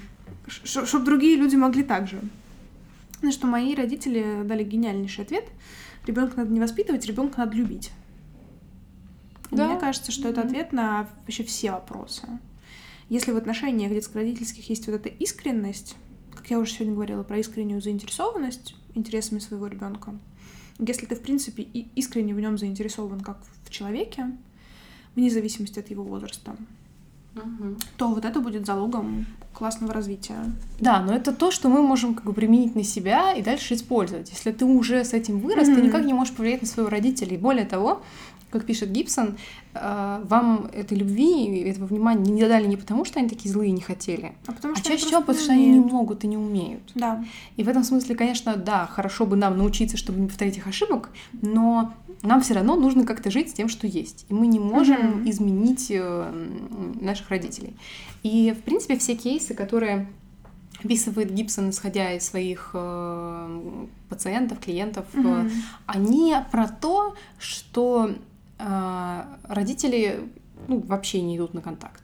Чтобы 0.64 1.04
другие 1.04 1.36
люди 1.36 1.54
могли 1.54 1.84
так 1.84 2.08
же. 2.08 2.20
На 3.22 3.30
что 3.30 3.46
мои 3.46 3.76
родители 3.76 4.42
дали 4.44 4.64
гениальнейший 4.64 5.24
ответ. 5.24 5.44
Ребенка 6.06 6.38
надо 6.38 6.52
не 6.52 6.58
воспитывать, 6.58 7.06
ребенка 7.06 7.38
надо 7.38 7.56
любить. 7.56 7.92
Да. 9.52 9.68
Мне 9.68 9.78
кажется, 9.78 10.10
что 10.10 10.26
mm 10.26 10.30
это 10.32 10.40
ответ 10.42 10.72
на 10.72 11.08
вообще 11.22 11.44
все 11.44 11.70
вопросы. 11.70 12.26
Если 13.08 13.32
в 13.32 13.36
отношениях 13.36 13.90
детско-родительских 13.90 14.68
есть 14.68 14.86
вот 14.86 14.96
эта 14.96 15.08
искренность, 15.08 15.96
как 16.34 16.50
я 16.50 16.58
уже 16.58 16.72
сегодня 16.72 16.94
говорила 16.94 17.22
про 17.22 17.38
искреннюю 17.38 17.80
заинтересованность 17.80 18.74
интересами 18.94 19.38
своего 19.38 19.66
ребенка, 19.66 20.14
если 20.78 21.06
ты, 21.06 21.16
в 21.16 21.22
принципе, 21.22 21.62
искренне 21.62 22.34
в 22.34 22.40
нем 22.40 22.58
заинтересован 22.58 23.20
как 23.20 23.38
в 23.64 23.70
человеке, 23.70 24.26
вне 25.16 25.30
зависимости 25.30 25.80
от 25.80 25.90
его 25.90 26.04
возраста, 26.04 26.54
угу. 27.34 27.76
то 27.96 28.08
вот 28.08 28.24
это 28.24 28.40
будет 28.40 28.66
залогом 28.66 29.26
классного 29.52 29.92
развития. 29.92 30.36
Да, 30.78 31.02
но 31.02 31.12
это 31.12 31.32
то, 31.32 31.50
что 31.50 31.68
мы 31.68 31.82
можем 31.82 32.14
как 32.14 32.24
бы 32.24 32.32
применить 32.32 32.76
на 32.76 32.84
себя 32.84 33.34
и 33.34 33.42
дальше 33.42 33.74
использовать. 33.74 34.30
Если 34.30 34.52
ты 34.52 34.64
уже 34.64 35.04
с 35.04 35.12
этим 35.12 35.40
вырос, 35.40 35.68
mm 35.68 35.74
ты 35.74 35.82
никак 35.82 36.04
не 36.04 36.12
можешь 36.12 36.34
повлиять 36.34 36.62
на 36.62 36.68
своего 36.68 36.90
родителя. 36.90 37.34
И 37.34 37.38
более 37.38 37.66
того, 37.66 38.02
как 38.50 38.64
пишет 38.64 38.90
Гибсон, 38.90 39.36
э, 39.74 40.24
вам 40.24 40.70
этой 40.72 40.96
любви, 40.96 41.60
этого 41.60 41.86
внимания 41.86 42.30
не 42.30 42.46
дали 42.46 42.66
не 42.66 42.76
потому, 42.76 43.04
что 43.04 43.18
они 43.20 43.28
такие 43.28 43.52
злые 43.52 43.70
и 43.70 43.72
не 43.72 43.80
хотели, 43.80 44.32
а, 44.46 44.52
потому 44.52 44.74
что 44.74 44.82
а 44.82 44.88
чаще 44.88 45.06
всего 45.06 45.20
потому, 45.20 45.38
что 45.38 45.52
они 45.52 45.68
не 45.68 45.80
могут 45.80 46.24
и 46.24 46.26
не 46.26 46.36
умеют. 46.36 46.90
Да. 46.94 47.24
И 47.56 47.62
в 47.62 47.68
этом 47.68 47.84
смысле, 47.84 48.14
конечно, 48.14 48.56
да, 48.56 48.86
хорошо 48.86 49.26
бы 49.26 49.36
нам 49.36 49.58
научиться, 49.58 49.96
чтобы 49.96 50.20
не 50.20 50.28
повторять 50.28 50.56
их 50.56 50.66
ошибок, 50.66 51.10
но 51.42 51.94
нам 52.22 52.40
все 52.40 52.54
равно 52.54 52.76
нужно 52.76 53.04
как-то 53.04 53.30
жить 53.30 53.50
с 53.50 53.52
тем, 53.52 53.68
что 53.68 53.86
есть. 53.86 54.26
И 54.28 54.34
мы 54.34 54.46
не 54.46 54.58
можем 54.58 54.98
mm 54.98 55.28
изменить 55.28 55.88
э, 55.90 56.32
наших 57.00 57.28
родителей. 57.30 57.74
И, 58.22 58.54
в 58.58 58.62
принципе, 58.62 58.96
все 58.96 59.14
кейсы, 59.14 59.54
которые 59.54 60.08
описывает 60.82 61.32
Гибсон, 61.32 61.70
исходя 61.70 62.12
из 62.12 62.24
своих 62.24 62.70
э, 62.72 63.86
пациентов, 64.08 64.60
клиентов, 64.60 65.06
mm-hmm. 65.12 65.50
они 65.86 66.34
про 66.50 66.68
то, 66.68 67.14
что 67.38 68.10
а, 68.10 68.14
родители 68.58 70.20
ну, 70.66 70.80
вообще 70.80 71.20
не 71.20 71.36
идут 71.36 71.54
на 71.54 71.60
контакт. 71.60 72.02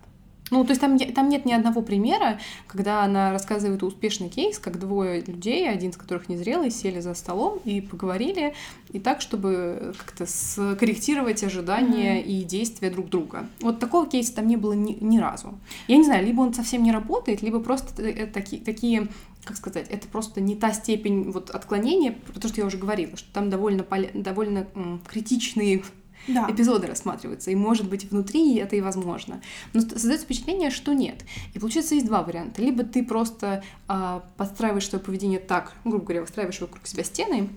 Ну, 0.51 0.63
то 0.63 0.71
есть 0.71 0.81
там, 0.81 0.99
там 0.99 1.31
нет 1.31 1.47
ни 1.47 1.53
одного 1.53 1.81
примера, 1.81 2.39
когда 2.69 3.03
она 3.03 3.33
рассказывает 3.33 3.83
успешный 3.83 4.29
кейс, 4.29 4.59
как 4.59 4.79
двое 4.79 5.23
людей, 5.23 5.69
один 5.69 5.91
из 5.91 5.97
которых 5.97 6.29
незрелый, 6.29 6.71
сели 6.71 7.01
за 7.01 7.15
столом 7.15 7.61
и 7.65 7.81
поговорили, 7.81 8.55
и 8.91 9.01
так, 9.01 9.23
чтобы 9.23 9.95
как-то 9.97 10.27
скорректировать 10.27 11.43
ожидания 11.43 12.21
mm-hmm. 12.21 12.27
и 12.27 12.45
действия 12.45 12.91
друг 12.91 13.09
друга. 13.09 13.49
Вот 13.61 13.81
такого 13.81 14.07
кейса 14.07 14.35
там 14.35 14.47
не 14.47 14.57
было 14.57 14.75
ни, 14.75 14.93
ни 15.01 15.19
разу. 15.19 15.59
Я 15.89 15.97
не 15.97 16.05
знаю, 16.05 16.27
либо 16.27 16.43
он 16.43 16.53
совсем 16.53 16.83
не 16.83 16.93
работает, 16.93 17.41
либо 17.41 17.59
просто 17.59 18.03
это 18.03 18.33
такие, 18.33 18.63
такие 18.63 19.09
как 19.45 19.57
сказать, 19.57 19.89
это 19.91 20.09
просто 20.09 20.41
не 20.41 20.57
та 20.57 20.73
степень 20.73 21.31
вот 21.31 21.51
отклонения, 21.51 22.17
потому 22.27 22.51
что 22.51 22.61
я 22.61 22.67
уже 22.67 22.79
говорила, 22.79 23.17
что 23.17 23.31
там 23.33 23.51
довольно, 23.51 23.85
довольно 24.15 24.67
критичные 25.07 25.83
да. 26.29 26.47
эпизоды 26.51 26.87
рассматриваются, 26.87 27.51
и 27.51 27.55
может 27.55 27.89
быть 27.89 28.11
внутри 28.11 28.57
это 28.57 28.77
и 28.77 28.81
возможно. 28.81 29.41
Но 29.73 29.81
создается 29.81 30.27
впечатление, 30.27 30.71
что 30.71 30.93
нет. 30.93 31.25
И 31.55 31.59
получается 31.59 31.95
есть 31.95 32.07
два 32.07 32.23
варианта. 32.23 32.63
Либо 32.63 32.85
ты 32.85 33.05
просто 33.05 33.63
э, 33.89 34.21
подстраиваешь 34.37 34.89
свое 34.89 35.03
поведение 35.03 35.39
так, 35.39 35.73
грубо 35.85 36.05
говоря, 36.05 36.21
выстраиваешь 36.23 36.61
вокруг 36.61 36.87
себя 36.87 37.05
стены, 37.05 37.51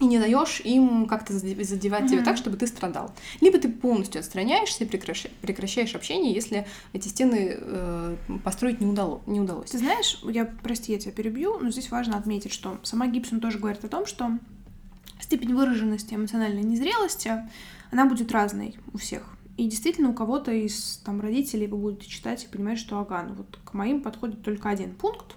и 0.00 0.06
не 0.06 0.18
даешь 0.18 0.60
им 0.64 1.06
как-то 1.06 1.32
задевать 1.32 2.04
mm-hmm. 2.04 2.08
тебя 2.08 2.24
так, 2.24 2.36
чтобы 2.36 2.56
ты 2.56 2.66
страдал. 2.66 3.12
Либо 3.40 3.58
ты 3.58 3.68
полностью 3.68 4.18
отстраняешься 4.18 4.84
и 4.84 4.86
прекращаешь, 4.86 5.34
прекращаешь 5.40 5.94
общение, 5.94 6.32
если 6.34 6.66
эти 6.92 7.08
стены 7.08 7.56
э, 7.56 8.16
построить 8.42 8.80
не, 8.80 8.86
удало, 8.86 9.22
не 9.26 9.40
удалось. 9.40 9.70
Ты 9.70 9.78
знаешь, 9.78 10.20
я, 10.24 10.46
прости, 10.46 10.92
я 10.92 10.98
тебя 10.98 11.12
перебью, 11.12 11.58
но 11.60 11.70
здесь 11.70 11.90
важно 11.90 12.18
отметить, 12.18 12.52
что 12.52 12.78
сама 12.82 13.06
Гибсон 13.06 13.40
тоже 13.40 13.58
говорит 13.58 13.84
о 13.84 13.88
том, 13.88 14.06
что 14.06 14.32
степень 15.20 15.54
выраженности 15.54 16.14
эмоциональной 16.14 16.62
незрелости 16.62 17.32
она 17.94 18.06
будет 18.06 18.32
разной 18.32 18.74
у 18.92 18.98
всех. 18.98 19.22
И 19.56 19.68
действительно, 19.68 20.10
у 20.10 20.14
кого-то 20.14 20.50
из 20.50 21.00
там, 21.04 21.20
родителей 21.20 21.68
вы 21.68 21.76
будете 21.76 22.08
читать 22.08 22.42
и 22.42 22.48
понимать, 22.48 22.76
что 22.76 22.98
ага, 22.98 23.22
ну 23.22 23.34
вот 23.34 23.56
к 23.64 23.72
моим 23.72 24.02
подходит 24.02 24.42
только 24.42 24.68
один 24.68 24.96
пункт. 24.96 25.36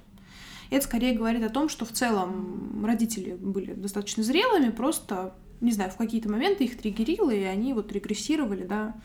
И 0.71 0.75
это 0.75 0.83
скорее 0.83 1.13
говорит 1.13 1.43
о 1.43 1.49
том, 1.49 1.69
что 1.69 1.85
в 1.85 1.91
целом 1.91 2.83
родители 2.83 3.35
были 3.35 3.73
достаточно 3.73 4.23
зрелыми, 4.23 4.71
просто, 4.71 5.35
не 5.61 5.71
знаю, 5.71 5.91
в 5.91 5.97
какие-то 5.97 6.31
моменты 6.31 6.63
их 6.63 6.79
триггерило, 6.79 7.29
и 7.29 7.43
они 7.43 7.75
вот 7.75 7.91
регрессировали 7.91 8.63
до 8.63 8.95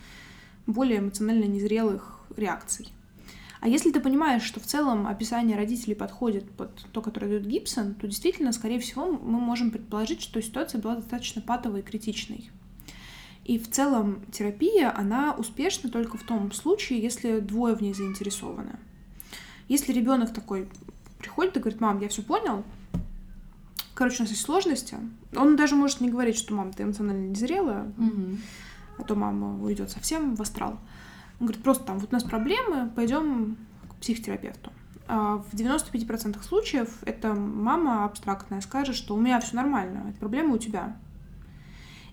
более 0.66 1.00
эмоционально 1.00 1.44
незрелых 1.44 2.20
реакций. 2.34 2.88
А 3.60 3.68
если 3.68 3.92
ты 3.92 4.00
понимаешь, 4.00 4.42
что 4.42 4.60
в 4.60 4.64
целом 4.64 5.06
описание 5.06 5.58
родителей 5.58 5.94
подходит 5.94 6.50
под 6.52 6.74
то, 6.90 7.02
которое 7.02 7.26
дает 7.26 7.46
Гибсон, 7.46 7.96
то 7.96 8.08
действительно, 8.08 8.52
скорее 8.52 8.80
всего, 8.80 9.04
мы 9.04 9.38
можем 9.38 9.70
предположить, 9.70 10.22
что 10.22 10.40
ситуация 10.40 10.80
была 10.80 10.96
достаточно 10.96 11.42
патовой 11.42 11.80
и 11.80 11.84
критичной. 11.84 12.50
И 13.44 13.58
в 13.58 13.70
целом 13.70 14.20
терапия, 14.30 14.96
она 14.96 15.34
успешна 15.34 15.90
только 15.90 16.16
в 16.16 16.22
том 16.22 16.52
случае, 16.52 17.00
если 17.00 17.40
двое 17.40 17.74
в 17.74 17.80
ней 17.80 17.92
заинтересованы. 17.92 18.78
Если 19.68 19.92
ребенок 19.92 20.32
такой 20.32 20.68
приходит 21.18 21.56
и 21.56 21.60
говорит, 21.60 21.80
мам, 21.80 22.00
я 22.00 22.08
все 22.08 22.22
понял, 22.22 22.64
короче, 23.94 24.18
у 24.18 24.22
нас 24.22 24.30
есть 24.30 24.42
сложности, 24.42 24.96
он 25.36 25.56
даже 25.56 25.74
может 25.74 26.00
не 26.00 26.10
говорить, 26.10 26.36
что 26.36 26.54
мам, 26.54 26.72
ты 26.72 26.82
эмоционально 26.84 27.28
незрелая, 27.28 27.92
Мгм. 27.96 28.38
а 28.98 29.02
то 29.02 29.14
мама 29.14 29.62
уйдет 29.62 29.90
совсем 29.90 30.34
в 30.36 30.42
астрал. 30.42 30.78
Он 31.40 31.46
говорит, 31.46 31.62
просто 31.62 31.84
там, 31.84 31.98
вот 31.98 32.10
у 32.10 32.14
нас 32.14 32.22
проблемы, 32.22 32.90
пойдем 32.94 33.56
к 33.88 33.96
психотерапевту. 33.96 34.72
А 35.08 35.38
в 35.38 35.54
95% 35.54 36.42
случаев 36.44 36.88
эта 37.04 37.34
мама 37.34 38.04
абстрактная 38.04 38.60
скажет, 38.60 38.94
что 38.94 39.14
у 39.14 39.20
меня 39.20 39.40
все 39.40 39.56
нормально, 39.56 40.06
это 40.10 40.18
проблема 40.18 40.54
у 40.54 40.58
тебя. 40.58 40.96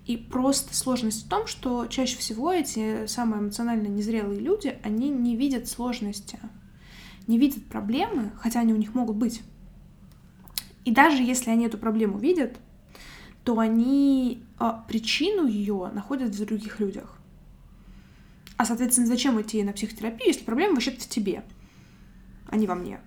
И 0.10 0.18
просто 0.18 0.74
сложность 0.74 1.28
в 1.28 1.30
том, 1.30 1.46
что 1.46 1.86
чаще 1.86 2.18
всего 2.18 2.52
эти 2.52 3.06
самые 3.06 3.42
эмоционально 3.44 3.86
незрелые 3.86 4.40
люди, 4.40 4.76
они 4.82 5.08
не 5.08 5.36
видят 5.36 5.68
сложности, 5.68 6.40
не 7.28 7.38
видят 7.38 7.64
проблемы, 7.66 8.32
хотя 8.40 8.62
они 8.62 8.74
у 8.74 8.78
них 8.78 8.96
могут 8.96 9.18
быть. 9.18 9.44
И 10.84 10.90
даже 10.90 11.22
если 11.22 11.52
они 11.52 11.68
эту 11.68 11.78
проблему 11.78 12.18
видят, 12.18 12.58
то 13.44 13.60
они 13.60 14.42
а, 14.58 14.84
причину 14.88 15.46
ее 15.46 15.92
находят 15.94 16.34
в 16.34 16.44
других 16.44 16.80
людях. 16.80 17.20
А, 18.58 18.66
соответственно, 18.66 19.06
зачем 19.06 19.40
идти 19.40 19.62
на 19.62 19.74
психотерапию, 19.74 20.30
если 20.30 20.44
проблема 20.44 20.74
вообще-то 20.74 21.02
в 21.02 21.08
тебе, 21.08 21.44
а 22.48 22.56
не 22.56 22.66
во 22.66 22.74
мне? 22.74 23.00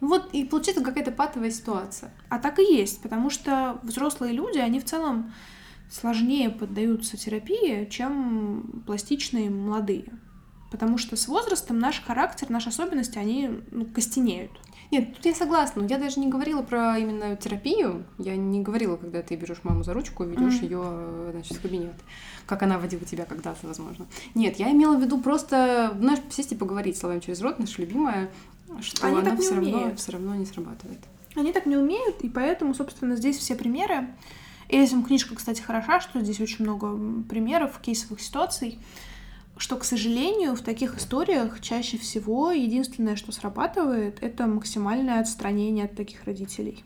Ну 0.00 0.08
Вот 0.08 0.30
и 0.32 0.44
получается 0.44 0.82
какая-то 0.82 1.12
патовая 1.12 1.52
ситуация. 1.52 2.12
А 2.28 2.40
так 2.40 2.58
и 2.58 2.64
есть, 2.64 3.00
потому 3.02 3.30
что 3.30 3.78
взрослые 3.84 4.32
люди, 4.32 4.58
они 4.58 4.80
в 4.80 4.84
целом 4.84 5.32
сложнее 5.90 6.50
поддаются 6.50 7.16
терапии, 7.16 7.86
чем 7.90 8.82
пластичные 8.86 9.50
молодые. 9.50 10.12
Потому 10.70 10.98
что 10.98 11.16
с 11.16 11.26
возрастом 11.26 11.78
наш 11.80 12.00
характер, 12.00 12.48
наши 12.48 12.68
особенности, 12.68 13.18
они 13.18 13.50
ну, 13.72 13.86
костенеют. 13.86 14.52
Нет, 14.92 15.14
тут 15.16 15.24
я 15.24 15.34
согласна. 15.34 15.82
Я 15.82 15.98
даже 15.98 16.18
не 16.18 16.28
говорила 16.28 16.62
про 16.62 16.98
именно 16.98 17.36
терапию. 17.36 18.04
Я 18.18 18.36
не 18.36 18.60
говорила, 18.60 18.96
когда 18.96 19.22
ты 19.22 19.36
берешь 19.36 19.60
маму 19.62 19.84
за 19.84 19.94
ручку 19.94 20.24
и 20.24 20.28
ведешь 20.28 20.56
Мгм. 20.56 20.64
ее, 20.64 21.30
значит, 21.32 21.56
в 21.58 21.62
кабинет. 21.62 21.94
Как 22.46 22.62
она 22.62 22.78
водила 22.78 23.04
тебя 23.04 23.24
когда-то, 23.24 23.66
возможно. 23.66 24.06
Нет, 24.34 24.58
я 24.58 24.70
имела 24.70 24.96
в 24.96 25.00
виду 25.00 25.18
просто, 25.18 25.96
знаешь, 25.98 26.20
сесть 26.30 26.52
и 26.52 26.56
поговорить 26.56 26.96
словами 26.96 27.20
через 27.20 27.40
рот, 27.40 27.58
наша 27.58 27.80
любимая, 27.80 28.30
что 28.80 29.06
Они 29.06 29.18
она 29.18 29.36
все 29.36 29.54
равно, 29.54 29.94
все 29.96 30.12
равно 30.12 30.34
не 30.34 30.46
срабатывает. 30.46 31.00
Они 31.36 31.52
так 31.52 31.66
не 31.66 31.76
умеют, 31.76 32.22
и 32.22 32.28
поэтому, 32.28 32.74
собственно, 32.74 33.14
здесь 33.14 33.38
все 33.38 33.54
примеры. 33.54 34.08
И 34.70 34.76
этим 34.76 35.02
книжка, 35.02 35.34
кстати, 35.34 35.60
хороша, 35.60 36.00
что 36.00 36.20
здесь 36.20 36.40
очень 36.40 36.64
много 36.64 36.96
примеров, 37.28 37.80
кейсовых 37.80 38.20
ситуаций, 38.20 38.78
что, 39.56 39.76
к 39.76 39.82
сожалению, 39.82 40.54
в 40.54 40.62
таких 40.62 40.96
историях 40.96 41.60
чаще 41.60 41.98
всего 41.98 42.52
единственное, 42.52 43.16
что 43.16 43.32
срабатывает, 43.32 44.22
это 44.22 44.46
максимальное 44.46 45.20
отстранение 45.20 45.86
от 45.86 45.96
таких 45.96 46.24
родителей. 46.24 46.84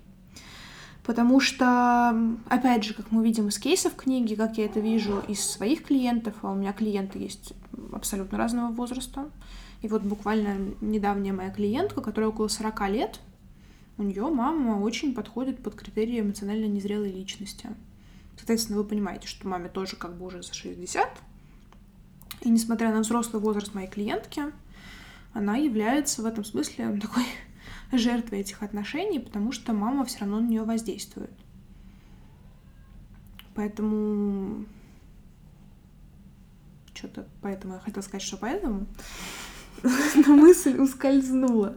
Потому 1.04 1.40
что, 1.40 2.38
опять 2.48 2.84
же, 2.84 2.94
как 2.94 3.10
мы 3.10 3.22
видим 3.22 3.48
из 3.48 3.58
кейсов 3.58 3.94
книги, 3.94 4.34
как 4.34 4.56
я 4.56 4.64
это 4.64 4.80
вижу 4.80 5.22
из 5.28 5.44
своих 5.44 5.84
клиентов, 5.84 6.34
а 6.40 6.52
у 6.52 6.54
меня 6.54 6.72
клиенты 6.72 7.18
есть 7.18 7.52
абсолютно 7.92 8.38
разного 8.38 8.72
возраста. 8.72 9.28
И 9.82 9.88
вот 9.88 10.00
буквально 10.00 10.56
недавняя 10.80 11.34
моя 11.34 11.50
клиентка, 11.50 12.00
которая 12.00 12.30
около 12.30 12.48
40 12.48 12.88
лет, 12.88 13.20
у 13.96 14.02
нее 14.02 14.28
мама 14.28 14.80
очень 14.80 15.14
подходит 15.14 15.62
под 15.62 15.74
критерии 15.74 16.20
эмоционально 16.20 16.66
незрелой 16.66 17.12
личности. 17.12 17.70
Соответственно, 18.36 18.78
вы 18.78 18.84
понимаете, 18.84 19.28
что 19.28 19.46
маме 19.46 19.68
тоже 19.68 19.96
как 19.96 20.16
бы 20.16 20.26
уже 20.26 20.42
за 20.42 20.52
60. 20.52 21.08
И 22.40 22.48
несмотря 22.48 22.92
на 22.92 23.00
взрослый 23.00 23.40
возраст 23.40 23.74
моей 23.74 23.88
клиентки, 23.88 24.42
она 25.32 25.56
является 25.56 26.22
в 26.22 26.26
этом 26.26 26.44
смысле 26.44 26.98
такой 27.02 27.24
жертвой 27.92 28.40
этих 28.40 28.62
отношений, 28.62 29.20
потому 29.20 29.52
что 29.52 29.72
мама 29.72 30.04
все 30.04 30.20
равно 30.20 30.40
на 30.40 30.46
нее 30.46 30.64
воздействует. 30.64 31.30
Поэтому 33.54 34.66
что-то 36.92 37.28
поэтому 37.40 37.74
я 37.74 37.80
хотела 37.80 38.02
сказать, 38.02 38.22
что 38.22 38.36
поэтому, 38.36 38.86
мысль 40.26 40.78
ускользнула. 40.78 41.76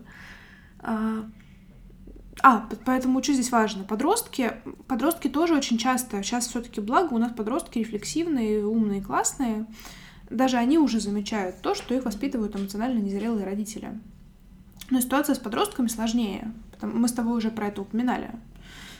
А, 2.43 2.69
поэтому 2.86 3.23
что 3.23 3.34
здесь 3.34 3.52
важно? 3.52 3.84
Подростки, 3.84 4.54
подростки 4.88 5.28
тоже 5.28 5.56
очень 5.56 5.78
часто, 5.78 6.21
сейчас 6.21 6.47
все-таки 6.47 6.82
благо, 6.82 7.13
у 7.13 7.17
нас 7.17 7.32
подростки 7.32 7.80
рефлексивные, 7.80 8.65
умные, 8.65 9.02
классные, 9.02 9.65
даже 10.30 10.58
они 10.58 10.78
уже 10.78 11.00
замечают 11.00 11.62
то, 11.62 11.73
что 11.73 11.95
их 11.95 12.06
воспитывают 12.06 12.56
эмоционально 12.56 13.00
незрелые 13.00 13.45
родители. 13.45 14.00
Но 14.89 15.02
ситуация 15.02 15.36
с 15.36 15.39
подростками 15.39 15.88
сложнее. 15.88 16.54
Мы 16.82 17.08
с 17.08 17.13
тобой 17.13 17.38
уже 17.38 17.50
про 17.50 17.67
это 17.67 17.82
упоминали, 17.82 18.32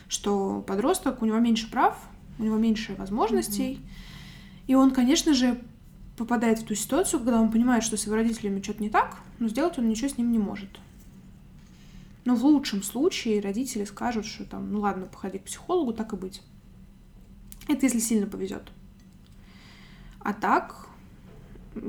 что 0.08 0.64
подросток, 0.66 1.22
у 1.22 1.26
него 1.26 1.38
меньше 1.38 1.70
прав, 1.70 1.96
у 2.38 2.42
него 2.42 2.56
меньше 2.56 2.94
возможностей, 2.96 3.80
и 4.66 4.74
он, 4.74 4.90
конечно 4.90 5.32
же, 5.32 5.60
попадает 6.16 6.58
в 6.58 6.64
ту 6.64 6.74
ситуацию, 6.74 7.20
когда 7.20 7.40
он 7.40 7.50
понимает, 7.50 7.84
что 7.84 7.96
с 7.96 8.04
его 8.04 8.16
родителями 8.16 8.60
что-то 8.60 8.82
не 8.82 8.90
так, 8.90 9.18
но 9.38 9.48
сделать 9.48 9.78
он 9.78 9.88
ничего 9.88 10.08
с 10.08 10.18
ним 10.18 10.32
не 10.32 10.38
может. 10.38 10.68
Но 12.28 12.34
в 12.34 12.44
лучшем 12.44 12.82
случае 12.82 13.40
родители 13.40 13.84
скажут, 13.84 14.26
что 14.26 14.44
там, 14.44 14.70
ну 14.70 14.80
ладно, 14.80 15.06
походи 15.06 15.38
к 15.38 15.44
психологу, 15.44 15.94
так 15.94 16.12
и 16.12 16.16
быть. 16.16 16.42
Это 17.68 17.86
если 17.86 18.00
сильно 18.00 18.26
повезет. 18.26 18.70
А 20.20 20.34
так, 20.34 20.88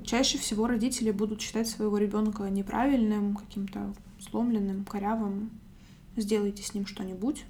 чаще 0.05 0.37
всего 0.37 0.65
родители 0.65 1.11
будут 1.11 1.41
считать 1.41 1.67
своего 1.67 1.97
ребенка 1.97 2.43
неправильным, 2.49 3.35
каким-то 3.35 3.93
сломленным, 4.21 4.85
корявым. 4.85 5.49
Сделайте 6.15 6.63
с 6.63 6.73
ним 6.73 6.85
что-нибудь. 6.85 7.43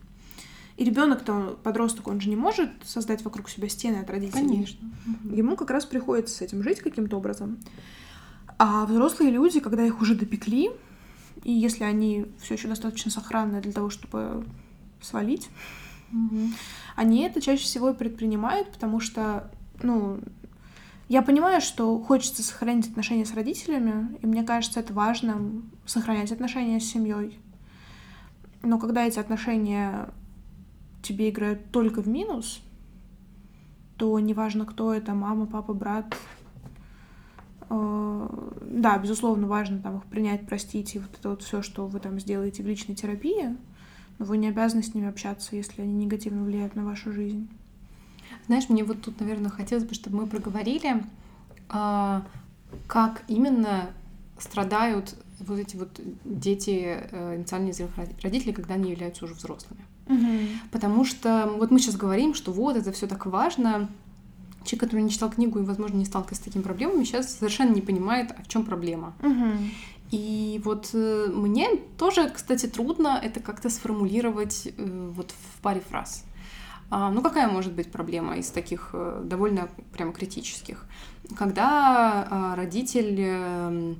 И 0.75 0.83
ребенок-то, 0.83 1.59
подросток, 1.61 2.07
он 2.07 2.19
же 2.19 2.29
не 2.29 2.35
может 2.35 2.71
создать 2.83 3.23
вокруг 3.23 3.51
себя 3.51 3.69
стены 3.69 3.97
от 3.97 4.09
родителей. 4.09 4.47
Конечно. 4.47 4.91
Ему 5.25 5.55
как 5.55 5.69
раз 5.69 5.85
приходится 5.85 6.37
с 6.37 6.41
этим 6.41 6.63
жить 6.63 6.79
каким-то 6.79 7.17
образом. 7.17 7.59
А 8.57 8.87
взрослые 8.87 9.29
люди, 9.29 9.59
когда 9.59 9.85
их 9.85 10.01
уже 10.01 10.15
допекли, 10.15 10.71
и 11.43 11.51
если 11.51 11.83
они 11.83 12.25
все 12.41 12.55
еще 12.55 12.67
достаточно 12.67 13.11
сохранны 13.11 13.61
для 13.61 13.71
того, 13.71 13.89
чтобы 13.89 14.45
свалить, 15.01 15.49
Мгм. 16.11 16.53
они 16.95 17.21
это 17.21 17.41
чаще 17.41 17.63
всего 17.63 17.89
и 17.91 17.93
предпринимают, 17.93 18.71
потому 18.71 18.99
что, 18.99 19.51
ну, 19.81 20.19
я 21.07 21.21
понимаю, 21.21 21.61
что 21.61 21.99
хочется 21.99 22.43
сохранить 22.43 22.87
отношения 22.87 23.25
с 23.25 23.33
родителями, 23.33 24.17
и 24.21 24.27
мне 24.27 24.43
кажется, 24.43 24.79
это 24.79 24.93
важно 24.93 25.63
сохранять 25.85 26.31
отношения 26.31 26.79
с 26.79 26.85
семьей. 26.85 27.39
Но 28.61 28.77
когда 28.77 29.05
эти 29.05 29.17
отношения 29.17 30.09
тебе 31.01 31.29
играют 31.29 31.71
только 31.71 32.01
в 32.01 32.07
минус, 32.07 32.61
то 33.97 34.19
неважно, 34.19 34.65
кто 34.65 34.93
это, 34.93 35.13
мама, 35.13 35.45
папа, 35.45 35.73
брат, 35.73 36.15
да, 37.69 38.97
безусловно, 38.97 39.47
важно 39.47 39.79
там 39.79 39.97
их 39.97 40.05
принять, 40.05 40.47
простить, 40.47 40.95
и 40.95 40.99
вот 40.99 41.09
это 41.19 41.29
вот 41.29 41.43
все, 41.43 41.61
что 41.61 41.85
вы 41.85 41.99
там 41.99 42.19
сделаете 42.19 42.63
в 42.63 42.67
личной 42.67 42.95
терапии, 42.95 43.55
но 44.17 44.25
вы 44.25 44.37
не 44.37 44.47
обязаны 44.47 44.83
с 44.83 44.93
ними 44.93 45.07
общаться, 45.07 45.55
если 45.55 45.81
они 45.81 45.93
негативно 45.93 46.43
влияют 46.43 46.75
на 46.75 46.83
вашу 46.83 47.11
жизнь. 47.11 47.47
Знаешь, 48.47 48.69
мне 48.69 48.83
вот 48.83 49.01
тут, 49.01 49.19
наверное, 49.19 49.51
хотелось 49.51 49.83
бы, 49.83 49.93
чтобы 49.93 50.17
мы 50.17 50.27
проговорили, 50.27 51.03
а, 51.69 52.25
как 52.87 53.23
именно 53.27 53.91
страдают 54.39 55.15
вот 55.39 55.59
эти 55.59 55.75
вот 55.75 55.99
дети 56.25 56.97
э, 57.11 57.35
эмоционально 57.37 57.69
незрелых 57.69 57.97
роди- 57.97 58.15
родителей, 58.21 58.53
когда 58.53 58.73
они 58.73 58.91
являются 58.91 59.25
уже 59.25 59.33
взрослыми. 59.33 59.81
Потому 60.71 61.05
что 61.05 61.53
вот 61.57 61.71
мы 61.71 61.79
сейчас 61.79 61.95
говорим, 61.95 62.33
что 62.33 62.51
вот 62.51 62.75
это 62.75 62.91
все 62.91 63.07
так 63.07 63.25
важно. 63.25 63.89
Человек, 64.69 64.81
который 64.81 65.01
не 65.01 65.09
читал 65.09 65.31
книгу 65.31 65.57
и, 65.57 65.63
возможно, 65.63 65.97
не 65.97 66.05
сталкивается 66.05 66.43
с 66.43 66.45
такими 66.45 66.61
проблемами, 66.61 67.03
сейчас 67.03 67.35
совершенно 67.35 67.73
не 67.73 67.81
понимает, 67.81 68.35
а 68.37 68.43
в 68.43 68.47
чем 68.47 68.65
проблема. 68.65 69.15
Мгм. 69.19 69.71
И 70.11 70.61
вот 70.63 70.91
э, 70.93 71.25
мне 71.33 71.69
тоже, 71.97 72.29
кстати, 72.29 72.67
трудно 72.67 73.19
это 73.19 73.39
как-то 73.39 73.71
сформулировать 73.71 74.67
э, 74.67 75.11
вот 75.15 75.31
в 75.31 75.61
паре 75.63 75.81
фраз. 75.89 76.23
А, 76.91 77.09
ну, 77.09 77.23
какая 77.23 77.47
может 77.47 77.73
быть 77.73 77.91
проблема 77.91 78.37
из 78.37 78.51
таких 78.51 78.91
э, 78.93 79.23
довольно 79.25 79.69
прямо 79.91 80.13
критических? 80.13 80.85
Когда 81.35 82.27
а, 82.29 82.55
родитель 82.55 83.21
эм, 83.21 83.97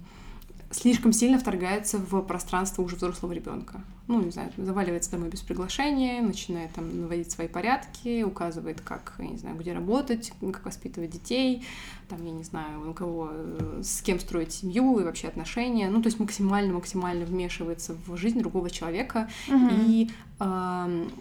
слишком 0.70 1.14
сильно 1.14 1.40
вторгается 1.40 1.98
в 1.98 2.22
пространство 2.22 2.84
уже 2.84 2.96
взрослого 2.96 3.32
ребенка. 3.32 3.82
Ну, 4.10 4.24
не 4.24 4.32
знаю, 4.32 4.52
заваливается 4.58 5.12
домой 5.12 5.30
без 5.30 5.42
приглашения, 5.42 6.20
начинает 6.24 6.72
там 6.72 7.02
наводить 7.02 7.32
свои 7.32 7.48
порядки, 7.48 8.24
указывает, 8.24 8.82
как, 8.82 9.14
я 9.20 9.28
не 9.28 9.38
знаю, 9.38 9.56
где 9.56 9.72
работать, 9.72 10.34
как 10.42 10.66
воспитывать 10.66 11.12
детей, 11.12 11.64
там, 12.08 12.26
я 12.26 12.32
не 12.32 12.44
знаю, 12.44 12.90
у 12.90 12.94
кого, 12.96 13.30
э, 13.32 13.82
с 13.84 14.02
кем 14.02 14.20
строить 14.20 14.52
семью 14.52 14.98
и 14.98 15.04
вообще 15.04 15.28
отношения. 15.28 15.92
Ну, 15.92 16.02
то 16.02 16.08
есть 16.08 16.20
максимально-максимально 16.20 17.24
вмешивается 17.24 17.96
в 18.08 18.18
жизнь 18.18 18.40
другого 18.40 18.72
человека. 18.72 19.30
Мгм. 19.48 19.70
И 19.72 20.10
эм, 20.40 21.12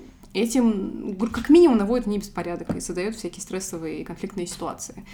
этим, 0.41 1.17
как 1.33 1.49
минимум, 1.49 1.79
наводит 1.79 2.07
не 2.07 2.19
беспорядок 2.19 2.75
и 2.75 2.81
создает 2.81 3.17
всякие 3.17 3.43
стрессовые 3.43 4.01
и 4.01 4.05
конфликтные 4.05 4.47
ситуации. 4.47 5.05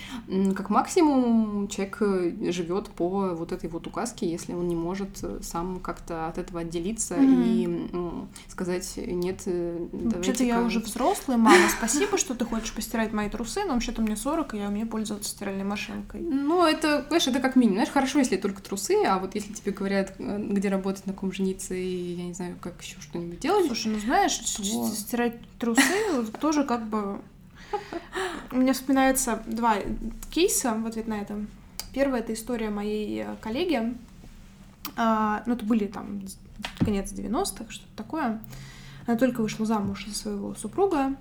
Как 0.55 0.71
максимум, 0.71 1.69
человек 1.69 1.99
э, 2.01 2.53
живет 2.53 2.89
по 2.89 3.35
вот 3.35 3.53
этой 3.53 3.69
вот 3.69 3.87
указке, 3.87 4.31
если 4.31 4.53
он 4.55 4.69
не 4.69 4.77
может 4.77 5.23
э, 5.23 5.41
сам 5.43 5.81
как-то 5.81 6.29
от 6.29 6.39
этого 6.39 6.61
отделиться 6.61 7.15
mm-hmm. 7.15 8.29
и 8.47 8.51
сказать 8.51 8.95
нет, 8.97 9.43
э, 9.47 9.87
Вообще-то 9.93 10.45
я 10.45 10.63
уже 10.63 10.81
взрослая, 10.81 11.37
мама, 11.37 11.69
спасибо, 11.77 12.19
что 12.19 12.35
ты 12.35 12.45
хочешь 12.45 12.73
постирать 12.73 13.13
мои 13.13 13.29
трусы, 13.29 13.65
но 13.65 13.75
вообще-то 13.75 14.03
мне 14.03 14.17
40, 14.17 14.55
и 14.55 14.59
я 14.59 14.69
умею 14.69 14.87
пользоваться 14.87 15.31
стиральной 15.31 15.65
машинкой. 15.65 16.21
Ну, 16.21 16.65
это, 16.65 17.05
знаешь, 17.09 17.27
это 17.27 17.41
как 17.41 17.57
минимум. 17.57 17.77
Знаешь, 17.77 17.93
хорошо, 17.93 18.19
если 18.19 18.37
только 18.37 18.63
трусы, 18.63 19.05
а 19.07 19.19
вот 19.19 19.35
если 19.35 19.53
тебе 19.53 19.73
говорят, 19.73 20.15
где 20.19 20.69
работать, 20.69 21.07
на 21.07 21.13
ком 21.13 21.33
жениться, 21.33 21.75
и 21.75 22.15
я 22.15 22.25
не 22.25 22.35
знаю, 22.35 22.57
как 22.61 22.81
еще 22.83 23.01
что-нибудь 23.01 23.41
делать. 23.41 23.67
Слушай, 23.67 23.93
ну 23.93 23.99
знаешь. 23.99 24.41
Стирать 25.15 25.37
трусы 25.59 26.27
тоже 26.41 26.65
как 26.65 26.87
бы... 26.89 27.21
Мне 28.51 28.73
вспоминается 28.73 29.43
два 29.47 29.77
кейса 30.31 30.75
в 30.75 30.87
ответ 30.87 31.07
на 31.07 31.21
это. 31.21 31.45
Первая— 31.93 32.21
это 32.23 32.33
история 32.33 32.71
моей 32.71 33.23
э, 33.23 33.37
коллеги. 33.41 33.95
А, 34.97 35.43
ну, 35.47 35.55
это 35.55 35.65
были 35.65 35.87
там 35.87 36.21
конец 36.81 37.13
90-х, 37.13 37.71
что-то 37.71 37.97
такое. 37.97 38.41
Она 39.07 39.17
только 39.17 39.41
вышла 39.41 39.67
замуж 39.67 40.07
за 40.07 40.15
своего 40.15 40.55
супруга, 40.55 41.17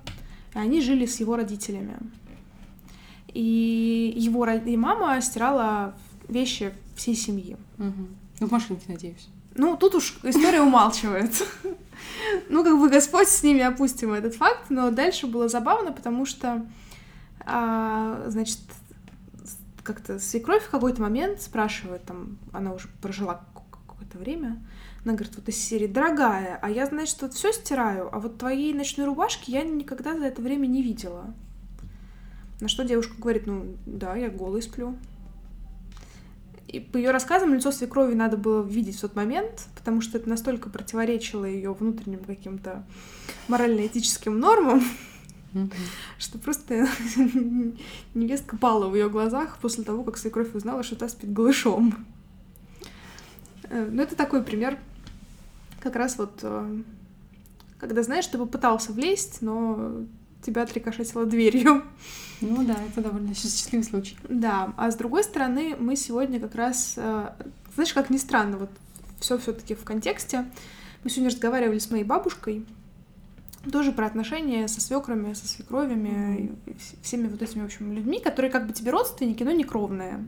и 0.54 0.58
они 0.58 0.80
жили 0.80 1.06
с 1.06 1.20
его 1.20 1.36
родителями. 1.36 1.96
И 3.32 4.14
его 4.16 4.46
и 4.46 4.76
мама 4.76 5.20
стирала 5.20 5.94
вещи 6.28 6.72
всей 6.96 7.14
семьи. 7.14 7.56
Угу. 7.78 8.08
Ну, 8.40 8.46
в 8.46 8.50
машинке, 8.50 8.84
надеюсь. 8.88 9.28
Ну, 9.54 9.76
тут 9.76 9.94
уж 9.94 10.16
история 10.22 10.62
умалчивает. 10.62 11.30
Ну, 12.48 12.64
как 12.64 12.78
бы 12.78 12.88
Господь 12.88 13.28
с 13.28 13.42
ними 13.42 13.60
опустим 13.60 14.12
этот 14.12 14.34
факт, 14.34 14.70
но 14.70 14.90
дальше 14.90 15.26
было 15.26 15.48
забавно, 15.48 15.92
потому 15.92 16.26
что, 16.26 16.66
а, 17.40 18.24
значит, 18.28 18.58
как-то 19.82 20.18
свекровь 20.18 20.64
в 20.64 20.70
какой-то 20.70 21.02
момент 21.02 21.40
спрашивает, 21.40 22.04
там, 22.04 22.38
она 22.52 22.72
уже 22.72 22.88
прожила 23.00 23.44
какое-то 23.86 24.18
время, 24.18 24.58
она 25.04 25.14
говорит, 25.14 25.36
вот 25.36 25.48
из 25.48 25.56
серии, 25.56 25.86
дорогая, 25.86 26.58
а 26.60 26.70
я, 26.70 26.86
значит, 26.86 27.20
вот 27.20 27.34
все 27.34 27.52
стираю, 27.52 28.08
а 28.10 28.18
вот 28.18 28.38
твоей 28.38 28.72
ночной 28.72 29.06
рубашки 29.06 29.50
я 29.50 29.62
никогда 29.62 30.18
за 30.18 30.24
это 30.24 30.40
время 30.40 30.66
не 30.66 30.82
видела. 30.82 31.26
На 32.60 32.68
что 32.68 32.84
девушка 32.84 33.14
говорит, 33.18 33.46
ну, 33.46 33.76
да, 33.84 34.16
я 34.16 34.30
голый 34.30 34.62
сплю. 34.62 34.96
И 36.74 36.80
по 36.80 36.96
ее 36.96 37.12
рассказам 37.12 37.54
лицо 37.54 37.70
свекрови 37.70 38.14
надо 38.14 38.36
было 38.36 38.60
видеть 38.60 38.96
в 38.96 39.00
тот 39.02 39.14
момент, 39.14 39.68
потому 39.76 40.00
что 40.00 40.18
это 40.18 40.28
настолько 40.28 40.68
противоречило 40.68 41.44
ее 41.44 41.72
внутренним 41.72 42.24
каким-то 42.24 42.84
морально-этическим 43.46 44.36
нормам, 44.36 44.82
что 46.18 46.36
просто 46.38 46.88
невестка 48.14 48.56
пала 48.56 48.88
в 48.88 48.96
ее 48.96 49.08
глазах 49.08 49.58
после 49.60 49.84
того, 49.84 50.02
как 50.02 50.18
свекровь 50.18 50.52
узнала, 50.52 50.82
что 50.82 50.96
та 50.96 51.08
спит 51.08 51.32
голышом. 51.32 52.04
Э, 53.70 53.88
ну, 53.88 54.02
это 54.02 54.16
такой 54.16 54.42
пример, 54.42 54.76
как 55.78 55.94
раз 55.94 56.18
вот, 56.18 56.40
э, 56.42 56.82
когда, 57.78 58.02
знаешь, 58.02 58.26
ты 58.26 58.36
попытался 58.36 58.90
влезть, 58.90 59.42
но 59.42 60.04
тебя 60.44 60.62
отрикошетило 60.62 61.26
дверью. 61.26 61.82
Ну 62.40 62.64
да, 62.64 62.76
это 62.88 63.00
довольно 63.00 63.34
счастливый 63.34 63.84
случай. 63.84 64.16
Да, 64.28 64.72
а 64.76 64.90
с 64.90 64.96
другой 64.96 65.24
стороны, 65.24 65.76
мы 65.78 65.96
сегодня 65.96 66.40
как 66.40 66.54
раз, 66.54 66.94
э, 66.96 67.30
знаешь, 67.74 67.94
как 67.94 68.10
ни 68.10 68.18
странно, 68.18 68.58
вот 68.58 68.70
все 69.20 69.38
все-таки 69.38 69.74
в 69.74 69.84
контексте. 69.84 70.44
Мы 71.02 71.10
сегодня 71.10 71.30
разговаривали 71.30 71.78
с 71.78 71.90
моей 71.90 72.04
бабушкой, 72.04 72.64
тоже 73.70 73.92
про 73.92 74.06
отношения 74.06 74.68
со 74.68 74.80
свекрами, 74.80 75.32
со 75.32 75.48
свекровями, 75.48 76.08
mm-hmm. 76.66 76.76
всеми 77.02 77.28
вот 77.28 77.40
этими, 77.40 77.62
в 77.62 77.66
общем, 77.66 77.92
людьми, 77.92 78.20
которые 78.20 78.50
как 78.50 78.66
бы 78.66 78.72
тебе 78.72 78.90
родственники, 78.90 79.42
но 79.42 79.52
не 79.52 79.64
кровные. 79.64 80.24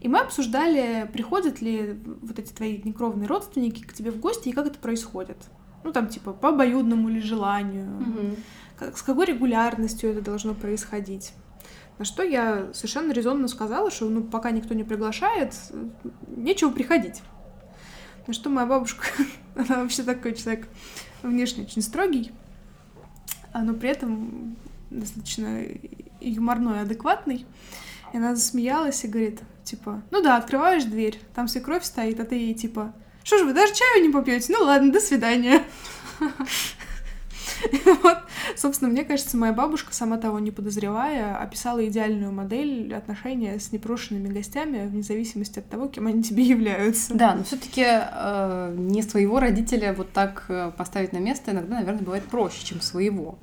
И 0.00 0.08
мы 0.08 0.18
обсуждали, 0.18 1.08
приходят 1.12 1.62
ли 1.62 1.98
вот 2.22 2.38
эти 2.38 2.52
твои 2.52 2.80
некровные 2.82 3.28
родственники 3.28 3.82
к 3.82 3.94
тебе 3.94 4.10
в 4.10 4.18
гости 4.18 4.48
и 4.48 4.52
как 4.52 4.66
это 4.66 4.78
происходит. 4.78 5.38
Ну, 5.84 5.92
там, 5.92 6.08
типа, 6.08 6.32
по 6.32 6.50
обоюдному 6.50 7.08
ли 7.08 7.20
желанию. 7.20 7.86
Mm-hmm 7.86 8.38
с 8.94 9.02
какой 9.02 9.26
регулярностью 9.26 10.10
это 10.10 10.20
должно 10.20 10.54
происходить. 10.54 11.32
На 11.98 12.04
что 12.04 12.22
я 12.22 12.72
совершенно 12.72 13.12
резонно 13.12 13.48
сказала, 13.48 13.90
что 13.90 14.08
ну, 14.08 14.24
пока 14.24 14.50
никто 14.50 14.74
не 14.74 14.84
приглашает, 14.84 15.54
нечего 16.26 16.70
приходить. 16.70 17.22
На 18.26 18.32
что 18.32 18.50
моя 18.50 18.66
бабушка, 18.66 19.06
она 19.54 19.82
вообще 19.82 20.02
такой 20.02 20.34
человек 20.34 20.68
внешне 21.22 21.64
очень 21.64 21.82
строгий, 21.82 22.32
но 23.54 23.74
при 23.74 23.90
этом 23.90 24.56
достаточно 24.90 25.62
юморной, 26.20 26.80
адекватный. 26.80 27.46
И 28.12 28.16
она 28.16 28.34
засмеялась 28.34 29.04
и 29.04 29.08
говорит, 29.08 29.40
типа, 29.64 30.02
ну 30.10 30.22
да, 30.22 30.36
открываешь 30.36 30.84
дверь, 30.84 31.20
там 31.34 31.48
свекровь 31.48 31.84
стоит, 31.84 32.20
а 32.20 32.24
ты 32.24 32.34
ей 32.34 32.54
типа, 32.54 32.94
что 33.24 33.38
ж 33.38 33.42
вы 33.42 33.54
даже 33.54 33.74
чаю 33.74 34.02
не 34.02 34.12
попьете? 34.12 34.52
Ну 34.52 34.64
ладно, 34.64 34.92
до 34.92 35.00
свидания. 35.00 35.62
Вот, 38.02 38.18
собственно, 38.56 38.90
мне 38.90 39.04
кажется, 39.04 39.36
моя 39.36 39.52
бабушка, 39.52 39.94
сама 39.94 40.18
того 40.18 40.38
не 40.38 40.50
подозревая, 40.50 41.36
описала 41.36 41.86
идеальную 41.86 42.32
модель 42.32 42.94
отношения 42.94 43.58
с 43.58 43.72
непрошенными 43.72 44.28
гостями, 44.28 44.86
вне 44.86 45.02
зависимости 45.02 45.58
от 45.58 45.68
того, 45.68 45.88
кем 45.88 46.06
они 46.06 46.22
тебе 46.22 46.42
являются. 46.42 47.14
Да, 47.14 47.34
но 47.34 47.44
все 47.44 47.56
таки 47.56 47.84
э, 47.84 48.74
не 48.76 49.02
своего 49.02 49.40
родителя 49.40 49.92
вот 49.92 50.12
так 50.12 50.46
э, 50.48 50.72
поставить 50.76 51.12
на 51.12 51.18
место 51.18 51.52
иногда, 51.52 51.76
наверное, 51.76 52.02
бывает 52.02 52.24
проще, 52.24 52.64
чем 52.64 52.80
своего. 52.80 53.38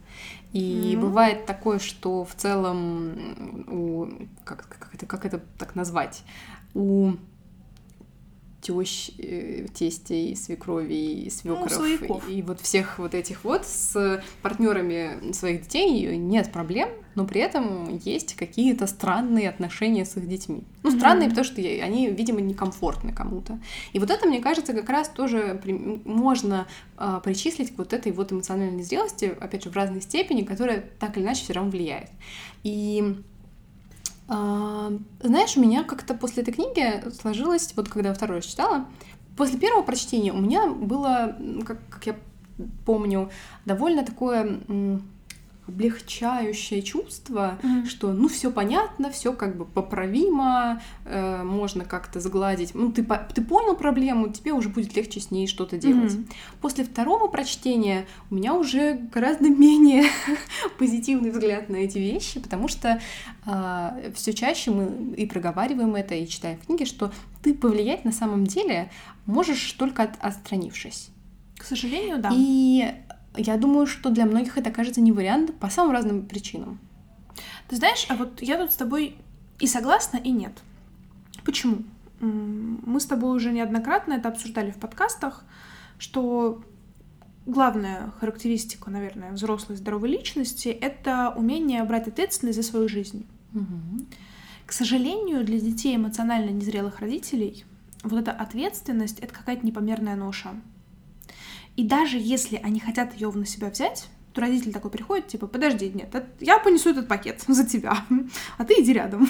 И 0.51 0.93
mm-hmm. 0.95 0.99
бывает 0.99 1.45
такое, 1.45 1.79
что 1.79 2.25
в 2.25 2.33
целом 2.35 3.65
у 3.67 4.07
как, 4.43 4.67
как, 4.67 4.95
это, 4.95 5.05
как 5.05 5.25
это 5.25 5.39
так 5.57 5.75
назвать? 5.75 6.23
У 6.73 7.13
тещ, 8.61 9.11
э, 9.17 9.67
тестей, 9.73 10.35
свекровей, 10.35 11.29
свекров 11.31 11.71
ну, 11.77 12.19
и 12.27 12.41
вот 12.41 12.59
всех 12.59 12.99
вот 12.99 13.13
этих 13.13 13.43
вот 13.43 13.65
с 13.65 14.21
партнерами 14.41 15.31
своих 15.31 15.61
детей 15.61 16.17
нет 16.17 16.51
проблем, 16.51 16.89
но 17.15 17.25
при 17.25 17.41
этом 17.41 17.97
есть 18.03 18.35
какие-то 18.35 18.87
странные 18.87 19.49
отношения 19.49 20.05
с 20.05 20.17
их 20.17 20.27
детьми. 20.27 20.63
Ну, 20.83 20.91
странные, 20.91 21.27
mm-hmm. 21.27 21.29
потому 21.29 21.45
что 21.45 21.61
они, 21.61 22.09
видимо, 22.09 22.41
некомфортны 22.41 23.13
кому-то. 23.13 23.59
И 23.93 23.99
вот 23.99 24.09
это, 24.09 24.27
мне 24.27 24.39
кажется, 24.39 24.73
как 24.73 24.89
раз 24.89 25.09
тоже 25.09 25.61
можно 26.05 26.67
э, 26.97 27.19
причислить 27.23 27.75
к 27.75 27.77
вот 27.77 27.93
этой 27.93 28.11
вот 28.11 28.31
эмоциональной 28.31 28.83
зрелости, 28.83 29.33
опять 29.39 29.63
же, 29.63 29.69
в 29.69 29.75
разной 29.75 30.01
степени, 30.01 30.43
которая 30.43 30.83
так 30.99 31.17
или 31.17 31.23
иначе 31.23 31.43
все 31.43 31.53
равно 31.53 31.71
влияет. 31.71 32.09
И 32.63 33.15
знаешь, 34.29 35.57
у 35.57 35.61
меня 35.61 35.83
как-то 35.83 36.13
после 36.13 36.43
этой 36.43 36.53
книги 36.53 37.09
сложилось, 37.11 37.73
вот 37.75 37.89
когда 37.89 38.09
я 38.09 38.15
раз 38.35 38.45
читала, 38.45 38.85
после 39.35 39.57
первого 39.57 39.81
прочтения 39.81 40.31
у 40.31 40.39
меня 40.39 40.67
было, 40.67 41.35
как, 41.65 41.79
как 41.89 42.05
я 42.05 42.15
помню, 42.85 43.31
довольно 43.65 44.05
такое 44.05 44.59
облегчающее 45.69 46.81
чувство, 46.81 47.57
mm-hmm. 47.61 47.85
что 47.85 48.11
ну 48.11 48.27
все 48.27 48.51
понятно, 48.51 49.09
все 49.11 49.33
как 49.33 49.55
бы 49.55 49.65
поправимо, 49.65 50.81
э, 51.05 51.43
можно 51.43 51.85
как-то 51.85 52.19
загладить. 52.19 52.71
Ну 52.73 52.91
ты 52.91 53.05
ты 53.33 53.41
понял 53.41 53.75
проблему, 53.75 54.29
тебе 54.29 54.51
уже 54.51 54.69
будет 54.69 54.95
легче 54.95 55.19
с 55.19 55.31
ней 55.31 55.47
что-то 55.47 55.77
делать. 55.77 56.13
Mm-hmm. 56.13 56.33
После 56.61 56.83
второго 56.83 57.27
прочтения 57.27 58.05
у 58.29 58.35
меня 58.35 58.53
уже 58.53 58.95
гораздо 59.13 59.49
менее 59.49 60.05
позитивный 60.77 61.31
взгляд 61.31 61.69
на 61.69 61.77
эти 61.77 61.97
вещи, 61.97 62.39
потому 62.39 62.67
что 62.67 62.99
э, 63.45 64.11
все 64.15 64.33
чаще 64.33 64.71
мы 64.71 65.13
и 65.15 65.25
проговариваем 65.25 65.95
это 65.95 66.15
и 66.15 66.27
читаем 66.27 66.59
в 66.59 66.65
книге, 66.65 66.85
что 66.85 67.11
ты 67.41 67.53
повлиять 67.53 68.05
на 68.05 68.11
самом 68.11 68.45
деле 68.45 68.89
можешь 69.25 69.71
только 69.73 70.03
от, 70.03 70.11
отстранившись. 70.19 71.09
К 71.57 71.63
сожалению, 71.63 72.19
да. 72.19 72.31
И 72.33 72.93
я 73.39 73.57
думаю, 73.57 73.87
что 73.87 74.09
для 74.09 74.25
многих 74.25 74.57
это 74.57 74.71
кажется 74.71 75.01
не 75.01 75.11
вариант 75.11 75.57
по 75.59 75.69
самым 75.69 75.93
разным 75.93 76.25
причинам. 76.25 76.79
Ты 77.67 77.75
знаешь, 77.75 78.05
а 78.09 78.15
вот 78.15 78.41
я 78.41 78.57
тут 78.57 78.71
с 78.71 78.75
тобой 78.75 79.15
и 79.59 79.67
согласна, 79.67 80.17
и 80.17 80.31
нет. 80.31 80.53
Почему? 81.43 81.83
Мы 82.19 82.99
с 82.99 83.05
тобой 83.05 83.35
уже 83.35 83.51
неоднократно 83.51 84.13
это 84.13 84.29
обсуждали 84.29 84.71
в 84.71 84.75
подкастах, 84.75 85.45
что 85.97 86.61
главная 87.45 88.11
характеристика, 88.19 88.89
наверное, 88.89 89.31
взрослой 89.31 89.77
здоровой 89.77 90.09
личности— 90.09 90.67
это 90.81 91.33
умение 91.35 91.83
брать 91.83 92.07
ответственность 92.07 92.57
за 92.57 92.63
свою 92.63 92.89
жизнь. 92.89 93.25
Угу. 93.53 94.05
К 94.65 94.71
сожалению, 94.71 95.45
для 95.45 95.59
детей 95.59 95.95
эмоционально 95.95 96.49
незрелых 96.49 96.99
родителей 96.99 97.65
вот 98.03 98.19
эта 98.19 98.31
ответственность— 98.31 99.19
это 99.21 99.33
какая-то 99.33 99.65
непомерная 99.65 100.15
ноша. 100.15 100.49
И 101.79 101.83
даже 101.85 102.17
если 102.17 102.57
они 102.57 102.81
хотят 102.81 103.13
ее 103.13 103.31
на 103.31 103.45
себя 103.45 103.69
взять, 103.69 104.09
то 104.33 104.41
родитель 104.41 104.73
такой 104.73 104.91
приходит, 104.91 105.29
типа, 105.29 105.47
подожди, 105.47 105.89
нет, 105.89 106.13
я 106.41 106.59
понесу 106.59 106.89
этот 106.89 107.07
пакет 107.07 107.41
за 107.47 107.65
тебя, 107.65 108.05
а 108.57 108.65
ты 108.65 108.81
иди 108.81 108.91
рядом. 108.91 109.29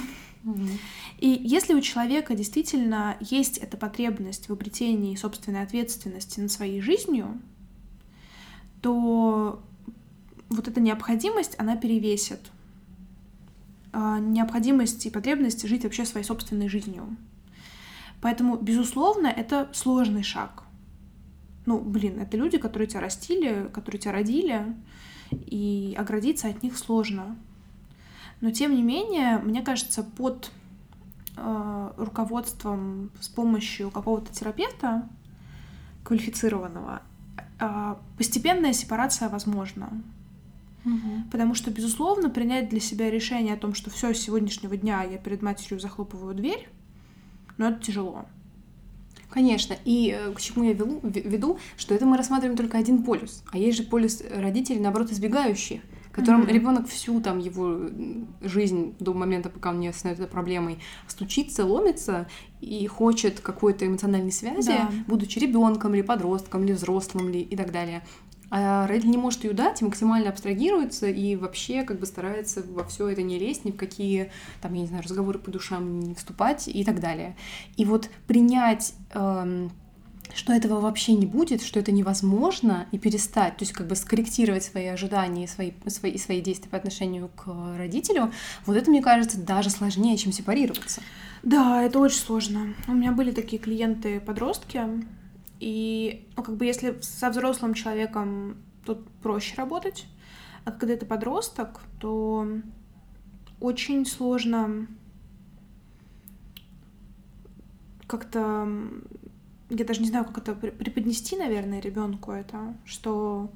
И 1.19 1.29
если 1.29 1.75
у 1.75 1.81
человека 1.81 2.33
действительно 2.33 3.17
есть 3.19 3.59
эта 3.59 3.77
потребность 3.77 4.49
в 4.49 4.53
обретении 4.53 5.15
собственной 5.15 5.61
ответственности 5.61 6.39
над 6.39 6.51
своей 6.51 6.81
жизнью, 6.81 7.39
то 8.81 9.61
вот 10.49 10.67
эта 10.67 10.81
необходимость, 10.81 11.53
она 11.59 11.75
перевесит 11.75 12.39
а, 13.93 14.17
необходимость 14.17 15.05
и 15.05 15.11
потребность 15.11 15.67
жить 15.67 15.83
вообще 15.83 16.03
своей 16.03 16.25
собственной 16.25 16.67
жизнью. 16.67 17.15
Поэтому, 18.21 18.57
безусловно, 18.57 19.27
это 19.27 19.69
сложный 19.71 20.23
шаг. 20.23 20.63
Ну, 21.69 21.79
блин, 21.79 22.19
это 22.19 22.35
люди, 22.35 22.57
которые 22.57 22.87
тебя 22.87 23.01
растили, 23.01 23.69
которые 23.71 24.01
тебя 24.01 24.13
родили, 24.13 24.75
и 25.29 25.95
оградиться 25.99 26.47
от 26.47 26.63
них 26.63 26.75
сложно. 26.75 27.35
Но, 28.41 28.49
тем 28.49 28.75
не 28.75 28.81
менее, 28.81 29.37
мне 29.37 29.61
кажется, 29.61 30.01
под 30.01 30.51
э, 31.37 31.91
руководством 31.95 33.11
с 33.21 33.29
помощью 33.29 33.91
какого-то 33.91 34.33
терапевта 34.33 35.07
квалифицированного 36.03 37.03
э, 37.59 37.95
постепенная 38.17 38.73
сепарация 38.73 39.29
возможна. 39.29 39.91
Угу. 40.85 41.29
Потому 41.31 41.53
что, 41.53 41.69
безусловно, 41.69 42.31
принять 42.31 42.69
для 42.69 42.79
себя 42.79 43.11
решение 43.11 43.53
о 43.53 43.57
том, 43.57 43.75
что 43.75 43.91
все, 43.91 44.15
с 44.15 44.17
сегодняшнего 44.17 44.75
дня 44.75 45.03
я 45.03 45.19
перед 45.19 45.43
матерью 45.43 45.79
захлопываю 45.79 46.33
дверь, 46.33 46.67
но 47.57 47.67
это 47.67 47.79
тяжело. 47.79 48.25
Конечно. 49.29 49.75
И 49.85 50.15
э, 50.17 50.31
к 50.31 50.41
чему 50.41 50.63
я 50.63 50.73
веду, 50.73 50.99
веду, 51.03 51.59
что 51.77 51.93
это 51.93 52.05
мы 52.05 52.17
рассматриваем 52.17 52.57
только 52.57 52.77
один 52.77 53.03
полюс. 53.03 53.43
А 53.51 53.57
есть 53.57 53.77
же 53.77 53.83
полюс 53.83 54.21
родителей, 54.31 54.79
наоборот, 54.79 55.11
избегающих 55.11 55.81
которым 56.11 56.43
mm-hmm. 56.43 56.53
ребенок 56.53 56.87
всю 56.87 57.21
там 57.21 57.39
его 57.39 57.89
жизнь 58.41 58.95
до 58.99 59.13
момента, 59.13 59.49
пока 59.49 59.69
он 59.69 59.79
не 59.79 59.91
становится 59.93 60.27
проблемой, 60.27 60.79
стучится, 61.07 61.65
ломится 61.65 62.27
и 62.61 62.85
хочет 62.87 63.39
какой-то 63.39 63.85
эмоциональной 63.85 64.31
связи, 64.31 64.69
да. 64.69 64.91
будучи 65.07 65.39
ребенком 65.39 65.93
или 65.95 66.01
подростком, 66.01 66.63
или 66.63 66.73
взрослым, 66.73 67.29
или 67.29 67.39
и 67.39 67.55
так 67.55 67.71
далее. 67.71 68.03
А 68.51 68.87
родитель 68.87 69.11
не 69.11 69.17
может 69.17 69.43
ее 69.43 69.53
дать, 69.53 69.81
максимально 69.81 70.29
абстрагируется 70.29 71.07
и 71.07 71.35
вообще 71.35 71.83
как 71.83 71.99
бы 71.99 72.05
старается 72.05 72.63
во 72.63 72.83
все 72.83 73.07
это 73.09 73.21
не 73.21 73.37
лезть, 73.37 73.65
ни 73.65 73.71
в 73.71 73.77
какие, 73.77 74.31
там, 74.61 74.73
я 74.73 74.81
не 74.81 74.87
знаю, 74.87 75.03
разговоры 75.03 75.39
по 75.39 75.51
душам 75.51 75.99
не 75.99 76.15
вступать 76.15 76.67
и 76.67 76.83
так 76.83 76.99
далее. 76.99 77.35
И 77.77 77.85
вот 77.85 78.09
принять 78.27 78.93
эм, 79.13 79.71
что 80.33 80.53
этого 80.53 80.79
вообще 80.79 81.13
не 81.13 81.25
будет, 81.25 81.61
что 81.61 81.79
это 81.79 81.91
невозможно, 81.91 82.87
и 82.91 82.97
перестать, 82.97 83.57
то 83.57 83.63
есть 83.63 83.73
как 83.73 83.87
бы 83.87 83.95
скорректировать 83.95 84.63
свои 84.63 84.85
ожидания 84.85 85.45
и 85.45 85.47
свои, 85.47 85.71
свои, 85.87 86.17
свои 86.17 86.41
действия 86.41 86.69
по 86.69 86.77
отношению 86.77 87.29
к 87.29 87.47
родителю, 87.77 88.31
вот 88.65 88.77
это, 88.77 88.89
мне 88.89 89.01
кажется, 89.01 89.39
даже 89.39 89.69
сложнее, 89.69 90.17
чем 90.17 90.31
сепарироваться. 90.31 91.01
Да, 91.41 91.81
это 91.83 91.99
очень 91.99 92.19
сложно. 92.19 92.73
У 92.87 92.93
меня 92.93 93.11
были 93.11 93.31
такие 93.31 93.61
клиенты-подростки, 93.61 94.81
и, 95.59 96.27
ну, 96.35 96.43
как 96.43 96.55
бы, 96.55 96.65
если 96.65 96.99
со 97.01 97.29
взрослым 97.29 97.73
человеком 97.73 98.57
тут 98.85 99.07
проще 99.21 99.55
работать, 99.55 100.07
а 100.65 100.71
когда 100.71 100.93
это 100.93 101.05
подросток, 101.05 101.81
то 101.99 102.47
очень 103.59 104.05
сложно 104.05 104.87
как-то 108.07 108.67
я 109.69 109.85
даже 109.85 110.01
не 110.01 110.07
знаю, 110.07 110.25
как 110.25 110.39
это 110.39 110.55
преподнести, 110.55 111.37
наверное, 111.37 111.79
ребенку 111.79 112.31
это, 112.31 112.75
что 112.85 113.51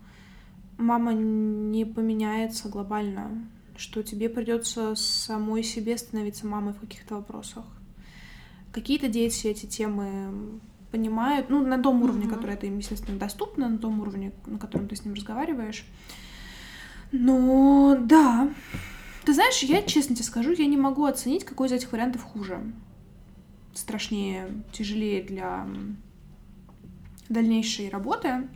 мама 0.78 1.14
не 1.14 1.86
поменяется 1.86 2.70
глобально, 2.70 3.48
что 3.76 4.04
тебе 4.04 4.30
придется 4.30 4.94
самой 4.96 5.64
себе 5.64 5.98
становиться 5.98 6.46
мамой 6.46 6.74
в 6.74 6.80
каких-то 6.80 7.16
вопросах. 7.16 7.66
Какие-то 8.72 9.08
дети 9.08 9.48
эти 9.48 9.66
темы 9.66 10.60
понимают, 10.94 11.50
ну, 11.50 11.66
на 11.66 11.82
том 11.82 12.04
уровне, 12.04 12.28
mm-hmm. 12.28 12.30
который 12.30 12.54
это 12.54 12.68
им, 12.68 12.78
естественно, 12.78 13.18
доступно, 13.18 13.68
на 13.68 13.80
том 13.80 14.00
уровне, 14.00 14.32
на 14.46 14.60
котором 14.60 14.88
ты 14.88 14.96
с 14.96 15.04
ним 15.04 15.16
разговариваешь. 15.16 15.88
Но 17.12 17.98
да, 18.00 18.48
ты 19.26 19.34
знаешь, 19.34 19.64
я 19.64 19.82
честно 19.82 20.16
тебе 20.16 20.26
скажу, 20.26 20.52
я 20.52 20.68
не 20.68 20.78
могу 20.78 21.06
оценить, 21.06 21.46
какой 21.46 21.68
из 21.68 21.72
этих 21.72 21.92
вариантов 21.92 22.22
хуже. 22.22 22.60
Страшнее, 23.74 24.64
тяжелее 24.72 25.24
для 25.24 25.68
дальнейшей 27.28 27.90
работы, 27.90 28.48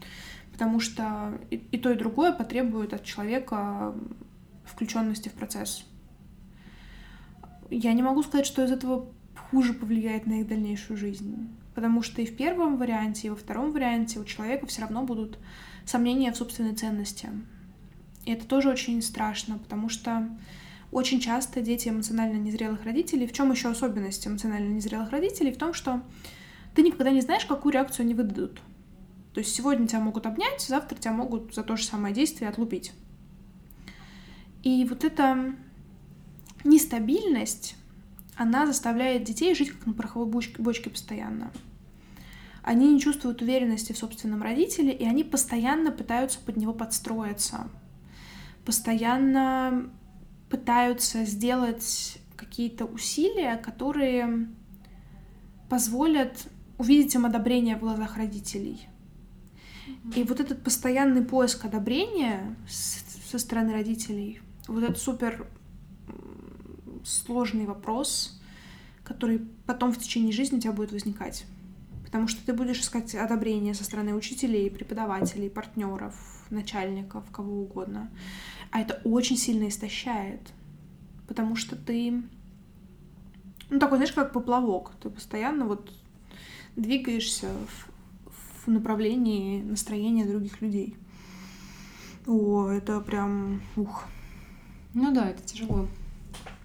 потому 0.51 0.79
что 0.79 1.39
и, 1.49 1.55
и 1.55 1.79
то, 1.79 1.91
и 1.91 1.97
другое 1.97 2.33
потребует 2.33 2.93
от 2.93 3.03
человека 3.03 3.95
включенности 4.63 5.29
в 5.29 5.33
процесс. 5.33 5.83
Я 7.71 7.93
не 7.93 8.03
могу 8.03 8.21
сказать, 8.21 8.45
что 8.45 8.63
из 8.63 8.71
этого 8.71 9.07
хуже 9.49 9.73
повлияет 9.73 10.27
на 10.27 10.41
их 10.41 10.47
дальнейшую 10.47 10.97
жизнь 10.97 11.56
потому 11.77 12.01
что 12.01 12.23
и 12.23 12.25
в 12.25 12.35
первом 12.35 12.77
варианте, 12.77 13.27
и 13.27 13.29
во 13.29 13.35
втором 13.35 13.71
варианте 13.71 14.19
у 14.19 14.25
человека 14.25 14.65
все 14.65 14.81
равно 14.81 15.03
будут 15.03 15.37
сомнения 15.85 16.31
в 16.31 16.35
собственной 16.35 16.73
ценности. 16.73 17.29
И 18.25 18.31
это 18.31 18.47
тоже 18.47 18.71
очень 18.71 18.99
страшно, 19.03 19.59
потому 19.59 19.87
что 19.87 20.27
очень 20.91 21.19
часто 21.19 21.61
дети 21.61 21.89
эмоционально 21.89 22.37
незрелых 22.37 22.83
родителей, 22.83 23.27
в 23.27 23.31
чем 23.31 23.51
еще 23.51 23.69
особенность 23.69 24.25
эмоционально 24.25 24.73
незрелых 24.73 25.11
родителей, 25.11 25.51
в 25.51 25.59
том, 25.59 25.75
что 25.75 26.01
ты 26.73 26.81
никогда 26.81 27.11
не 27.11 27.21
знаешь, 27.21 27.45
какую 27.45 27.73
реакцию 27.73 28.05
они 28.05 28.15
выдадут. 28.15 28.59
То 29.35 29.41
есть 29.41 29.53
сегодня 29.53 29.87
тебя 29.87 29.99
могут 29.99 30.25
обнять, 30.25 30.61
завтра 30.61 30.97
тебя 30.97 31.11
могут 31.11 31.53
за 31.53 31.61
то 31.61 31.77
же 31.77 31.85
самое 31.85 32.11
действие 32.11 32.49
отлупить. 32.49 32.91
И 34.63 34.83
вот 34.85 35.03
эта 35.03 35.53
нестабильность, 36.63 37.75
она 38.35 38.65
заставляет 38.65 39.25
детей 39.25 39.53
жить 39.53 39.69
как 39.69 39.85
на 39.85 39.93
пороховой 39.93 40.27
бочке, 40.27 40.89
постоянно 40.89 41.51
они 42.67 42.93
не 42.93 42.99
чувствуют 42.99 43.41
уверенности 43.41 43.93
в 43.93 43.97
собственном 43.97 44.43
родителе, 44.43 44.91
и 44.91 45.05
они 45.05 45.23
постоянно 45.23 45.89
пытаются 45.89 46.37
под 46.39 46.57
него 46.57 46.73
подстроиться, 46.73 47.69
постоянно 48.65 49.89
пытаются 50.49 51.23
сделать 51.23 52.17
какие-то 52.35 52.83
усилия, 52.83 53.55
которые 53.55 54.49
позволят 55.69 56.49
увидеть 56.77 57.15
им 57.15 57.25
одобрение 57.25 57.77
в 57.77 57.79
глазах 57.79 58.17
родителей. 58.17 58.89
И 60.13 60.23
вот 60.23 60.41
этот 60.41 60.61
постоянный 60.61 61.23
поиск 61.23 61.63
одобрения 61.63 62.57
со 62.67 63.39
стороны 63.39 63.71
родителей, 63.71 64.41
вот 64.67 64.83
этот 64.83 64.97
супер 64.97 65.47
сложный 67.05 67.65
вопрос, 67.65 68.41
который 69.05 69.39
потом 69.65 69.93
в 69.93 69.99
течение 69.99 70.33
жизни 70.33 70.57
у 70.57 70.59
тебя 70.59 70.73
будет 70.73 70.91
возникать 70.91 71.45
потому 72.07 72.29
что 72.29 72.43
ты 72.45 72.53
будешь 72.53 72.79
искать 72.79 73.13
одобрение 73.15 73.73
со 73.73 73.83
стороны 73.83 74.15
учителей, 74.15 74.71
преподавателей, 74.71 75.49
партнеров, 75.49 76.15
начальников, 76.49 77.25
кого 77.33 77.63
угодно. 77.63 78.09
А 78.71 78.79
это 78.79 79.01
очень 79.03 79.35
сильно 79.35 79.67
истощает, 79.67 80.39
потому 81.27 81.57
что 81.57 81.75
ты, 81.75 82.23
ну 83.69 83.79
такой, 83.79 83.97
знаешь, 83.97 84.13
как 84.13 84.31
поплавок, 84.31 84.91
ты 85.01 85.09
постоянно 85.09 85.65
вот 85.65 85.91
двигаешься 86.77 87.49
в, 87.49 88.65
в 88.65 88.71
направлении 88.71 89.61
настроения 89.61 90.25
других 90.25 90.61
людей. 90.61 90.95
О, 92.25 92.69
это 92.69 93.01
прям, 93.01 93.61
ух. 93.75 94.05
Ну 94.93 95.13
да, 95.13 95.29
это 95.29 95.43
тяжело. 95.43 95.89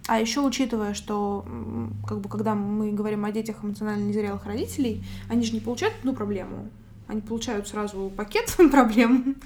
А 0.07 0.19
еще 0.19 0.41
учитывая, 0.41 0.93
что 0.93 1.45
как 2.05 2.19
бы 2.19 2.27
когда 2.27 2.55
мы 2.55 2.91
говорим 2.91 3.23
о 3.23 3.31
детях 3.31 3.63
эмоционально 3.63 4.03
незрелых 4.03 4.45
родителей, 4.45 5.03
они 5.29 5.45
же 5.45 5.53
не 5.53 5.61
получают 5.61 5.95
одну 5.99 6.13
проблему. 6.13 6.69
Они 7.07 7.21
получают 7.21 7.67
сразу 7.67 8.11
пакет 8.15 8.53
проблем, 8.71 9.37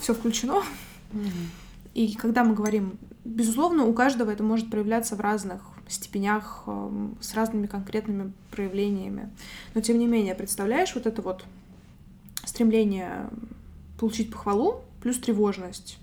все 0.00 0.14
включено. 0.14 0.62
И 1.94 2.14
когда 2.14 2.42
мы 2.42 2.54
говорим, 2.54 2.98
безусловно, 3.24 3.84
у 3.84 3.92
каждого 3.92 4.30
это 4.30 4.42
может 4.42 4.70
проявляться 4.70 5.14
в 5.14 5.20
разных 5.20 5.60
степенях, 5.88 6.62
эм, 6.66 7.16
с 7.20 7.34
разными 7.34 7.66
конкретными 7.66 8.32
проявлениями. 8.50 9.30
Но 9.74 9.82
тем 9.82 9.98
не 9.98 10.06
менее, 10.06 10.34
представляешь 10.34 10.94
вот 10.94 11.06
это 11.06 11.20
вот 11.20 11.44
стремление 12.44 13.28
получить 13.98 14.30
похвалу 14.30 14.82
плюс 15.02 15.18
тревожность. 15.18 15.98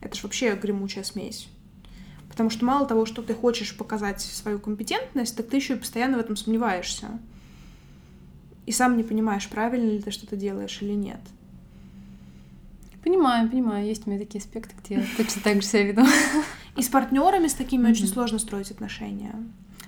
Это 0.00 0.16
же 0.16 0.22
вообще 0.24 0.54
гремучая 0.56 1.04
смесь. 1.04 1.48
Потому 2.38 2.50
что 2.50 2.64
мало 2.64 2.86
того, 2.86 3.04
что 3.04 3.20
ты 3.20 3.34
хочешь 3.34 3.76
показать 3.76 4.20
свою 4.20 4.60
компетентность, 4.60 5.36
так 5.36 5.48
ты 5.48 5.56
еще 5.56 5.74
и 5.74 5.76
постоянно 5.76 6.18
в 6.18 6.20
этом 6.20 6.36
сомневаешься. 6.36 7.08
И 8.64 8.70
сам 8.70 8.96
не 8.96 9.02
понимаешь, 9.02 9.48
правильно 9.48 9.90
ли 9.90 10.00
ты 10.00 10.12
что-то 10.12 10.36
делаешь 10.36 10.78
или 10.80 10.92
нет. 10.92 11.18
Понимаю, 13.02 13.50
понимаю. 13.50 13.84
Есть 13.84 14.06
у 14.06 14.10
меня 14.10 14.20
такие 14.20 14.38
аспекты, 14.38 14.76
где 14.80 14.94
я 15.00 15.04
точно 15.16 15.42
так 15.42 15.56
же 15.56 15.62
себя 15.62 15.82
веду. 15.82 16.06
И 16.76 16.82
с 16.82 16.88
партнерами 16.88 17.48
с 17.48 17.54
такими 17.54 17.90
очень 17.90 18.06
сложно 18.06 18.38
строить 18.38 18.70
отношения. 18.70 19.34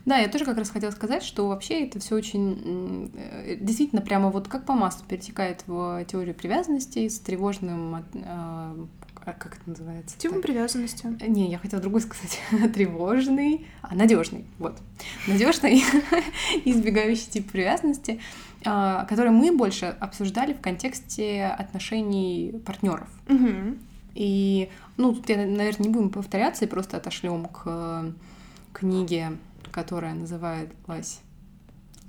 Да, 0.04 0.18
я 0.18 0.26
тоже 0.26 0.44
как 0.44 0.58
раз 0.58 0.70
хотела 0.70 0.90
сказать, 0.90 1.22
что 1.22 1.46
вообще 1.46 1.86
это 1.86 2.00
все 2.00 2.16
очень 2.16 3.12
э, 3.14 3.58
действительно 3.60 4.02
прямо 4.02 4.30
вот 4.30 4.48
как 4.48 4.64
по 4.66 4.72
маслу 4.72 5.04
перетекает 5.06 5.62
в 5.68 6.04
теорию 6.06 6.34
привязанности 6.34 7.06
с 7.06 7.20
тревожным 7.20 8.04
э, 8.14 8.86
как 9.24 9.56
это 9.56 9.70
называется? 9.70 10.18
Типа 10.18 10.40
привязанности. 10.40 11.06
Не, 11.26 11.50
я 11.50 11.58
хотела 11.58 11.82
другой 11.82 12.00
сказать. 12.00 12.40
Тревожный, 12.74 13.66
а 13.82 13.94
надежный. 13.94 14.44
Вот. 14.58 14.78
Надежный, 15.26 15.82
избегающий 16.64 17.30
тип 17.30 17.50
привязанности, 17.50 18.20
а, 18.64 19.04
который 19.04 19.30
мы 19.30 19.52
больше 19.56 19.86
обсуждали 19.86 20.52
в 20.52 20.60
контексте 20.60 21.44
отношений 21.46 22.60
партнеров. 22.64 23.08
Угу. 23.28 23.76
И, 24.14 24.70
ну, 24.96 25.14
тут 25.14 25.28
я, 25.28 25.36
наверное, 25.36 25.86
не 25.86 25.88
будем 25.88 26.10
повторяться 26.10 26.64
и 26.64 26.68
просто 26.68 26.96
отошлем 26.96 27.46
к 27.46 28.12
книге, 28.72 29.38
которая 29.70 30.14
называлась 30.14 31.20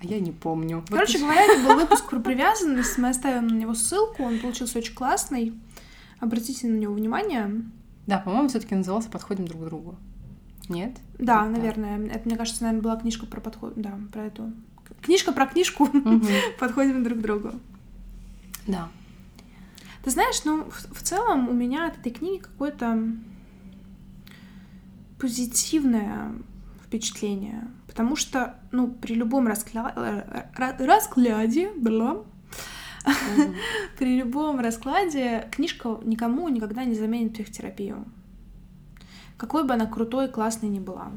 а 0.02 0.06
я 0.06 0.20
не 0.20 0.32
помню. 0.32 0.84
Короче 0.90 1.20
вот. 1.20 1.26
говоря, 1.26 1.44
это 1.46 1.64
был 1.64 1.76
выпуск 1.80 2.10
про 2.10 2.20
привязанность. 2.20 2.98
Мы 2.98 3.10
оставим 3.10 3.48
на 3.48 3.54
него 3.54 3.76
ссылку. 3.76 4.24
Он 4.24 4.40
получился 4.40 4.80
очень 4.80 4.96
классный. 4.96 5.54
Обратите 6.22 6.68
на 6.68 6.78
него 6.78 6.94
внимание. 6.94 7.64
Да, 8.06 8.20
по-моему, 8.20 8.48
все-таки 8.48 8.76
назывался 8.76 9.10
Подходим 9.10 9.48
друг 9.48 9.64
к 9.64 9.66
другу. 9.66 9.96
Нет? 10.70 10.98
Да, 11.18 11.44
это 11.44 11.52
наверное. 11.52 12.08
Это, 12.08 12.22
мне 12.28 12.38
кажется, 12.38 12.64
наверное, 12.64 12.84
была 12.84 12.96
книжка 12.96 13.26
про 13.26 13.42
подход. 13.42 13.74
Да, 13.76 14.00
про 14.14 14.26
эту. 14.26 14.54
Книжка 15.02 15.32
про 15.34 15.48
книжку. 15.48 15.90
Подходим 16.60 17.04
друг 17.04 17.20
к 17.20 17.22
другу. 17.22 17.52
Да. 18.68 18.88
Ты 20.04 20.12
знаешь, 20.12 20.46
ну, 20.46 20.66
в, 20.66 20.94
в 20.94 21.02
целом 21.02 21.50
у 21.50 21.54
меня 21.54 21.88
от 21.88 21.98
этой 21.98 22.12
книги 22.12 22.42
какое-то 22.42 23.00
позитивное 25.20 26.34
впечатление. 26.86 27.68
Потому 27.88 28.16
что, 28.16 28.60
ну, 28.72 28.88
при 28.88 29.16
любом 29.16 29.48
раскля... 29.48 29.92
Э, 29.96 30.86
раскладе, 30.86 31.72
при 33.98 34.18
любом 34.18 34.60
раскладе 34.60 35.48
книжка 35.52 36.00
никому 36.04 36.50
никогда 36.50 36.84
не 36.84 36.96
заменит 36.96 37.34
психотерапию. 37.34 38.06
Какой 39.38 39.64
бы 39.64 39.74
она 39.74 39.86
крутой 39.86 40.28
и 40.28 40.32
классной 40.32 40.70
ни 40.70 40.80
была. 40.80 41.12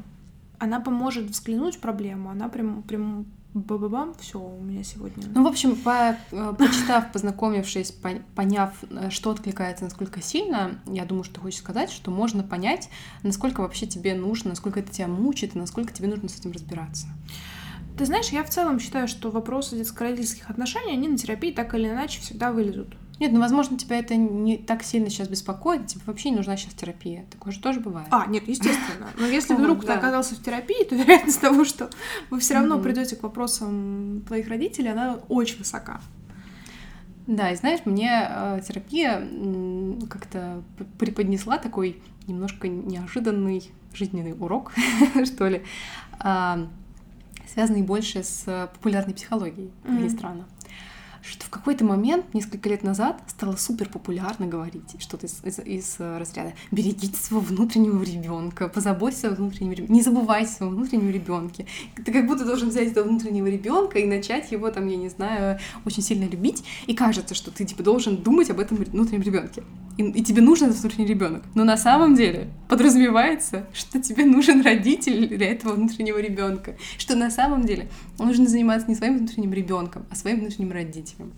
Она 0.57 0.79
поможет 0.79 1.25
взглянуть 1.25 1.75
в 1.75 1.79
проблему, 1.79 2.29
она 2.29 2.49
прям, 2.49 2.81
прям 2.83 3.25
Ба-ба-бам, 3.55 4.13
все 4.19 4.37
у 4.37 4.61
меня 4.61 4.83
сегодня. 4.83 5.23
Ну, 5.33 5.45
в 5.45 5.47
общем, 5.47 5.77
по, 5.77 6.17
э, 6.31 6.53
почитав, 6.57 7.13
познакомившись, 7.13 7.93
поняв, 8.35 8.73
э, 8.89 9.09
что 9.09 9.31
откликается, 9.31 9.85
насколько 9.85 10.21
сильно, 10.21 10.81
я 10.87 11.05
думаю, 11.05 11.23
что 11.23 11.35
ты 11.35 11.39
хочешь 11.39 11.59
сказать, 11.61 11.89
что 11.89 12.11
можно 12.11 12.43
понять, 12.43 12.89
насколько 13.23 13.61
вообще 13.61 13.87
тебе 13.87 14.13
нужно, 14.13 14.49
насколько 14.49 14.81
это 14.81 14.91
тебя 14.91 15.07
мучит, 15.07 15.55
и 15.55 15.57
насколько 15.57 15.93
тебе 15.93 16.09
нужно 16.09 16.27
с 16.27 16.37
этим 16.37 16.51
разбираться. 16.51 17.07
Ты 17.97 18.05
знаешь, 18.05 18.29
я 18.29 18.43
в 18.43 18.49
целом 18.49 18.79
считаю, 18.79 19.07
что 19.07 19.31
вопросы 19.31 19.77
детско-родительских 19.77 20.49
отношений, 20.49 20.93
они 20.93 21.07
на 21.07 21.17
терапии 21.17 21.51
так 21.51 21.73
или 21.75 21.87
иначе 21.87 22.19
всегда 22.19 22.51
вылезут. 22.51 22.95
Нет, 23.19 23.31
ну, 23.31 23.39
возможно, 23.39 23.77
тебя 23.77 23.97
это 23.99 24.17
не 24.17 24.57
так 24.57 24.83
сильно 24.83 25.09
сейчас 25.09 25.29
беспокоит, 25.29 25.87
тебе 25.87 26.01
вообще 26.05 26.31
не 26.31 26.35
нужна 26.35 26.57
сейчас 26.57 26.73
терапия. 26.73 27.25
Такое 27.31 27.53
же 27.53 27.61
тоже 27.61 27.79
бывает. 27.79 28.07
А, 28.11 28.25
нет, 28.27 28.45
естественно. 28.47 29.07
Но 29.17 29.25
если 29.25 29.53
вдруг 29.53 29.85
ты 29.85 29.93
оказался 29.93 30.35
в 30.35 30.43
терапии, 30.43 30.83
то 30.83 30.95
вероятность 30.95 31.39
того, 31.39 31.63
что 31.63 31.89
вы 32.29 32.39
все 32.39 32.55
равно 32.55 32.79
придете 32.79 33.15
к 33.15 33.23
вопросам 33.23 34.23
твоих 34.27 34.49
родителей, 34.49 34.91
она 34.91 35.19
очень 35.29 35.59
высока. 35.59 36.01
Да, 37.27 37.49
и 37.51 37.55
знаешь, 37.55 37.79
мне 37.85 38.27
э, 38.29 38.61
терапия 38.67 39.25
как-то 40.09 40.61
преподнесла 40.99 41.57
такой 41.57 42.03
немножко 42.27 42.67
неожиданный 42.67 43.71
жизненный 43.93 44.35
урок, 44.37 44.73
что 45.25 45.47
ли, 45.47 45.63
связанный 47.51 47.81
больше 47.81 48.23
с 48.23 48.69
популярной 48.73 49.13
психологией, 49.13 49.71
mm-hmm. 49.83 49.99
или 49.99 50.09
странно 50.09 50.45
что 51.29 51.45
в 51.45 51.49
какой-то 51.49 51.83
момент, 51.83 52.33
несколько 52.33 52.69
лет 52.69 52.83
назад, 52.83 53.21
стало 53.27 53.55
супер 53.55 53.89
популярно 53.89 54.45
говорить 54.45 54.95
что-то 54.99 55.25
из, 55.25 55.43
из, 55.43 55.59
из 55.59 55.95
э, 55.99 56.17
разряда 56.17 56.53
«берегите 56.71 57.17
своего 57.17 57.43
внутреннего 57.45 58.01
ребенка, 58.03 58.67
позаботьтесь 58.67 59.25
о 59.25 59.31
внутреннем 59.31 59.71
ребенке, 59.71 59.93
не 59.93 60.01
забывайте 60.01 60.51
о 60.51 60.53
своем 60.53 60.75
внутреннем 60.75 61.09
ребенке». 61.09 61.65
Ты 62.03 62.11
как 62.11 62.27
будто 62.27 62.45
должен 62.45 62.69
взять 62.69 62.89
этого 62.89 63.07
внутреннего 63.07 63.47
ребенка 63.47 63.99
и 63.99 64.05
начать 64.05 64.51
его 64.51 64.69
там, 64.69 64.87
я 64.87 64.97
не 64.97 65.09
знаю, 65.09 65.59
очень 65.85 66.03
сильно 66.03 66.29
любить, 66.29 66.63
и 66.85 66.93
кажется, 66.93 67.33
что 67.33 67.51
ты 67.51 67.65
типа 67.65 67.83
должен 67.83 68.17
думать 68.17 68.49
об 68.49 68.59
этом 68.59 68.77
внутреннем 68.77 69.23
ребенке. 69.23 69.63
И, 69.97 70.03
и 70.03 70.23
тебе 70.23 70.41
нужен 70.41 70.69
этот 70.69 70.81
внутренний 70.81 71.07
ребенок. 71.07 71.43
Но 71.55 71.63
на 71.63 71.77
самом 71.77 72.15
деле 72.15 72.49
подразумевается, 72.67 73.65
что 73.73 74.01
тебе 74.01 74.25
нужен 74.25 74.61
родитель 74.61 75.27
для 75.27 75.51
этого 75.51 75.73
внутреннего 75.73 76.17
ребенка. 76.17 76.75
Что 76.97 77.15
на 77.15 77.31
самом 77.31 77.65
деле 77.65 77.89
нужно 78.19 78.47
заниматься 78.47 78.89
не 78.89 78.95
своим 78.95 79.17
внутренним 79.17 79.53
ребенком, 79.53 80.05
а 80.09 80.15
своим 80.15 80.41
внутренним 80.41 80.71
родителем 80.71 81.14
родителям. 81.15 81.33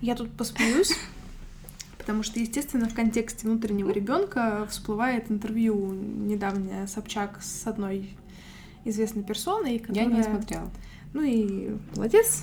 Я 0.00 0.14
тут 0.14 0.30
посмеюсь, 0.32 0.92
потому 1.98 2.22
что, 2.22 2.40
естественно, 2.40 2.88
в 2.88 2.94
контексте 2.94 3.46
внутреннего 3.46 3.90
ребенка 3.90 4.66
всплывает 4.70 5.30
интервью 5.30 5.92
недавнее 5.92 6.86
Собчак 6.86 7.40
с 7.42 7.66
одной 7.66 8.10
известной 8.84 9.22
персоной, 9.22 9.78
которая... 9.78 10.04
Я 10.04 10.10
не 10.10 10.22
смотрела. 10.22 10.70
Ну 11.14 11.22
и 11.22 11.76
молодец. 11.96 12.42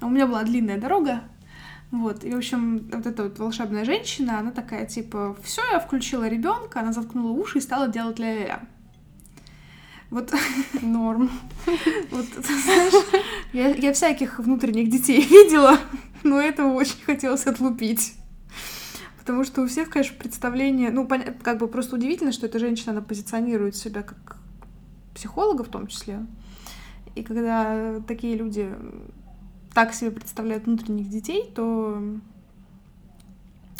У 0.00 0.08
меня 0.08 0.26
была 0.26 0.42
длинная 0.42 0.78
дорога, 0.78 1.22
вот, 1.90 2.24
и, 2.24 2.34
в 2.34 2.38
общем, 2.38 2.90
вот 2.92 3.06
эта 3.06 3.22
вот 3.22 3.38
волшебная 3.38 3.84
женщина, 3.84 4.40
она 4.40 4.50
такая, 4.50 4.84
типа, 4.84 5.36
все, 5.42 5.62
я 5.70 5.78
включила 5.78 6.28
ребенка, 6.28 6.80
она 6.80 6.92
заткнула 6.92 7.30
уши 7.30 7.58
и 7.58 7.60
стала 7.60 7.88
делать 7.88 8.18
ля-ля-ля. 8.18 8.62
Вот 10.14 10.32
норм. 10.82 11.28
Вот, 12.12 12.26
знаешь, 12.64 13.04
я, 13.52 13.74
я 13.74 13.92
всяких 13.92 14.38
внутренних 14.38 14.88
детей 14.88 15.20
видела, 15.28 15.76
но 16.22 16.40
этого 16.40 16.72
очень 16.72 17.02
хотелось 17.04 17.48
отлупить. 17.48 18.14
Потому 19.18 19.42
что 19.42 19.62
у 19.62 19.66
всех, 19.66 19.90
конечно, 19.90 20.16
представление... 20.16 20.90
Ну, 20.90 21.08
как 21.42 21.58
бы 21.58 21.66
просто 21.66 21.96
удивительно, 21.96 22.30
что 22.30 22.46
эта 22.46 22.60
женщина, 22.60 22.92
она 22.92 23.00
позиционирует 23.00 23.74
себя 23.74 24.02
как 24.02 24.36
психолога 25.16 25.64
в 25.64 25.68
том 25.68 25.88
числе. 25.88 26.24
И 27.16 27.24
когда 27.24 28.00
такие 28.06 28.36
люди 28.36 28.72
так 29.72 29.92
себе 29.94 30.12
представляют 30.12 30.66
внутренних 30.66 31.08
детей, 31.08 31.50
то 31.52 32.00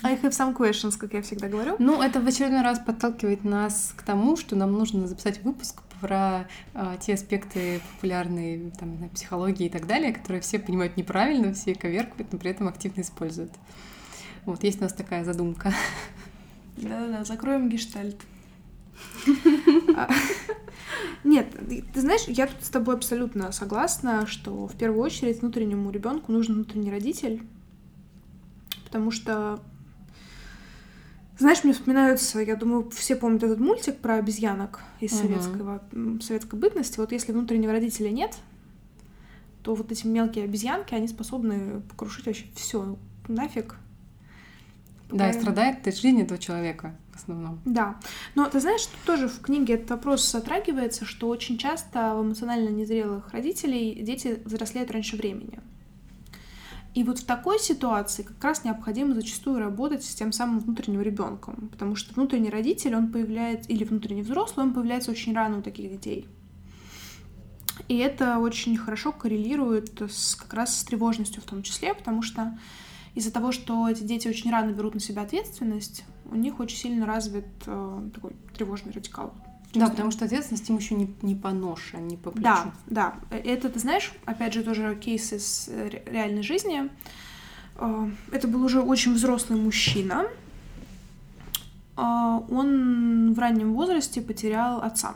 I 0.02 0.16
have 0.16 0.32
some 0.32 0.56
questions, 0.56 0.98
как 0.98 1.12
я 1.14 1.22
всегда 1.22 1.46
говорю. 1.46 1.76
Ну, 1.78 2.02
это 2.02 2.20
в 2.20 2.26
очередной 2.26 2.62
раз 2.62 2.80
подталкивает 2.80 3.44
нас 3.44 3.94
к 3.96 4.02
тому, 4.02 4.36
что 4.36 4.56
нам 4.56 4.72
нужно 4.72 5.06
записать 5.06 5.40
выпуск 5.44 5.83
про 6.04 6.46
э, 6.74 6.96
те 7.00 7.14
аспекты 7.14 7.80
популярной 7.94 8.70
там, 8.78 9.08
психологии 9.14 9.66
и 9.66 9.70
так 9.70 9.86
далее, 9.86 10.12
которые 10.12 10.42
все 10.42 10.58
понимают 10.58 10.98
неправильно, 10.98 11.54
все 11.54 11.74
коверкуют, 11.74 12.30
но 12.30 12.38
при 12.38 12.50
этом 12.50 12.68
активно 12.68 13.00
используют. 13.00 13.50
Вот, 14.44 14.62
есть 14.64 14.80
у 14.80 14.82
нас 14.82 14.92
такая 14.92 15.24
задумка. 15.24 15.72
Да-да-да, 16.76 17.24
закроем 17.24 17.70
гештальт. 17.70 18.20
А, 19.96 20.10
нет, 21.24 21.46
ты 21.94 22.00
знаешь, 22.02 22.24
я 22.26 22.48
тут 22.48 22.62
с 22.62 22.68
тобой 22.68 22.96
абсолютно 22.96 23.50
согласна, 23.52 24.26
что 24.26 24.66
в 24.66 24.76
первую 24.76 25.02
очередь 25.02 25.40
внутреннему 25.40 25.90
ребенку 25.90 26.32
нужен 26.32 26.56
внутренний 26.56 26.90
родитель, 26.90 27.42
потому 28.84 29.10
что 29.10 29.58
знаешь, 31.38 31.64
мне 31.64 31.72
вспоминаются, 31.72 32.38
я 32.40 32.54
думаю, 32.56 32.90
все 32.90 33.16
помнят 33.16 33.42
этот 33.42 33.58
мультик 33.58 33.98
про 33.98 34.16
обезьянок 34.16 34.80
из 35.00 35.12
uh-huh. 35.12 35.22
советского, 35.22 35.82
советской 36.20 36.58
бытности. 36.58 36.98
Вот 36.98 37.12
если 37.12 37.32
внутреннего 37.32 37.72
родителя 37.72 38.10
нет, 38.10 38.36
то 39.62 39.74
вот 39.74 39.90
эти 39.90 40.06
мелкие 40.06 40.44
обезьянки, 40.44 40.94
они 40.94 41.08
способны 41.08 41.80
покрушить 41.88 42.26
вообще 42.26 42.44
все 42.54 42.96
нафиг. 43.26 43.76
Да, 45.10 45.30
и 45.30 45.32
страдает 45.32 45.86
от 45.86 45.96
жизни 45.96 46.22
этого 46.22 46.38
человека 46.38 46.94
в 47.12 47.16
основном. 47.16 47.60
Да. 47.64 47.96
Но 48.34 48.48
ты 48.48 48.60
знаешь, 48.60 48.84
тут 48.86 49.00
тоже 49.04 49.28
в 49.28 49.40
книге 49.40 49.74
этот 49.74 49.90
вопрос 49.90 50.30
затрагивается, 50.30 51.04
что 51.04 51.28
очень 51.28 51.58
часто 51.58 52.14
в 52.14 52.22
эмоционально 52.22 52.68
незрелых 52.68 53.32
родителей 53.32 54.02
дети 54.02 54.40
взрослеют 54.44 54.90
раньше 54.90 55.16
времени. 55.16 55.60
И 56.94 57.02
вот 57.02 57.18
в 57.18 57.24
такой 57.24 57.58
ситуации 57.58 58.22
как 58.22 58.42
раз 58.42 58.62
необходимо 58.62 59.14
зачастую 59.14 59.58
работать 59.58 60.04
с 60.04 60.14
тем 60.14 60.30
самым 60.30 60.60
внутренним 60.60 61.02
ребенком, 61.02 61.68
потому 61.72 61.96
что 61.96 62.14
внутренний 62.14 62.50
родитель, 62.50 62.94
он 62.94 63.10
появляется, 63.10 63.68
или 63.68 63.82
внутренний 63.82 64.22
взрослый, 64.22 64.64
он 64.64 64.72
появляется 64.72 65.10
очень 65.10 65.34
рано 65.34 65.58
у 65.58 65.62
таких 65.62 65.90
детей. 65.90 66.28
И 67.88 67.96
это 67.96 68.38
очень 68.38 68.76
хорошо 68.76 69.10
коррелирует 69.10 70.00
с, 70.02 70.36
как 70.36 70.54
раз 70.54 70.78
с 70.78 70.84
тревожностью 70.84 71.42
в 71.42 71.46
том 71.46 71.64
числе, 71.64 71.94
потому 71.94 72.22
что 72.22 72.56
из-за 73.16 73.32
того, 73.32 73.50
что 73.50 73.88
эти 73.88 74.04
дети 74.04 74.28
очень 74.28 74.52
рано 74.52 74.70
берут 74.70 74.94
на 74.94 75.00
себя 75.00 75.22
ответственность, 75.22 76.04
у 76.26 76.36
них 76.36 76.60
очень 76.60 76.76
сильно 76.76 77.06
развит 77.06 77.46
э, 77.66 78.10
такой 78.14 78.34
тревожный 78.56 78.92
радикал. 78.92 79.34
Да, 79.74 79.88
потому 79.88 80.10
что 80.10 80.24
ответственность 80.24 80.68
им 80.68 80.76
еще 80.76 80.94
не, 80.94 81.12
не 81.22 81.34
по 81.34 81.50
ноше, 81.50 81.98
не 81.98 82.16
по 82.16 82.30
плечу. 82.30 82.44
Да, 82.44 82.74
да. 82.86 83.14
Это, 83.30 83.68
ты 83.68 83.78
знаешь, 83.78 84.12
опять 84.24 84.54
же, 84.54 84.62
тоже 84.62 84.96
кейс 84.96 85.32
из 85.32 85.68
э, 85.68 85.90
реальной 86.06 86.42
жизни. 86.42 86.90
Э, 87.76 88.10
это 88.30 88.48
был 88.48 88.64
уже 88.64 88.80
очень 88.80 89.14
взрослый 89.14 89.58
мужчина. 89.58 90.26
Э, 91.96 92.40
он 92.48 93.34
в 93.34 93.38
раннем 93.38 93.74
возрасте 93.74 94.20
потерял 94.20 94.82
отца. 94.82 95.14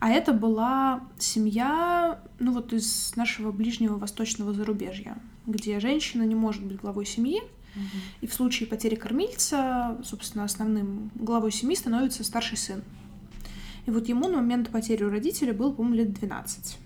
А 0.00 0.10
это 0.10 0.32
была 0.32 1.00
семья, 1.18 2.20
ну 2.38 2.52
вот 2.52 2.72
из 2.72 3.16
нашего 3.16 3.50
ближнего 3.50 3.96
восточного 3.96 4.52
зарубежья, 4.52 5.18
где 5.46 5.80
женщина 5.80 6.22
не 6.22 6.36
может 6.36 6.64
быть 6.64 6.80
главой 6.80 7.04
семьи, 7.04 7.42
и 8.20 8.26
в 8.26 8.34
случае 8.34 8.68
потери 8.68 8.94
кормильца, 8.94 9.96
собственно, 10.04 10.44
основным 10.44 11.10
главой 11.14 11.52
семьи 11.52 11.76
становится 11.76 12.24
старший 12.24 12.58
сын. 12.58 12.82
И 13.88 13.90
вот 13.90 14.06
ему 14.06 14.28
на 14.28 14.36
момент 14.36 14.68
потери 14.68 15.02
у 15.02 15.08
родителей 15.08 15.52
было, 15.52 15.72
по-моему, 15.72 15.96
лет 15.96 16.12
12. 16.12 16.76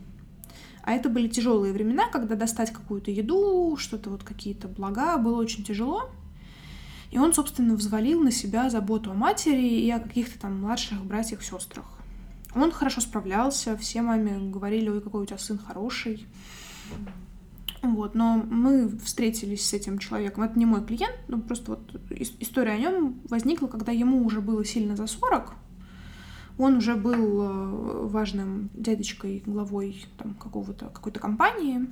А 0.85 0.93
это 0.93 1.09
были 1.09 1.27
тяжелые 1.27 1.73
времена, 1.73 2.09
когда 2.09 2.37
достать 2.37 2.71
какую-то 2.71 3.11
еду, 3.11 3.77
что-то 3.77 4.09
вот 4.09 4.23
какие-то 4.23 4.69
блага 4.69 5.19
было 5.19 5.41
очень 5.41 5.65
тяжело. 5.65 6.11
И 7.11 7.19
он, 7.19 7.35
собственно, 7.35 7.75
взвалил 7.75 8.23
на 8.23 8.31
себя 8.31 8.71
заботу 8.71 9.11
о 9.11 9.15
матери 9.15 9.67
и 9.81 9.91
о 9.91 9.99
каких-то 9.99 10.39
там 10.39 10.61
младших 10.61 11.05
братьях, 11.05 11.43
сестрах. 11.43 11.87
Он 12.55 12.71
хорошо 12.71 13.01
справлялся, 13.01 13.77
все 13.77 14.01
маме 14.01 14.39
говорили, 14.39 14.89
ой, 14.89 15.01
какой 15.01 15.25
у 15.25 15.27
тебя 15.27 15.39
сын 15.39 15.59
хороший. 15.59 16.25
Вот, 17.83 18.15
но 18.15 18.37
мы 18.49 18.89
встретились 19.01 19.67
с 19.67 19.73
этим 19.73 19.99
человеком. 19.99 20.45
Это 20.45 20.57
не 20.57 20.67
мой 20.67 20.87
клиент, 20.87 21.17
но 21.27 21.41
просто 21.41 21.73
вот 21.73 22.01
история 22.39 22.75
о 22.75 22.79
нем 22.79 23.21
возникла, 23.29 23.67
когда 23.67 23.91
ему 23.91 24.25
уже 24.25 24.41
было 24.41 24.65
сильно 24.65 24.95
за 24.95 25.09
40. 25.09 25.57
Он 26.59 26.77
уже 26.77 26.95
был 26.95 27.43
э, 27.43 28.07
важным 28.09 28.71
дядечкой, 28.75 29.43
главой 29.47 30.05
там, 30.19 30.35
какого-то, 30.35 30.87
какой-то 30.87 31.21
компании, 31.21 31.87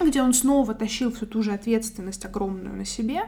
где 0.00 0.22
он 0.22 0.34
снова 0.34 0.74
тащил 0.74 1.12
всю 1.12 1.26
ту 1.26 1.42
же 1.42 1.52
ответственность 1.52 2.24
огромную 2.24 2.76
на 2.76 2.84
себе 2.84 3.22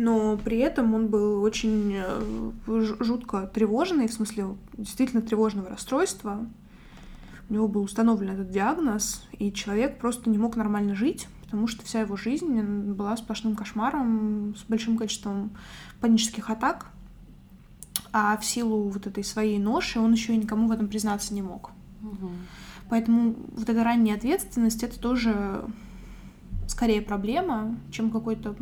но 0.00 0.38
при 0.38 0.56
этом 0.58 0.94
он 0.94 1.08
был 1.08 1.42
очень 1.42 1.94
э, 1.94 2.52
жутко 3.00 3.46
тревожный, 3.46 4.08
в 4.08 4.12
смысле 4.14 4.56
действительно 4.78 5.20
тревожного 5.20 5.68
расстройства. 5.68 6.46
У 7.50 7.52
него 7.52 7.68
был 7.68 7.82
установлен 7.82 8.30
этот 8.30 8.50
диагноз, 8.50 9.26
и 9.38 9.52
человек 9.52 9.98
просто 9.98 10.30
не 10.30 10.38
мог 10.38 10.56
нормально 10.56 10.94
жить, 10.94 11.28
потому 11.42 11.66
что 11.66 11.84
вся 11.84 12.00
его 12.00 12.16
жизнь 12.16 12.62
была 12.92 13.14
сплошным 13.18 13.54
кошмаром, 13.54 14.54
с 14.56 14.62
большим 14.62 14.96
количеством 14.96 15.50
панических 16.00 16.48
атак. 16.48 16.86
А 18.12 18.36
в 18.36 18.44
силу 18.44 18.88
вот 18.88 19.06
этой 19.06 19.24
своей 19.24 19.58
ноши 19.58 20.00
он 20.00 20.12
еще 20.12 20.34
и 20.34 20.36
никому 20.36 20.68
в 20.68 20.72
этом 20.72 20.88
признаться 20.88 21.32
не 21.34 21.42
мог. 21.42 21.70
Угу. 22.02 22.30
Поэтому 22.88 23.36
вот 23.56 23.68
эта 23.68 23.84
ранняя 23.84 24.16
ответственность 24.16 24.82
это 24.82 24.98
тоже 24.98 25.64
скорее 26.66 27.02
проблема, 27.02 27.76
чем 27.90 28.10
какой-то 28.10 28.56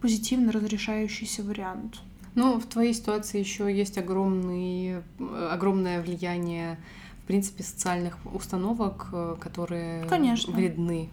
позитивно 0.00 0.52
разрешающийся 0.52 1.42
вариант. 1.42 2.00
Ну, 2.34 2.60
в 2.60 2.66
твоей 2.66 2.94
ситуации 2.94 3.40
еще 3.40 3.74
есть 3.74 3.98
огромный, 3.98 5.02
огромное 5.50 6.00
влияние, 6.00 6.78
в 7.24 7.26
принципе, 7.26 7.64
социальных 7.64 8.16
установок, 8.32 9.08
э, 9.12 9.36
которые 9.40 10.04
Конечно. 10.04 10.52
вредны. 10.52 11.08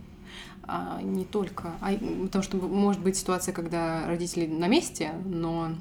А 0.68 1.01
не 1.01 1.26
только. 1.26 1.72
А, 1.82 1.93
потому 2.24 2.43
что 2.43 2.58
может 2.58 3.01
быть 3.01 3.16
ситуация, 3.18 3.53
когда 3.53 4.06
родители 4.08 4.45
на 4.45 4.68
месте, 4.68 5.14
но 5.26 5.72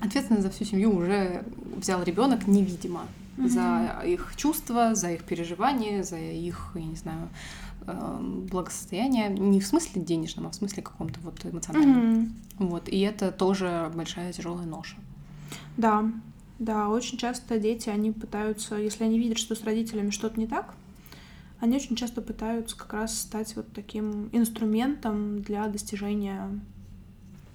ответственность 0.00 0.42
за 0.42 0.50
всю 0.50 0.64
семью 0.64 0.94
уже 0.96 1.44
взял 1.76 2.02
ребенок 2.02 2.46
невидимо. 2.46 3.06
Угу. 3.38 3.48
За 3.48 4.02
их 4.04 4.32
чувства, 4.36 4.94
за 4.94 5.12
их 5.12 5.24
переживания, 5.24 6.02
за 6.02 6.18
их, 6.18 6.72
я 6.74 6.84
не 6.84 6.96
знаю, 6.96 7.28
Эм, 7.86 8.46
благосостояния 8.46 9.28
не 9.28 9.60
в 9.60 9.66
смысле 9.66 10.02
денежном, 10.02 10.46
а 10.46 10.50
в 10.50 10.54
смысле 10.54 10.82
каком-то 10.82 11.18
вот 11.20 11.44
эмоциональном. 11.44 11.98
Mm-hmm. 11.98 12.28
Вот, 12.58 12.88
и 12.88 13.00
это 13.00 13.32
тоже 13.32 13.90
большая 13.94 14.32
тяжелая 14.32 14.66
ноша. 14.66 14.96
Да, 15.76 16.04
да, 16.58 16.88
очень 16.88 17.16
часто 17.16 17.58
дети, 17.58 17.88
они 17.88 18.12
пытаются, 18.12 18.76
если 18.76 19.04
они 19.04 19.18
видят, 19.18 19.38
что 19.38 19.54
с 19.54 19.64
родителями 19.64 20.10
что-то 20.10 20.38
не 20.38 20.46
так, 20.46 20.74
они 21.58 21.76
очень 21.76 21.96
часто 21.96 22.20
пытаются 22.20 22.76
как 22.76 22.92
раз 22.92 23.18
стать 23.18 23.56
вот 23.56 23.72
таким 23.72 24.28
инструментом 24.32 25.40
для 25.40 25.66
достижения 25.68 26.48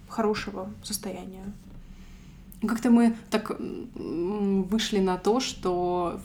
хорошего 0.10 0.72
состояния. 0.84 1.44
Как-то 2.68 2.90
мы 2.90 3.16
так 3.30 3.52
вышли 3.60 5.00
на 5.00 5.18
то, 5.18 5.40
что 5.40 6.20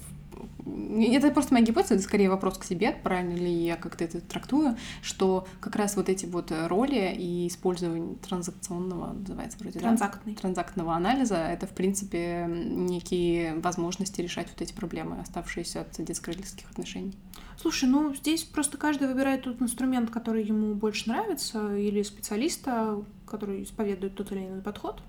это 0.98 1.30
просто 1.30 1.54
моя 1.54 1.64
гипотеза, 1.64 1.94
это 1.94 2.02
скорее 2.02 2.28
вопрос 2.28 2.58
к 2.58 2.64
себе, 2.64 2.92
правильно 3.02 3.34
ли 3.34 3.50
я 3.50 3.76
как-то 3.76 4.04
это 4.04 4.20
трактую, 4.20 4.76
что 5.02 5.46
как 5.60 5.76
раз 5.76 5.96
вот 5.96 6.08
эти 6.08 6.26
вот 6.26 6.52
роли 6.66 7.14
и 7.16 7.48
использование 7.48 8.16
транзакционного, 8.16 9.12
называется 9.12 9.58
вроде, 9.58 9.80
Транзактный. 9.80 10.34
да? 10.34 10.40
Транзактного 10.40 10.94
анализа, 10.94 11.36
это, 11.36 11.66
в 11.66 11.70
принципе, 11.70 12.46
некие 12.48 13.54
возможности 13.56 14.20
решать 14.20 14.48
вот 14.48 14.60
эти 14.60 14.72
проблемы, 14.72 15.20
оставшиеся 15.20 15.82
от 15.82 16.04
детско-родительских 16.04 16.70
отношений. 16.70 17.14
Слушай, 17.60 17.88
ну 17.88 18.14
здесь 18.14 18.42
просто 18.44 18.78
каждый 18.78 19.08
выбирает 19.08 19.42
тот 19.42 19.60
инструмент, 19.60 20.10
который 20.10 20.44
ему 20.44 20.74
больше 20.74 21.08
нравится, 21.10 21.76
или 21.76 22.02
специалиста, 22.02 23.02
который 23.26 23.64
исповедует 23.64 24.14
тот 24.14 24.32
или 24.32 24.46
иной 24.46 24.62
подход. 24.62 25.02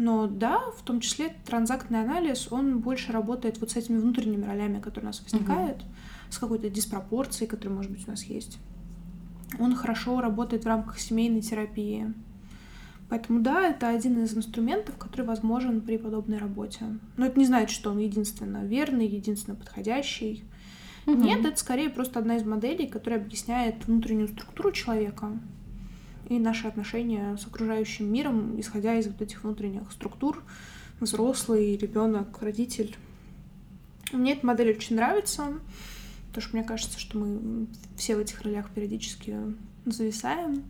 Но 0.00 0.26
да, 0.26 0.58
в 0.78 0.82
том 0.82 1.00
числе 1.00 1.36
транзактный 1.44 2.00
анализ, 2.00 2.50
он 2.50 2.78
больше 2.78 3.12
работает 3.12 3.60
вот 3.60 3.72
с 3.72 3.76
этими 3.76 3.98
внутренними 3.98 4.46
ролями, 4.46 4.80
которые 4.80 5.02
у 5.02 5.06
нас 5.08 5.20
возникают, 5.20 5.82
угу. 5.82 5.88
с 6.30 6.38
какой-то 6.38 6.70
диспропорцией, 6.70 7.50
которая, 7.50 7.76
может 7.76 7.92
быть, 7.92 8.08
у 8.08 8.10
нас 8.10 8.22
есть. 8.22 8.58
Он 9.58 9.74
хорошо 9.76 10.22
работает 10.22 10.64
в 10.64 10.66
рамках 10.66 10.98
семейной 10.98 11.42
терапии. 11.42 12.14
Поэтому 13.10 13.40
да, 13.40 13.68
это 13.68 13.90
один 13.90 14.24
из 14.24 14.34
инструментов, 14.34 14.96
который 14.96 15.26
возможен 15.26 15.82
при 15.82 15.98
подобной 15.98 16.38
работе. 16.38 16.86
Но 17.18 17.26
это 17.26 17.38
не 17.38 17.44
значит, 17.44 17.68
что 17.68 17.90
он 17.90 17.98
единственно 17.98 18.64
верный, 18.64 19.06
единственно 19.06 19.54
подходящий. 19.54 20.44
Угу. 21.04 21.14
Нет, 21.14 21.44
это 21.44 21.58
скорее 21.58 21.90
просто 21.90 22.20
одна 22.20 22.36
из 22.36 22.44
моделей, 22.44 22.86
которая 22.86 23.20
объясняет 23.20 23.86
внутреннюю 23.86 24.28
структуру 24.28 24.72
человека, 24.72 25.38
и 26.30 26.38
наши 26.38 26.68
отношения 26.68 27.36
с 27.36 27.46
окружающим 27.46 28.10
миром, 28.10 28.58
исходя 28.58 28.94
из 28.96 29.08
вот 29.08 29.20
этих 29.20 29.42
внутренних 29.42 29.90
структур, 29.90 30.42
взрослый, 31.00 31.76
ребенок, 31.76 32.40
родитель. 32.40 32.96
Мне 34.12 34.34
эта 34.34 34.46
модель 34.46 34.70
очень 34.70 34.94
нравится, 34.94 35.48
потому 36.28 36.42
что 36.42 36.56
мне 36.56 36.64
кажется, 36.64 37.00
что 37.00 37.18
мы 37.18 37.66
все 37.96 38.14
в 38.14 38.20
этих 38.20 38.42
ролях 38.42 38.70
периодически 38.70 39.36
зависаем. 39.86 40.62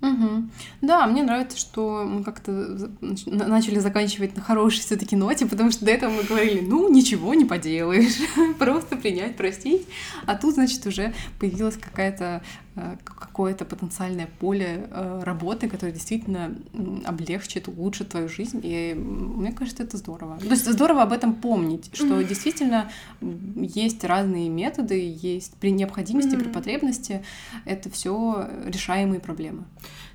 Угу. 0.00 0.48
Да, 0.80 1.06
мне 1.06 1.22
нравится, 1.24 1.58
что 1.58 2.04
мы 2.04 2.22
как-то 2.22 2.50
начали 3.26 3.80
заканчивать 3.80 4.36
на 4.36 4.42
хорошей 4.42 4.80
все-таки 4.80 5.16
ноте, 5.16 5.44
потому 5.44 5.72
что 5.72 5.84
до 5.84 5.90
этого 5.90 6.12
мы 6.12 6.22
говорили, 6.22 6.60
ну 6.60 6.88
ничего 6.88 7.34
не 7.34 7.44
поделаешь, 7.44 8.16
просто 8.58 8.96
принять, 8.96 9.36
простить, 9.36 9.86
а 10.24 10.36
тут, 10.36 10.54
значит, 10.54 10.86
уже 10.86 11.14
появилась 11.40 11.76
какая-то 11.76 12.42
какое-то 13.04 13.64
потенциальное 13.64 14.28
поле 14.38 14.88
э, 14.90 15.22
работы, 15.24 15.68
которое 15.68 15.92
действительно 15.92 16.54
облегчит, 17.04 17.68
улучшит 17.68 18.10
твою 18.10 18.28
жизнь, 18.28 18.60
и 18.62 18.94
мне 18.94 19.52
кажется, 19.52 19.82
это 19.82 19.96
здорово. 19.96 20.38
То 20.38 20.46
есть 20.46 20.70
здорово 20.70 21.02
об 21.02 21.12
этом 21.12 21.34
помнить, 21.34 21.90
что 21.92 22.22
действительно 22.22 22.90
есть 23.20 24.04
разные 24.04 24.48
методы, 24.48 25.16
есть 25.22 25.54
при 25.54 25.70
необходимости, 25.70 26.36
при 26.36 26.48
потребности, 26.48 27.24
это 27.64 27.90
все 27.90 28.48
решаемые 28.64 29.20
проблемы. 29.20 29.64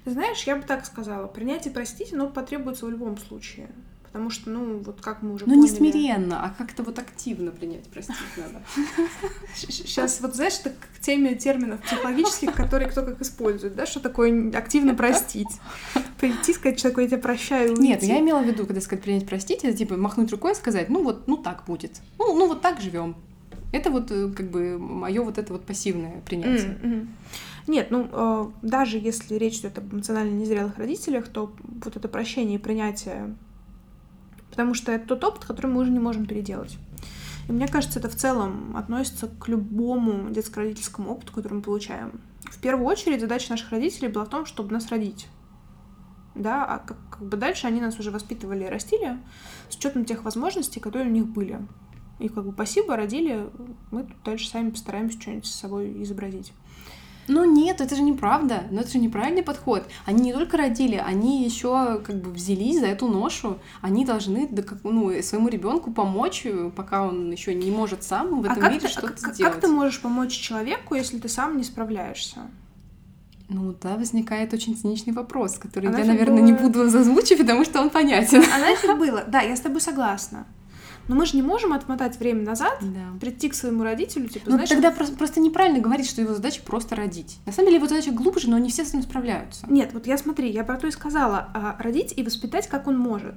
Ты 0.03 0.11
знаешь, 0.11 0.43
я 0.43 0.55
бы 0.55 0.64
так 0.64 0.86
сказала, 0.86 1.28
принять 1.28 1.68
и 1.68 1.70
простить, 1.70 2.11
но 2.11 2.28
потребуется 2.28 2.86
в 2.86 2.89
любом 2.89 3.18
случае. 3.18 3.70
Потому 4.14 4.30
что, 4.30 4.51
ну, 4.51 4.78
вот 4.78 5.01
как 5.01 5.24
мы 5.24 5.34
уже 5.34 5.45
Ну, 5.47 5.55
поняли... 5.55 5.72
не 5.72 5.76
смиренно, 5.76 6.45
а 6.45 6.53
как-то 6.55 6.84
вот 6.84 6.99
активно 6.99 7.49
принять, 7.49 7.89
простить 7.89 8.16
надо. 8.38 8.61
Сейчас 9.55 10.22
вот, 10.22 10.36
знаешь, 10.36 10.59
это 10.59 10.70
к 10.70 10.99
теме 10.99 11.34
терминов 11.34 11.82
психологических, 11.82 12.53
которые 12.53 12.91
кто 12.91 13.01
как 13.01 13.20
использует, 13.22 13.76
да, 13.76 13.88
что 13.88 13.99
такое 13.99 14.55
активно 14.55 14.93
простить. 14.93 15.47
Прийти, 16.20 16.53
сказать 16.53 16.80
человеку, 16.80 17.01
я 17.01 17.07
тебя 17.07 17.18
прощаю, 17.18 17.76
Нет, 17.76 18.03
я 18.03 18.20
имела 18.20 18.43
в 18.43 18.45
виду, 18.45 18.68
когда 18.68 18.82
сказать 18.82 19.03
принять, 19.03 19.28
простить, 19.28 19.64
это 19.64 19.76
типа 19.76 19.97
махнуть 19.97 20.32
рукой 20.32 20.51
и 20.51 20.55
сказать, 20.55 20.89
ну 20.89 21.03
вот, 21.03 21.28
ну 21.28 21.36
так 21.36 21.64
будет. 21.66 21.99
Ну, 22.20 22.36
ну 22.36 22.47
вот 22.47 22.61
так 22.61 22.82
живем. 22.82 23.16
Это 23.72 23.89
вот 23.89 24.11
э, 24.11 24.30
как 24.30 24.51
бы 24.51 24.78
мое 24.78 25.24
вот 25.24 25.39
это 25.39 25.51
вот 25.53 25.66
пассивное 25.66 26.22
принятие. 26.22 26.78
Mm-hmm. 26.84 27.07
Нет, 27.66 27.88
ну 27.89 28.07
э, 28.11 28.45
даже 28.61 28.99
если 28.99 29.36
речь 29.36 29.57
идет 29.59 29.80
об 29.80 29.91
эмоционально 29.91 30.34
незрелых 30.34 30.78
родителях, 30.78 31.28
то 31.30 31.51
вот 31.84 31.97
это 31.97 32.07
прощение 32.07 32.59
и 32.59 32.61
принятие, 32.61 33.36
потому 34.54 34.76
что 34.76 34.91
это 34.91 35.08
тот 35.08 35.24
опыт, 35.24 35.45
который 35.45 35.66
мы 35.66 35.82
уже 35.82 35.89
не 35.89 35.97
можем 35.97 36.28
переделать. 36.28 36.78
И 37.49 37.51
мне 37.51 37.68
кажется, 37.68 37.97
это 37.97 38.08
в 38.08 38.16
целом 38.16 38.78
относится 38.78 39.28
к 39.28 39.47
любому 39.47 40.30
детско-родительскому 40.30 41.10
опыту, 41.10 41.34
который 41.34 41.54
мы 41.54 41.62
получаем. 41.64 42.22
В 42.43 42.60
первую 42.60 42.86
очередь 42.86 43.20
задача 43.20 43.49
наших 43.49 43.72
родителей 43.72 44.10
была 44.10 44.26
в 44.26 44.30
том, 44.30 44.45
чтобы 44.45 44.72
нас 44.72 44.89
родить. 44.89 45.28
Да, 46.36 46.66
а 46.66 46.78
как, 46.78 46.97
как 47.10 47.24
бы 47.24 47.36
дальше 47.36 47.66
они 47.66 47.82
нас 47.82 47.97
уже 47.97 48.12
воспитывали 48.12 48.66
и 48.66 48.70
растили 48.70 49.18
с 49.70 49.76
учетом 49.76 50.06
тех 50.06 50.24
возможностей, 50.24 50.80
которые 50.80 51.10
у 51.10 51.14
них 51.14 51.26
были. 51.26 51.60
И 52.20 52.30
как 52.30 52.45
бы 52.45 52.54
спасибо, 52.54 52.95
родили, 52.95 53.49
мы 53.89 54.04
тут 54.04 54.22
дальше 54.24 54.47
сами 54.47 54.70
постараемся 54.70 55.20
что-нибудь 55.20 55.47
с 55.47 55.56
собой 55.56 56.04
изобразить. 56.04 56.54
Ну 57.28 57.45
нет, 57.45 57.82
это 57.82 57.95
же 57.95 58.01
неправда. 58.01 58.63
Но 58.71 58.82
это 58.82 58.91
же 58.91 58.99
неправильный 58.99 59.43
подход. 59.43 59.86
Они 60.05 60.21
не 60.24 60.34
только 60.34 60.57
родили, 60.57 60.95
они 60.95 61.43
еще 61.43 62.01
как 62.05 62.15
бы 62.21 62.32
взялись 62.32 62.80
за 62.80 62.88
эту 62.88 63.07
ношу. 63.07 63.57
Они 63.82 64.05
должны 64.05 64.49
ну, 64.84 65.21
своему 65.21 65.47
ребенку 65.47 65.91
помочь, 65.91 66.45
пока 66.76 67.03
он 67.03 67.32
еще 67.32 67.53
не 67.53 67.71
может 67.71 68.03
сам 68.03 68.41
в 68.41 68.45
а 68.47 68.51
этом 68.51 68.63
а 68.63 68.69
мире 68.69 68.88
что-то 68.88 69.17
сделать. 69.17 69.53
Как 69.53 69.61
ты 69.61 69.67
можешь 69.67 70.01
помочь 70.01 70.32
человеку, 70.32 70.95
если 70.95 71.19
ты 71.19 71.30
сам 71.30 71.57
не 71.57 71.63
справляешься? 71.63 72.41
Ну 73.49 73.76
да, 73.82 73.95
возникает 73.97 74.53
очень 74.53 74.76
циничный 74.76 75.13
вопрос, 75.13 75.57
который 75.57 75.89
а 75.89 75.99
я, 75.99 76.05
наверное, 76.05 76.41
было... 76.41 76.45
не 76.45 76.53
буду 76.53 76.89
зазвучить, 76.89 77.38
потому 77.38 77.65
что 77.65 77.82
он 77.82 77.89
понятен. 77.89 78.41
А 78.53 78.59
нафиг 78.59 78.97
было? 78.97 79.24
Да, 79.28 79.41
я 79.41 79.55
с 79.55 79.59
тобой 79.59 79.82
согласна. 79.82 80.45
Но 81.08 81.16
мы 81.16 81.26
же 81.26 81.36
не 81.36 81.41
можем 81.41 81.74
отмотать 81.74 82.18
время 82.18 82.43
назад, 82.43 82.78
Да. 82.82 83.18
прийти 83.20 83.49
к 83.49 83.54
своему 83.54 83.84
родителю, 83.84 84.28
типа, 84.30 84.45
Ну, 84.45 84.54
знаешь, 84.54 84.70
тогда 84.70 84.91
просто, 84.91 85.16
просто 85.16 85.39
неправильно 85.39 85.80
говорить, 85.80 86.10
что 86.10 86.22
его 86.22 86.34
задача 86.34 86.62
просто 86.64 86.95
родить. 86.95 87.39
На 87.45 87.51
самом 87.51 87.68
деле 87.68 87.78
его 87.78 87.88
задача 87.88 88.12
глубже, 88.12 88.49
но 88.49 88.58
не 88.58 88.70
все 88.70 88.86
с 88.86 88.93
ним 88.93 89.04
справляются. 89.04 89.66
Нет, 89.70 89.91
вот 89.93 90.08
я 90.08 90.18
смотри, 90.18 90.49
я 90.49 90.64
про 90.64 90.78
то 90.78 90.88
и 90.88 90.91
сказала, 90.91 91.49
а, 91.54 91.76
родить 91.80 92.14
и 92.16 92.24
воспитать, 92.24 92.68
как 92.68 92.88
он 92.88 92.97
может. 92.97 93.36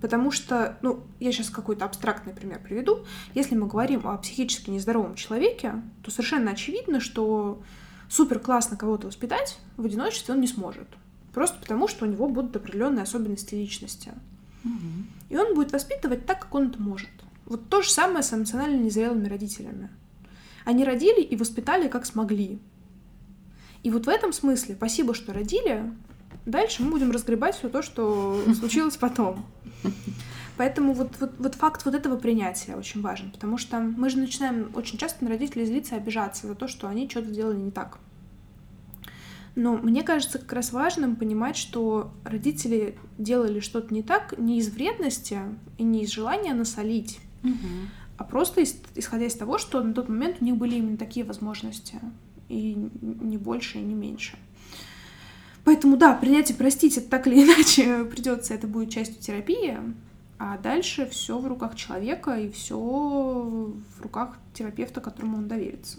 Потому 0.00 0.30
что, 0.30 0.78
ну, 0.82 1.00
я 1.18 1.32
сейчас 1.32 1.50
какой-то 1.50 1.84
абстрактный 1.84 2.32
пример 2.32 2.60
приведу. 2.62 3.00
Если 3.34 3.56
мы 3.56 3.66
говорим 3.66 4.06
о 4.06 4.16
психически 4.18 4.70
нездоровом 4.70 5.16
человеке, 5.16 5.82
то 6.04 6.10
совершенно 6.12 6.52
очевидно, 6.52 7.00
что 7.00 7.60
супер 8.08 8.38
классно 8.38 8.76
кого-то 8.76 9.08
воспитать 9.08 9.58
в 9.76 9.84
одиночестве 9.84 10.34
он 10.34 10.40
не 10.40 10.46
сможет. 10.46 10.86
Просто 11.34 11.58
потому, 11.60 11.88
что 11.88 12.04
у 12.06 12.08
него 12.08 12.28
будут 12.28 12.54
определенные 12.56 13.02
особенности 13.02 13.54
личности. 13.56 14.12
И 15.28 15.36
он 15.36 15.54
будет 15.54 15.72
воспитывать 15.72 16.26
так, 16.26 16.40
как 16.40 16.54
он 16.54 16.68
это 16.68 16.80
может. 16.80 17.10
Вот 17.46 17.68
то 17.68 17.82
же 17.82 17.90
самое 17.90 18.22
с 18.22 18.32
эмоционально 18.32 18.82
незрелыми 18.82 19.28
родителями. 19.28 19.90
Они 20.64 20.84
родили 20.84 21.22
и 21.22 21.36
воспитали, 21.36 21.88
как 21.88 22.04
смогли. 22.04 22.58
И 23.82 23.90
вот 23.90 24.06
в 24.06 24.08
этом 24.08 24.32
смысле, 24.32 24.74
спасибо, 24.74 25.14
что 25.14 25.32
родили, 25.32 25.90
дальше 26.44 26.82
мы 26.82 26.90
будем 26.90 27.10
разгребать 27.10 27.56
все 27.56 27.68
то, 27.68 27.82
что 27.82 28.42
случилось 28.58 28.96
потом. 28.96 29.46
Поэтому 30.58 30.92
вот, 30.92 31.12
вот, 31.20 31.34
вот 31.38 31.54
факт 31.54 31.84
вот 31.84 31.94
этого 31.94 32.16
принятия 32.16 32.74
очень 32.74 33.00
важен, 33.00 33.30
потому 33.30 33.58
что 33.58 33.78
мы 33.78 34.10
же 34.10 34.18
начинаем 34.18 34.72
очень 34.74 34.98
часто 34.98 35.24
на 35.24 35.30
родителей 35.30 35.64
злиться 35.64 35.94
и 35.94 35.98
обижаться 35.98 36.48
за 36.48 36.56
то, 36.56 36.66
что 36.66 36.88
они 36.88 37.08
что-то 37.08 37.28
сделали 37.28 37.56
не 37.56 37.70
так. 37.70 37.98
Но 39.58 39.76
мне 39.76 40.04
кажется 40.04 40.38
как 40.38 40.52
раз 40.52 40.72
важным 40.72 41.16
понимать, 41.16 41.56
что 41.56 42.12
родители 42.22 42.96
делали 43.18 43.58
что-то 43.58 43.92
не 43.92 44.04
так 44.04 44.38
не 44.38 44.58
из 44.60 44.68
вредности 44.68 45.40
и 45.78 45.82
не 45.82 46.04
из 46.04 46.10
желания 46.10 46.54
насолить, 46.54 47.18
а 48.16 48.22
просто 48.22 48.60
из- 48.60 48.76
исходя 48.94 49.26
из 49.26 49.34
того, 49.34 49.58
что 49.58 49.82
на 49.82 49.92
тот 49.92 50.08
момент 50.08 50.36
у 50.40 50.44
них 50.44 50.56
были 50.56 50.76
именно 50.76 50.96
такие 50.96 51.26
возможности. 51.26 51.98
И 52.48 52.76
не 53.02 53.36
больше, 53.36 53.78
и 53.78 53.82
не 53.82 53.94
меньше. 53.94 54.38
Поэтому 55.64 55.96
да, 55.96 56.14
принять 56.14 56.50
и 56.52 56.54
простить 56.54 56.96
это 56.96 57.08
так 57.10 57.26
или 57.26 57.42
иначе 57.42 58.04
придется, 58.12 58.54
это 58.54 58.68
будет 58.68 58.90
частью 58.90 59.20
терапии, 59.20 59.76
а 60.38 60.56
дальше 60.58 61.08
все 61.10 61.36
в 61.36 61.46
руках 61.48 61.74
человека 61.74 62.38
и 62.38 62.48
все 62.48 62.78
в 62.78 64.00
руках 64.00 64.38
терапевта, 64.54 65.00
которому 65.00 65.38
он 65.38 65.48
доверится. 65.48 65.98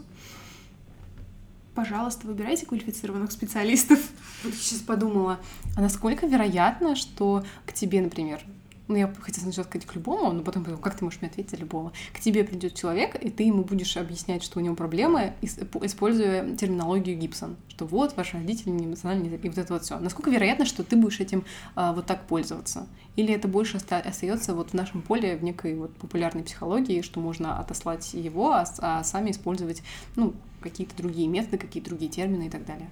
Пожалуйста, 1.80 2.28
выбирайте 2.28 2.66
квалифицированных 2.66 3.32
специалистов. 3.32 4.00
Вот 4.44 4.54
я 4.54 4.60
сейчас 4.60 4.80
подумала, 4.80 5.40
а 5.78 5.82
насколько 5.82 6.28
вероятно, 6.28 6.98
что 6.98 7.46
к 7.66 7.72
тебе, 7.72 8.02
например, 8.02 8.42
ну, 8.90 8.96
я 8.96 9.08
хотела 9.22 9.44
сначала 9.44 9.66
сказать 9.66 9.86
к 9.86 9.94
любому, 9.94 10.32
но 10.34 10.42
потом 10.42 10.64
подумала, 10.64 10.82
как 10.82 10.98
ты 10.98 11.06
можешь 11.06 11.22
мне 11.22 11.30
ответить 11.30 11.52
за 11.52 11.58
любого? 11.58 11.94
К 12.12 12.20
тебе 12.20 12.44
придет 12.44 12.74
человек, 12.74 13.16
и 13.24 13.30
ты 13.30 13.44
ему 13.44 13.64
будешь 13.64 13.96
объяснять, 13.98 14.44
что 14.44 14.60
у 14.60 14.64
него 14.64 14.76
проблемы, 14.76 15.34
ис- 15.42 15.86
используя 15.86 16.56
терминологию 16.56 17.16
Гибсон, 17.16 17.56
что 17.70 17.86
вот 17.86 18.18
ваши 18.18 18.38
родители 18.38 18.72
не 18.72 18.86
эмоциональные, 18.86 19.38
и 19.38 19.48
вот 19.48 19.58
это 19.60 19.74
вот 19.74 19.84
все. 19.84 20.00
Насколько 20.00 20.32
вероятно, 20.32 20.66
что 20.66 20.84
ты 20.84 20.96
будешь 20.96 21.20
этим 21.20 21.46
а, 21.76 21.94
вот 21.94 22.08
так 22.08 22.26
пользоваться? 22.26 22.88
Или 23.16 23.32
это 23.32 23.48
больше 23.48 23.78
оста- 23.78 24.00
остается 24.00 24.56
вот 24.56 24.72
в 24.72 24.74
нашем 24.74 25.04
поле 25.04 25.38
в 25.38 25.44
некой 25.44 25.76
вот 25.76 25.96
популярной 25.96 26.44
психологии, 26.44 27.02
что 27.04 27.20
можно 27.20 27.60
отослать 27.60 28.16
его, 28.16 28.54
а, 28.54 28.66
а 28.80 29.04
сами 29.04 29.30
использовать, 29.30 29.84
ну, 30.16 30.34
какие-то 30.62 30.98
другие 30.98 31.28
методы, 31.28 31.60
какие-то 31.60 31.90
другие 31.90 32.12
термины 32.12 32.48
и 32.48 32.50
так 32.50 32.66
далее? 32.66 32.90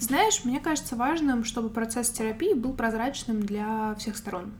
Знаешь, 0.00 0.44
мне 0.44 0.58
кажется 0.58 0.96
важным, 0.96 1.44
чтобы 1.44 1.68
процесс 1.68 2.10
терапии 2.10 2.54
был 2.54 2.72
прозрачным 2.72 3.40
для 3.42 3.94
всех 3.96 4.16
сторон. 4.16 4.50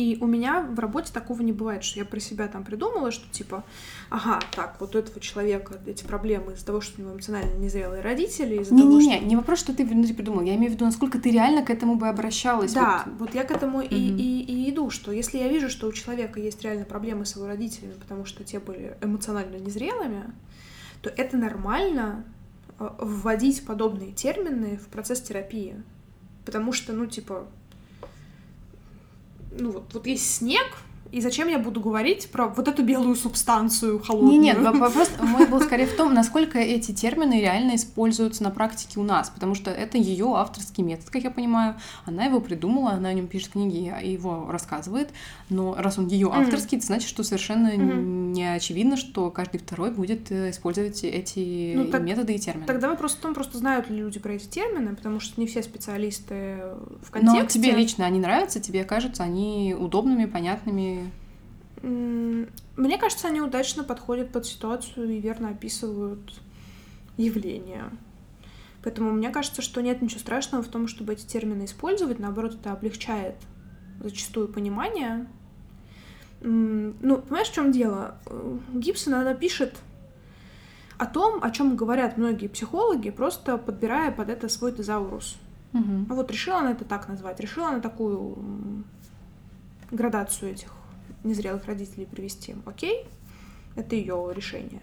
И 0.00 0.16
у 0.18 0.26
меня 0.26 0.62
в 0.62 0.78
работе 0.78 1.12
такого 1.12 1.42
не 1.42 1.52
бывает, 1.52 1.84
что 1.84 1.98
я 1.98 2.06
про 2.06 2.18
себя 2.20 2.48
там 2.48 2.64
придумала, 2.64 3.10
что 3.10 3.30
типа, 3.30 3.64
ага, 4.08 4.40
так, 4.56 4.76
вот 4.80 4.94
у 4.96 4.98
этого 4.98 5.20
человека 5.20 5.78
эти 5.84 6.04
проблемы 6.04 6.54
из-за 6.54 6.64
того, 6.64 6.80
что 6.80 6.98
у 6.98 7.04
него 7.04 7.12
эмоционально 7.12 7.54
незрелые 7.58 8.00
родители, 8.00 8.62
из-за 8.62 8.70
того, 8.70 8.88
Не-не-не, 8.88 9.16
что... 9.18 9.26
не 9.26 9.36
вопрос, 9.36 9.58
что 9.58 9.74
ты 9.74 9.84
внутри 9.84 10.14
придумал. 10.14 10.40
Я 10.40 10.54
имею 10.56 10.70
в 10.70 10.74
виду, 10.74 10.86
насколько 10.86 11.18
ты 11.18 11.30
реально 11.30 11.62
к 11.62 11.68
этому 11.68 11.96
бы 11.96 12.08
обращалась. 12.08 12.72
Да, 12.72 13.02
Вот. 13.04 13.28
вот 13.28 13.34
я 13.34 13.44
к 13.44 13.50
этому 13.50 13.82
и, 13.82 13.86
Мгм. 14.10 14.16
и, 14.16 14.40
и 14.40 14.70
иду, 14.70 14.88
что 14.88 15.12
если 15.12 15.36
я 15.36 15.48
вижу, 15.48 15.68
что 15.68 15.86
у 15.86 15.92
человека 15.92 16.40
есть 16.40 16.62
реально 16.62 16.86
проблемы 16.86 17.26
с 17.26 17.36
его 17.36 17.46
родителями, 17.46 17.92
потому 18.00 18.24
что 18.24 18.42
те 18.42 18.58
были 18.58 18.96
эмоционально 19.02 19.56
незрелыми, 19.56 20.24
то 21.02 21.10
это 21.10 21.36
нормально 21.36 22.24
э, 22.78 22.88
вводить 22.98 23.66
подобные 23.66 24.12
термины 24.12 24.78
в 24.78 24.86
процесс 24.88 25.20
терапии. 25.20 25.74
Потому 26.46 26.72
что, 26.72 26.94
ну, 26.94 27.04
типа, 27.04 27.46
ну 29.50 29.72
вот, 29.72 29.92
вот 29.92 30.06
есть 30.06 30.36
снег, 30.36 30.66
и 31.12 31.20
зачем 31.20 31.48
я 31.48 31.58
буду 31.58 31.80
говорить 31.80 32.30
про 32.30 32.48
вот 32.48 32.68
эту 32.68 32.82
белую 32.82 33.16
субстанцию 33.16 33.98
холодную? 34.00 34.32
Не, 34.32 34.38
нет, 34.38 34.58
вопрос 34.58 35.10
мой 35.20 35.46
был 35.46 35.60
скорее 35.60 35.86
в 35.86 35.94
том, 35.96 36.14
насколько 36.14 36.58
эти 36.58 36.92
термины 36.92 37.40
реально 37.40 37.74
используются 37.76 38.42
на 38.42 38.50
практике 38.50 39.00
у 39.00 39.02
нас, 39.02 39.30
потому 39.30 39.54
что 39.54 39.70
это 39.70 39.98
ее 39.98 40.34
авторский 40.36 40.82
метод, 40.84 41.10
как 41.10 41.22
я 41.24 41.30
понимаю. 41.30 41.76
Она 42.06 42.24
его 42.24 42.40
придумала, 42.40 42.92
она 42.92 43.08
о 43.10 43.12
нем 43.12 43.26
пишет 43.26 43.50
книги 43.52 43.92
и 44.02 44.12
его 44.12 44.46
рассказывает. 44.50 45.10
Но 45.48 45.74
раз 45.76 45.98
он 45.98 46.06
ее 46.06 46.30
авторский, 46.32 46.78
это 46.78 46.86
значит, 46.86 47.08
что 47.08 47.22
совершенно 47.22 47.70
Мгм. 47.70 48.32
не 48.32 48.44
очевидно, 48.54 48.96
что 48.96 49.30
каждый 49.30 49.58
второй 49.58 49.90
будет 49.90 50.30
э, 50.30 50.50
использовать 50.50 51.02
эти 51.04 51.74
Ну, 51.76 51.86
так- 51.86 52.02
методы 52.02 52.34
и 52.34 52.38
термины. 52.38 52.66
Тогда 52.66 52.88
вопрос 52.88 53.12
в 53.12 53.16
том, 53.20 53.34
просто 53.34 53.58
знают 53.58 53.90
ли 53.90 53.96
люди 53.96 54.18
про 54.20 54.32
эти 54.34 54.46
термины, 54.46 54.94
потому 54.94 55.20
что 55.20 55.40
не 55.40 55.46
все 55.46 55.62
специалисты 55.62 56.34
в 57.02 57.14
Но 57.22 57.32
контексте. 57.34 57.58
тебе 57.60 57.72
лично 57.72 58.06
они 58.06 58.20
нравятся, 58.20 58.60
тебе 58.60 58.84
кажутся 58.84 59.22
они 59.24 59.74
удобными, 59.78 60.24
понятными. 60.26 60.99
Мне 61.82 62.98
кажется, 62.98 63.28
они 63.28 63.40
удачно 63.40 63.84
подходят 63.84 64.32
под 64.32 64.46
ситуацию 64.46 65.10
и 65.10 65.20
верно 65.20 65.50
описывают 65.50 66.40
явление. 67.16 67.84
Поэтому 68.82 69.10
мне 69.12 69.30
кажется, 69.30 69.62
что 69.62 69.82
нет 69.82 70.00
ничего 70.02 70.20
страшного 70.20 70.62
в 70.62 70.68
том, 70.68 70.88
чтобы 70.88 71.12
эти 71.12 71.26
термины 71.26 71.64
использовать. 71.64 72.18
Наоборот, 72.18 72.54
это 72.54 72.72
облегчает 72.72 73.36
зачастую 74.00 74.48
понимание. 74.48 75.26
Ну, 76.40 77.18
понимаешь, 77.18 77.48
в 77.48 77.54
чем 77.54 77.72
дело? 77.72 78.16
Гибсон, 78.72 79.14
она 79.14 79.34
пишет 79.34 79.76
о 80.96 81.06
том, 81.06 81.42
о 81.42 81.50
чем 81.50 81.76
говорят 81.76 82.16
многие 82.16 82.48
психологи, 82.48 83.10
просто 83.10 83.58
подбирая 83.58 84.10
под 84.10 84.28
это 84.30 84.48
свой 84.48 84.72
тезаурус. 84.72 85.36
Ну 85.72 86.14
вот 86.14 86.30
решила 86.30 86.58
она 86.58 86.72
это 86.72 86.84
так 86.84 87.08
назвать, 87.08 87.38
решила 87.40 87.68
она 87.68 87.80
такую 87.80 88.84
градацию 89.90 90.52
этих 90.52 90.72
незрелых 91.24 91.66
родителей 91.66 92.06
привести. 92.06 92.54
Окей, 92.66 93.06
это 93.76 93.94
ее 93.96 94.32
решение. 94.34 94.82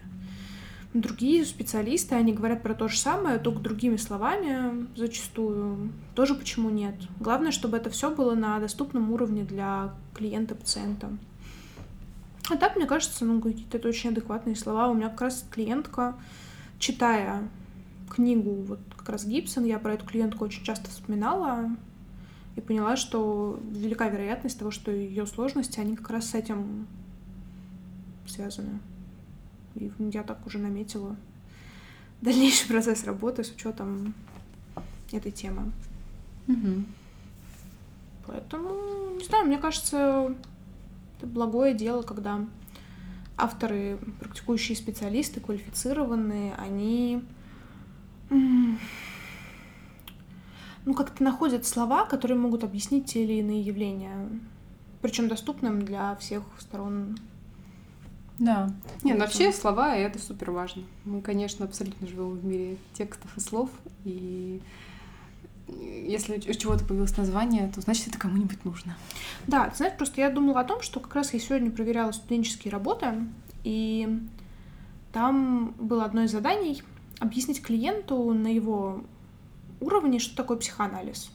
Другие 0.94 1.44
специалисты, 1.44 2.14
они 2.14 2.32
говорят 2.32 2.62
про 2.62 2.74
то 2.74 2.88
же 2.88 2.98
самое, 2.98 3.38
только 3.38 3.60
другими 3.60 3.96
словами 3.96 4.86
зачастую. 4.96 5.92
Тоже 6.14 6.34
почему 6.34 6.70
нет. 6.70 6.94
Главное, 7.20 7.52
чтобы 7.52 7.76
это 7.76 7.90
все 7.90 8.14
было 8.14 8.34
на 8.34 8.58
доступном 8.58 9.12
уровне 9.12 9.44
для 9.44 9.94
клиента, 10.14 10.54
пациента. 10.54 11.10
А 12.48 12.56
так, 12.56 12.76
мне 12.76 12.86
кажется, 12.86 13.26
ну, 13.26 13.40
какие-то 13.42 13.86
очень 13.86 14.10
адекватные 14.10 14.56
слова. 14.56 14.88
У 14.88 14.94
меня 14.94 15.10
как 15.10 15.20
раз 15.20 15.44
клиентка, 15.50 16.16
читая 16.78 17.46
книгу 18.08 18.62
вот 18.62 18.80
как 18.96 19.10
раз 19.10 19.26
Гибсон, 19.26 19.64
я 19.64 19.78
про 19.78 19.94
эту 19.94 20.06
клиентку 20.06 20.44
очень 20.44 20.64
часто 20.64 20.88
вспоминала 20.88 21.70
и 22.58 22.60
поняла, 22.60 22.96
что 22.96 23.60
велика 23.70 24.08
вероятность 24.08 24.58
того, 24.58 24.72
что 24.72 24.90
ее 24.90 25.26
сложности, 25.26 25.78
они 25.78 25.94
как 25.94 26.10
раз 26.10 26.30
с 26.30 26.34
этим 26.34 26.88
связаны. 28.26 28.80
И 29.76 29.92
я 30.12 30.24
так 30.24 30.44
уже 30.44 30.58
наметила 30.58 31.14
дальнейший 32.20 32.66
процесс 32.66 33.04
работы 33.04 33.44
с 33.44 33.52
учетом 33.52 34.12
этой 35.12 35.30
темы. 35.30 35.70
Мгм. 36.48 36.86
Поэтому, 38.26 39.14
не 39.16 39.24
знаю, 39.24 39.46
мне 39.46 39.58
кажется, 39.58 40.34
это 41.16 41.26
благое 41.28 41.74
дело, 41.74 42.02
когда 42.02 42.44
авторы, 43.36 43.98
практикующие 44.18 44.76
специалисты, 44.76 45.38
квалифицированные, 45.38 46.56
они 46.56 47.22
ну, 50.88 50.94
как-то 50.94 51.22
находят 51.22 51.66
слова, 51.66 52.06
которые 52.06 52.38
могут 52.38 52.64
объяснить 52.64 53.04
те 53.12 53.22
или 53.22 53.34
иные 53.34 53.60
явления, 53.60 54.26
причем 55.02 55.28
доступным 55.28 55.82
для 55.84 56.16
всех 56.16 56.42
сторон. 56.58 57.18
Да. 58.38 58.70
Нет, 59.02 59.16
Это- 59.16 59.26
вообще 59.26 59.52
слова 59.52 59.94
и 59.94 60.00
это 60.00 60.18
супер 60.18 60.50
важно. 60.50 60.84
Мы, 61.04 61.20
конечно, 61.20 61.66
абсолютно 61.66 62.06
живем 62.06 62.30
в 62.30 62.42
мире 62.42 62.78
текстов 62.94 63.36
и 63.36 63.40
слов, 63.40 63.68
и 64.06 64.62
если 65.66 66.36
у 66.38 66.54
чего-то 66.54 66.86
появилось 66.86 67.14
название, 67.18 67.70
то 67.74 67.82
значит 67.82 68.08
это 68.08 68.18
кому-нибудь 68.18 68.64
нужно. 68.64 68.96
Да, 69.46 69.68
ты 69.68 69.76
знаешь, 69.76 69.94
просто 69.98 70.22
я 70.22 70.30
думала 70.30 70.60
о 70.60 70.64
том, 70.64 70.80
что 70.80 71.00
как 71.00 71.14
раз 71.14 71.34
я 71.34 71.38
сегодня 71.38 71.70
проверяла 71.70 72.12
студенческие 72.12 72.72
работы, 72.72 73.12
и 73.62 74.20
там 75.12 75.74
было 75.78 76.06
одно 76.06 76.22
из 76.22 76.32
заданий 76.32 76.82
объяснить 77.18 77.60
клиенту 77.60 78.32
на 78.32 78.48
его 78.48 79.02
уровне, 79.80 80.18
что 80.18 80.36
такое 80.36 80.56
психоанализ. 80.56 81.30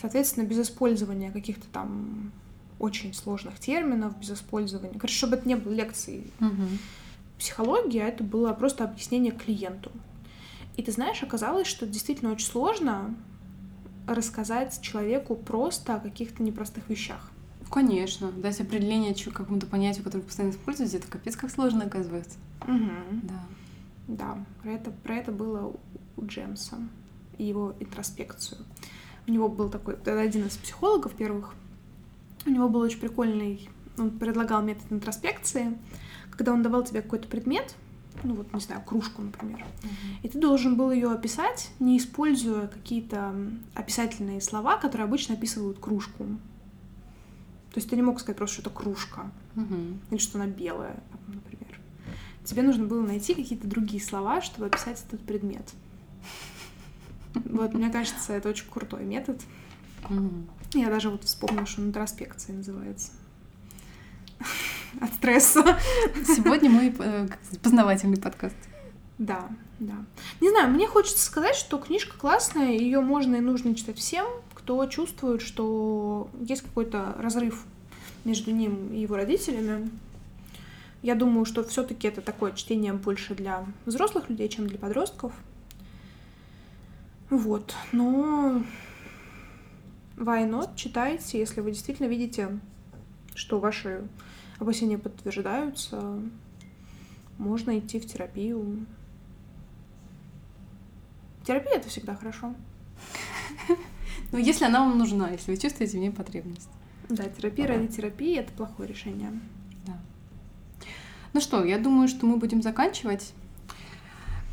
Соответственно, 0.00 0.44
без 0.44 0.58
использования 0.58 1.30
каких-то 1.30 1.66
там 1.72 2.32
очень 2.78 3.14
сложных 3.14 3.58
терминов, 3.60 4.18
без 4.18 4.32
использования. 4.32 4.94
Короче, 4.94 5.14
чтобы 5.14 5.36
это 5.36 5.46
не 5.46 5.54
было 5.54 5.72
лекцией 5.72 6.30
угу. 6.40 6.66
психологии, 7.38 8.00
а 8.00 8.08
это 8.08 8.24
было 8.24 8.52
просто 8.52 8.84
объяснение 8.84 9.32
клиенту. 9.32 9.92
И 10.76 10.82
ты 10.82 10.90
знаешь, 10.90 11.22
оказалось, 11.22 11.68
что 11.68 11.86
действительно 11.86 12.32
очень 12.32 12.46
сложно 12.46 13.14
рассказать 14.08 14.80
человеку 14.80 15.36
просто 15.36 15.94
о 15.94 16.00
каких-то 16.00 16.42
непростых 16.42 16.88
вещах. 16.88 17.30
Конечно, 17.70 18.32
дать 18.32 18.60
определение 18.60 19.14
какому-то 19.14 19.66
понятию, 19.66 20.04
которое 20.04 20.24
постоянно 20.24 20.52
используете, 20.52 20.98
это 20.98 21.06
капец 21.06 21.36
как 21.36 21.50
сложно 21.50 21.84
оказывается. 21.84 22.36
Угу. 22.62 22.90
Да. 23.22 23.44
Да, 24.08 24.38
про 24.62 24.72
это, 24.72 24.90
про 24.90 25.14
это 25.14 25.30
было 25.30 25.72
у 26.16 26.26
Джемса 26.26 26.76
и 27.38 27.44
его 27.44 27.74
интроспекцию. 27.80 28.58
У 29.26 29.30
него 29.30 29.48
был 29.48 29.68
такой, 29.68 29.94
один 29.94 30.46
из 30.46 30.56
психологов 30.56 31.12
первых, 31.12 31.54
у 32.44 32.50
него 32.50 32.68
был 32.68 32.80
очень 32.80 32.98
прикольный, 32.98 33.68
он 33.98 34.10
предлагал 34.10 34.62
метод 34.62 34.84
интроспекции, 34.90 35.76
когда 36.30 36.52
он 36.52 36.62
давал 36.62 36.82
тебе 36.84 37.02
какой-то 37.02 37.28
предмет, 37.28 37.74
ну 38.22 38.34
вот, 38.34 38.52
не 38.52 38.60
знаю, 38.60 38.82
кружку, 38.82 39.22
например, 39.22 39.58
uh-huh. 39.58 40.22
и 40.22 40.28
ты 40.28 40.38
должен 40.38 40.76
был 40.76 40.90
ее 40.90 41.10
описать, 41.10 41.70
не 41.78 41.98
используя 41.98 42.66
какие-то 42.68 43.34
описательные 43.74 44.40
слова, 44.40 44.76
которые 44.76 45.04
обычно 45.04 45.34
описывают 45.34 45.78
кружку. 45.78 46.24
То 46.24 47.78
есть 47.78 47.88
ты 47.88 47.96
не 47.96 48.02
мог 48.02 48.20
сказать 48.20 48.36
просто, 48.36 48.60
что 48.60 48.62
это 48.62 48.70
кружка, 48.70 49.30
uh-huh. 49.56 49.98
или 50.10 50.18
что 50.18 50.38
она 50.38 50.46
белая, 50.46 51.02
например. 51.26 51.78
Тебе 52.44 52.62
нужно 52.62 52.84
было 52.84 53.06
найти 53.06 53.34
какие-то 53.34 53.66
другие 53.66 54.02
слова, 54.02 54.42
чтобы 54.42 54.66
описать 54.66 55.02
этот 55.06 55.20
предмет. 55.20 55.72
Вот, 57.34 57.74
мне 57.74 57.90
кажется, 57.90 58.32
это 58.32 58.48
очень 58.48 58.66
крутой 58.70 59.04
метод. 59.04 59.40
Я 60.74 60.88
даже 60.88 61.10
вот 61.10 61.24
вспомнила, 61.24 61.66
что 61.66 61.80
он 61.80 61.88
интроспекция 61.88 62.56
называется. 62.56 63.12
От 65.00 65.12
стресса. 65.14 65.78
Сегодня 66.26 66.70
мой 66.70 66.94
э, 66.98 67.28
познавательный 67.62 68.18
подкаст. 68.18 68.56
Да, 69.18 69.48
да. 69.78 69.94
Не 70.40 70.50
знаю, 70.50 70.70
мне 70.70 70.86
хочется 70.86 71.24
сказать, 71.24 71.54
что 71.54 71.78
книжка 71.78 72.18
классная, 72.18 72.72
ее 72.72 73.00
можно 73.00 73.36
и 73.36 73.40
нужно 73.40 73.74
читать 73.74 73.98
всем, 73.98 74.26
кто 74.54 74.84
чувствует, 74.86 75.42
что 75.42 76.28
есть 76.40 76.62
какой-то 76.62 77.14
разрыв 77.18 77.64
между 78.24 78.50
ним 78.50 78.92
и 78.92 79.00
его 79.00 79.16
родителями. 79.16 79.90
Я 81.02 81.14
думаю, 81.14 81.44
что 81.44 81.64
все-таки 81.64 82.06
это 82.06 82.20
такое 82.20 82.52
чтение 82.52 82.92
больше 82.92 83.34
для 83.34 83.64
взрослых 83.86 84.30
людей, 84.30 84.48
чем 84.48 84.66
для 84.66 84.78
подростков. 84.78 85.32
Вот, 87.32 87.74
но 87.92 88.62
why 90.18 90.46
not? 90.46 90.76
Читайте, 90.76 91.38
если 91.38 91.62
вы 91.62 91.70
действительно 91.70 92.06
видите, 92.06 92.58
что 93.34 93.58
ваши 93.58 94.06
опасения 94.58 94.98
подтверждаются, 94.98 96.20
можно 97.38 97.78
идти 97.78 97.98
в 97.98 98.06
терапию. 98.06 98.84
Терапия— 101.46 101.72
это 101.76 101.88
всегда 101.88 102.14
хорошо. 102.14 102.54
Ну, 104.30 104.38
если 104.38 104.64
она 104.64 104.80
вам 104.80 104.98
нужна, 104.98 105.30
если 105.30 105.50
вы 105.50 105.58
чувствуете 105.58 105.98
в 105.98 106.00
ней 106.00 106.10
потребность. 106.10 106.68
Да, 107.08 107.24
терапия 107.24 107.66
ради 107.66 107.88
терапии— 107.88 108.36
это 108.38 108.52
плохое 108.52 108.88
решение. 108.88 109.30
Да. 109.86 109.98
Ну 111.32 111.40
что, 111.40 111.64
я 111.64 111.78
думаю, 111.78 112.08
что 112.08 112.26
мы 112.26 112.36
будем 112.36 112.62
заканчивать. 112.62 113.34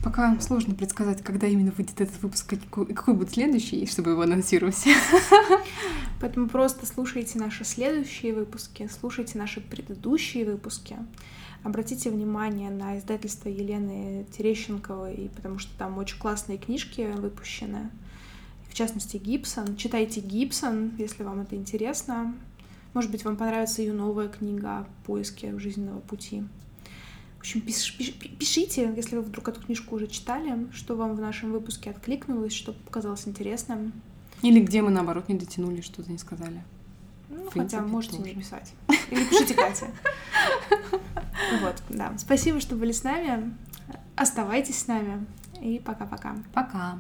Пока 0.04 0.40
сложно 0.40 0.74
предсказать, 0.76 1.22
когда 1.24 1.48
именно 1.48 1.72
выйдет 1.72 2.00
этот 2.00 2.22
выпуск, 2.22 2.50
какой, 2.50 2.94
какой 2.94 3.14
будет 3.14 3.32
следующий, 3.32 3.86
чтобы 3.86 4.12
его 4.12 4.22
анонсировать. 4.22 4.86
Поэтому 6.22 6.48
просто 6.48 6.86
слушайте 6.86 7.38
наши 7.38 7.66
следующие 7.66 8.34
выпуски, 8.34 8.90
слушайте 9.00 9.38
наши 9.38 9.60
предыдущие 9.60 10.46
выпуски. 10.46 10.98
Обратите 11.64 12.10
внимание 12.10 12.70
на 12.70 12.98
издательство 12.98 13.50
Елены 13.50 14.26
Терещенковой, 14.32 15.30
потому 15.36 15.60
что 15.60 15.78
там 15.78 15.98
очень 15.98 16.18
классные 16.18 16.58
книжки 16.58 17.02
выпущены. 17.18 17.90
В 18.70 18.74
частности, 18.74 19.18
Гибсон. 19.18 19.76
Читайте 19.76 20.22
Гибсон, 20.22 20.94
если 20.98 21.24
вам 21.24 21.42
это 21.42 21.58
интересно. 21.58 22.34
Может 22.94 23.12
быть, 23.12 23.26
вам 23.26 23.36
понравится 23.36 23.82
ее 23.82 23.94
новая 23.94 24.30
книга 24.30 24.80
о 24.80 24.88
поиске 25.06 25.58
жизненного 25.60 26.00
пути. 26.00 26.44
В 27.40 27.42
общем, 27.42 27.62
пиш, 27.62 27.96
пиш, 27.98 28.14
пишите, 28.14 28.92
если 28.94 29.16
вы 29.16 29.22
вдруг 29.22 29.48
эту 29.48 29.62
книжку 29.62 29.96
уже 29.96 30.08
читали, 30.08 30.68
что 30.74 30.98
вам 30.98 31.16
в 31.16 31.22
нашем 31.22 31.54
выпуске 31.54 31.90
откликнулось, 31.90 32.52
что 32.52 32.74
показалось 32.74 33.26
интересным. 33.30 33.94
Или 34.42 34.60
где 34.60 34.82
мы, 34.82 34.90
наоборот, 34.90 35.30
не 35.30 35.36
дотянули, 35.36 35.80
что-то 35.80 36.12
не 36.12 36.18
сказали. 36.18 36.62
Ну, 37.30 37.50
принципе, 37.50 37.62
хотя 37.62 37.82
можете 37.82 38.18
тоже. 38.18 38.30
не 38.30 38.36
писать. 38.36 38.74
Или 39.10 39.24
пишите 39.24 39.54
Кате. 39.54 39.88
Вот, 41.62 41.82
да. 41.90 42.14
Спасибо, 42.18 42.60
что 42.60 42.76
были 42.76 42.92
с 42.92 43.04
нами. 43.04 43.56
Оставайтесь 44.18 44.78
с 44.80 44.88
нами. 44.88 45.26
И 45.62 45.80
пока-пока. 45.80 46.36
Пока. 46.54 46.62
-пока. 46.62 46.72
пока. 46.72 47.00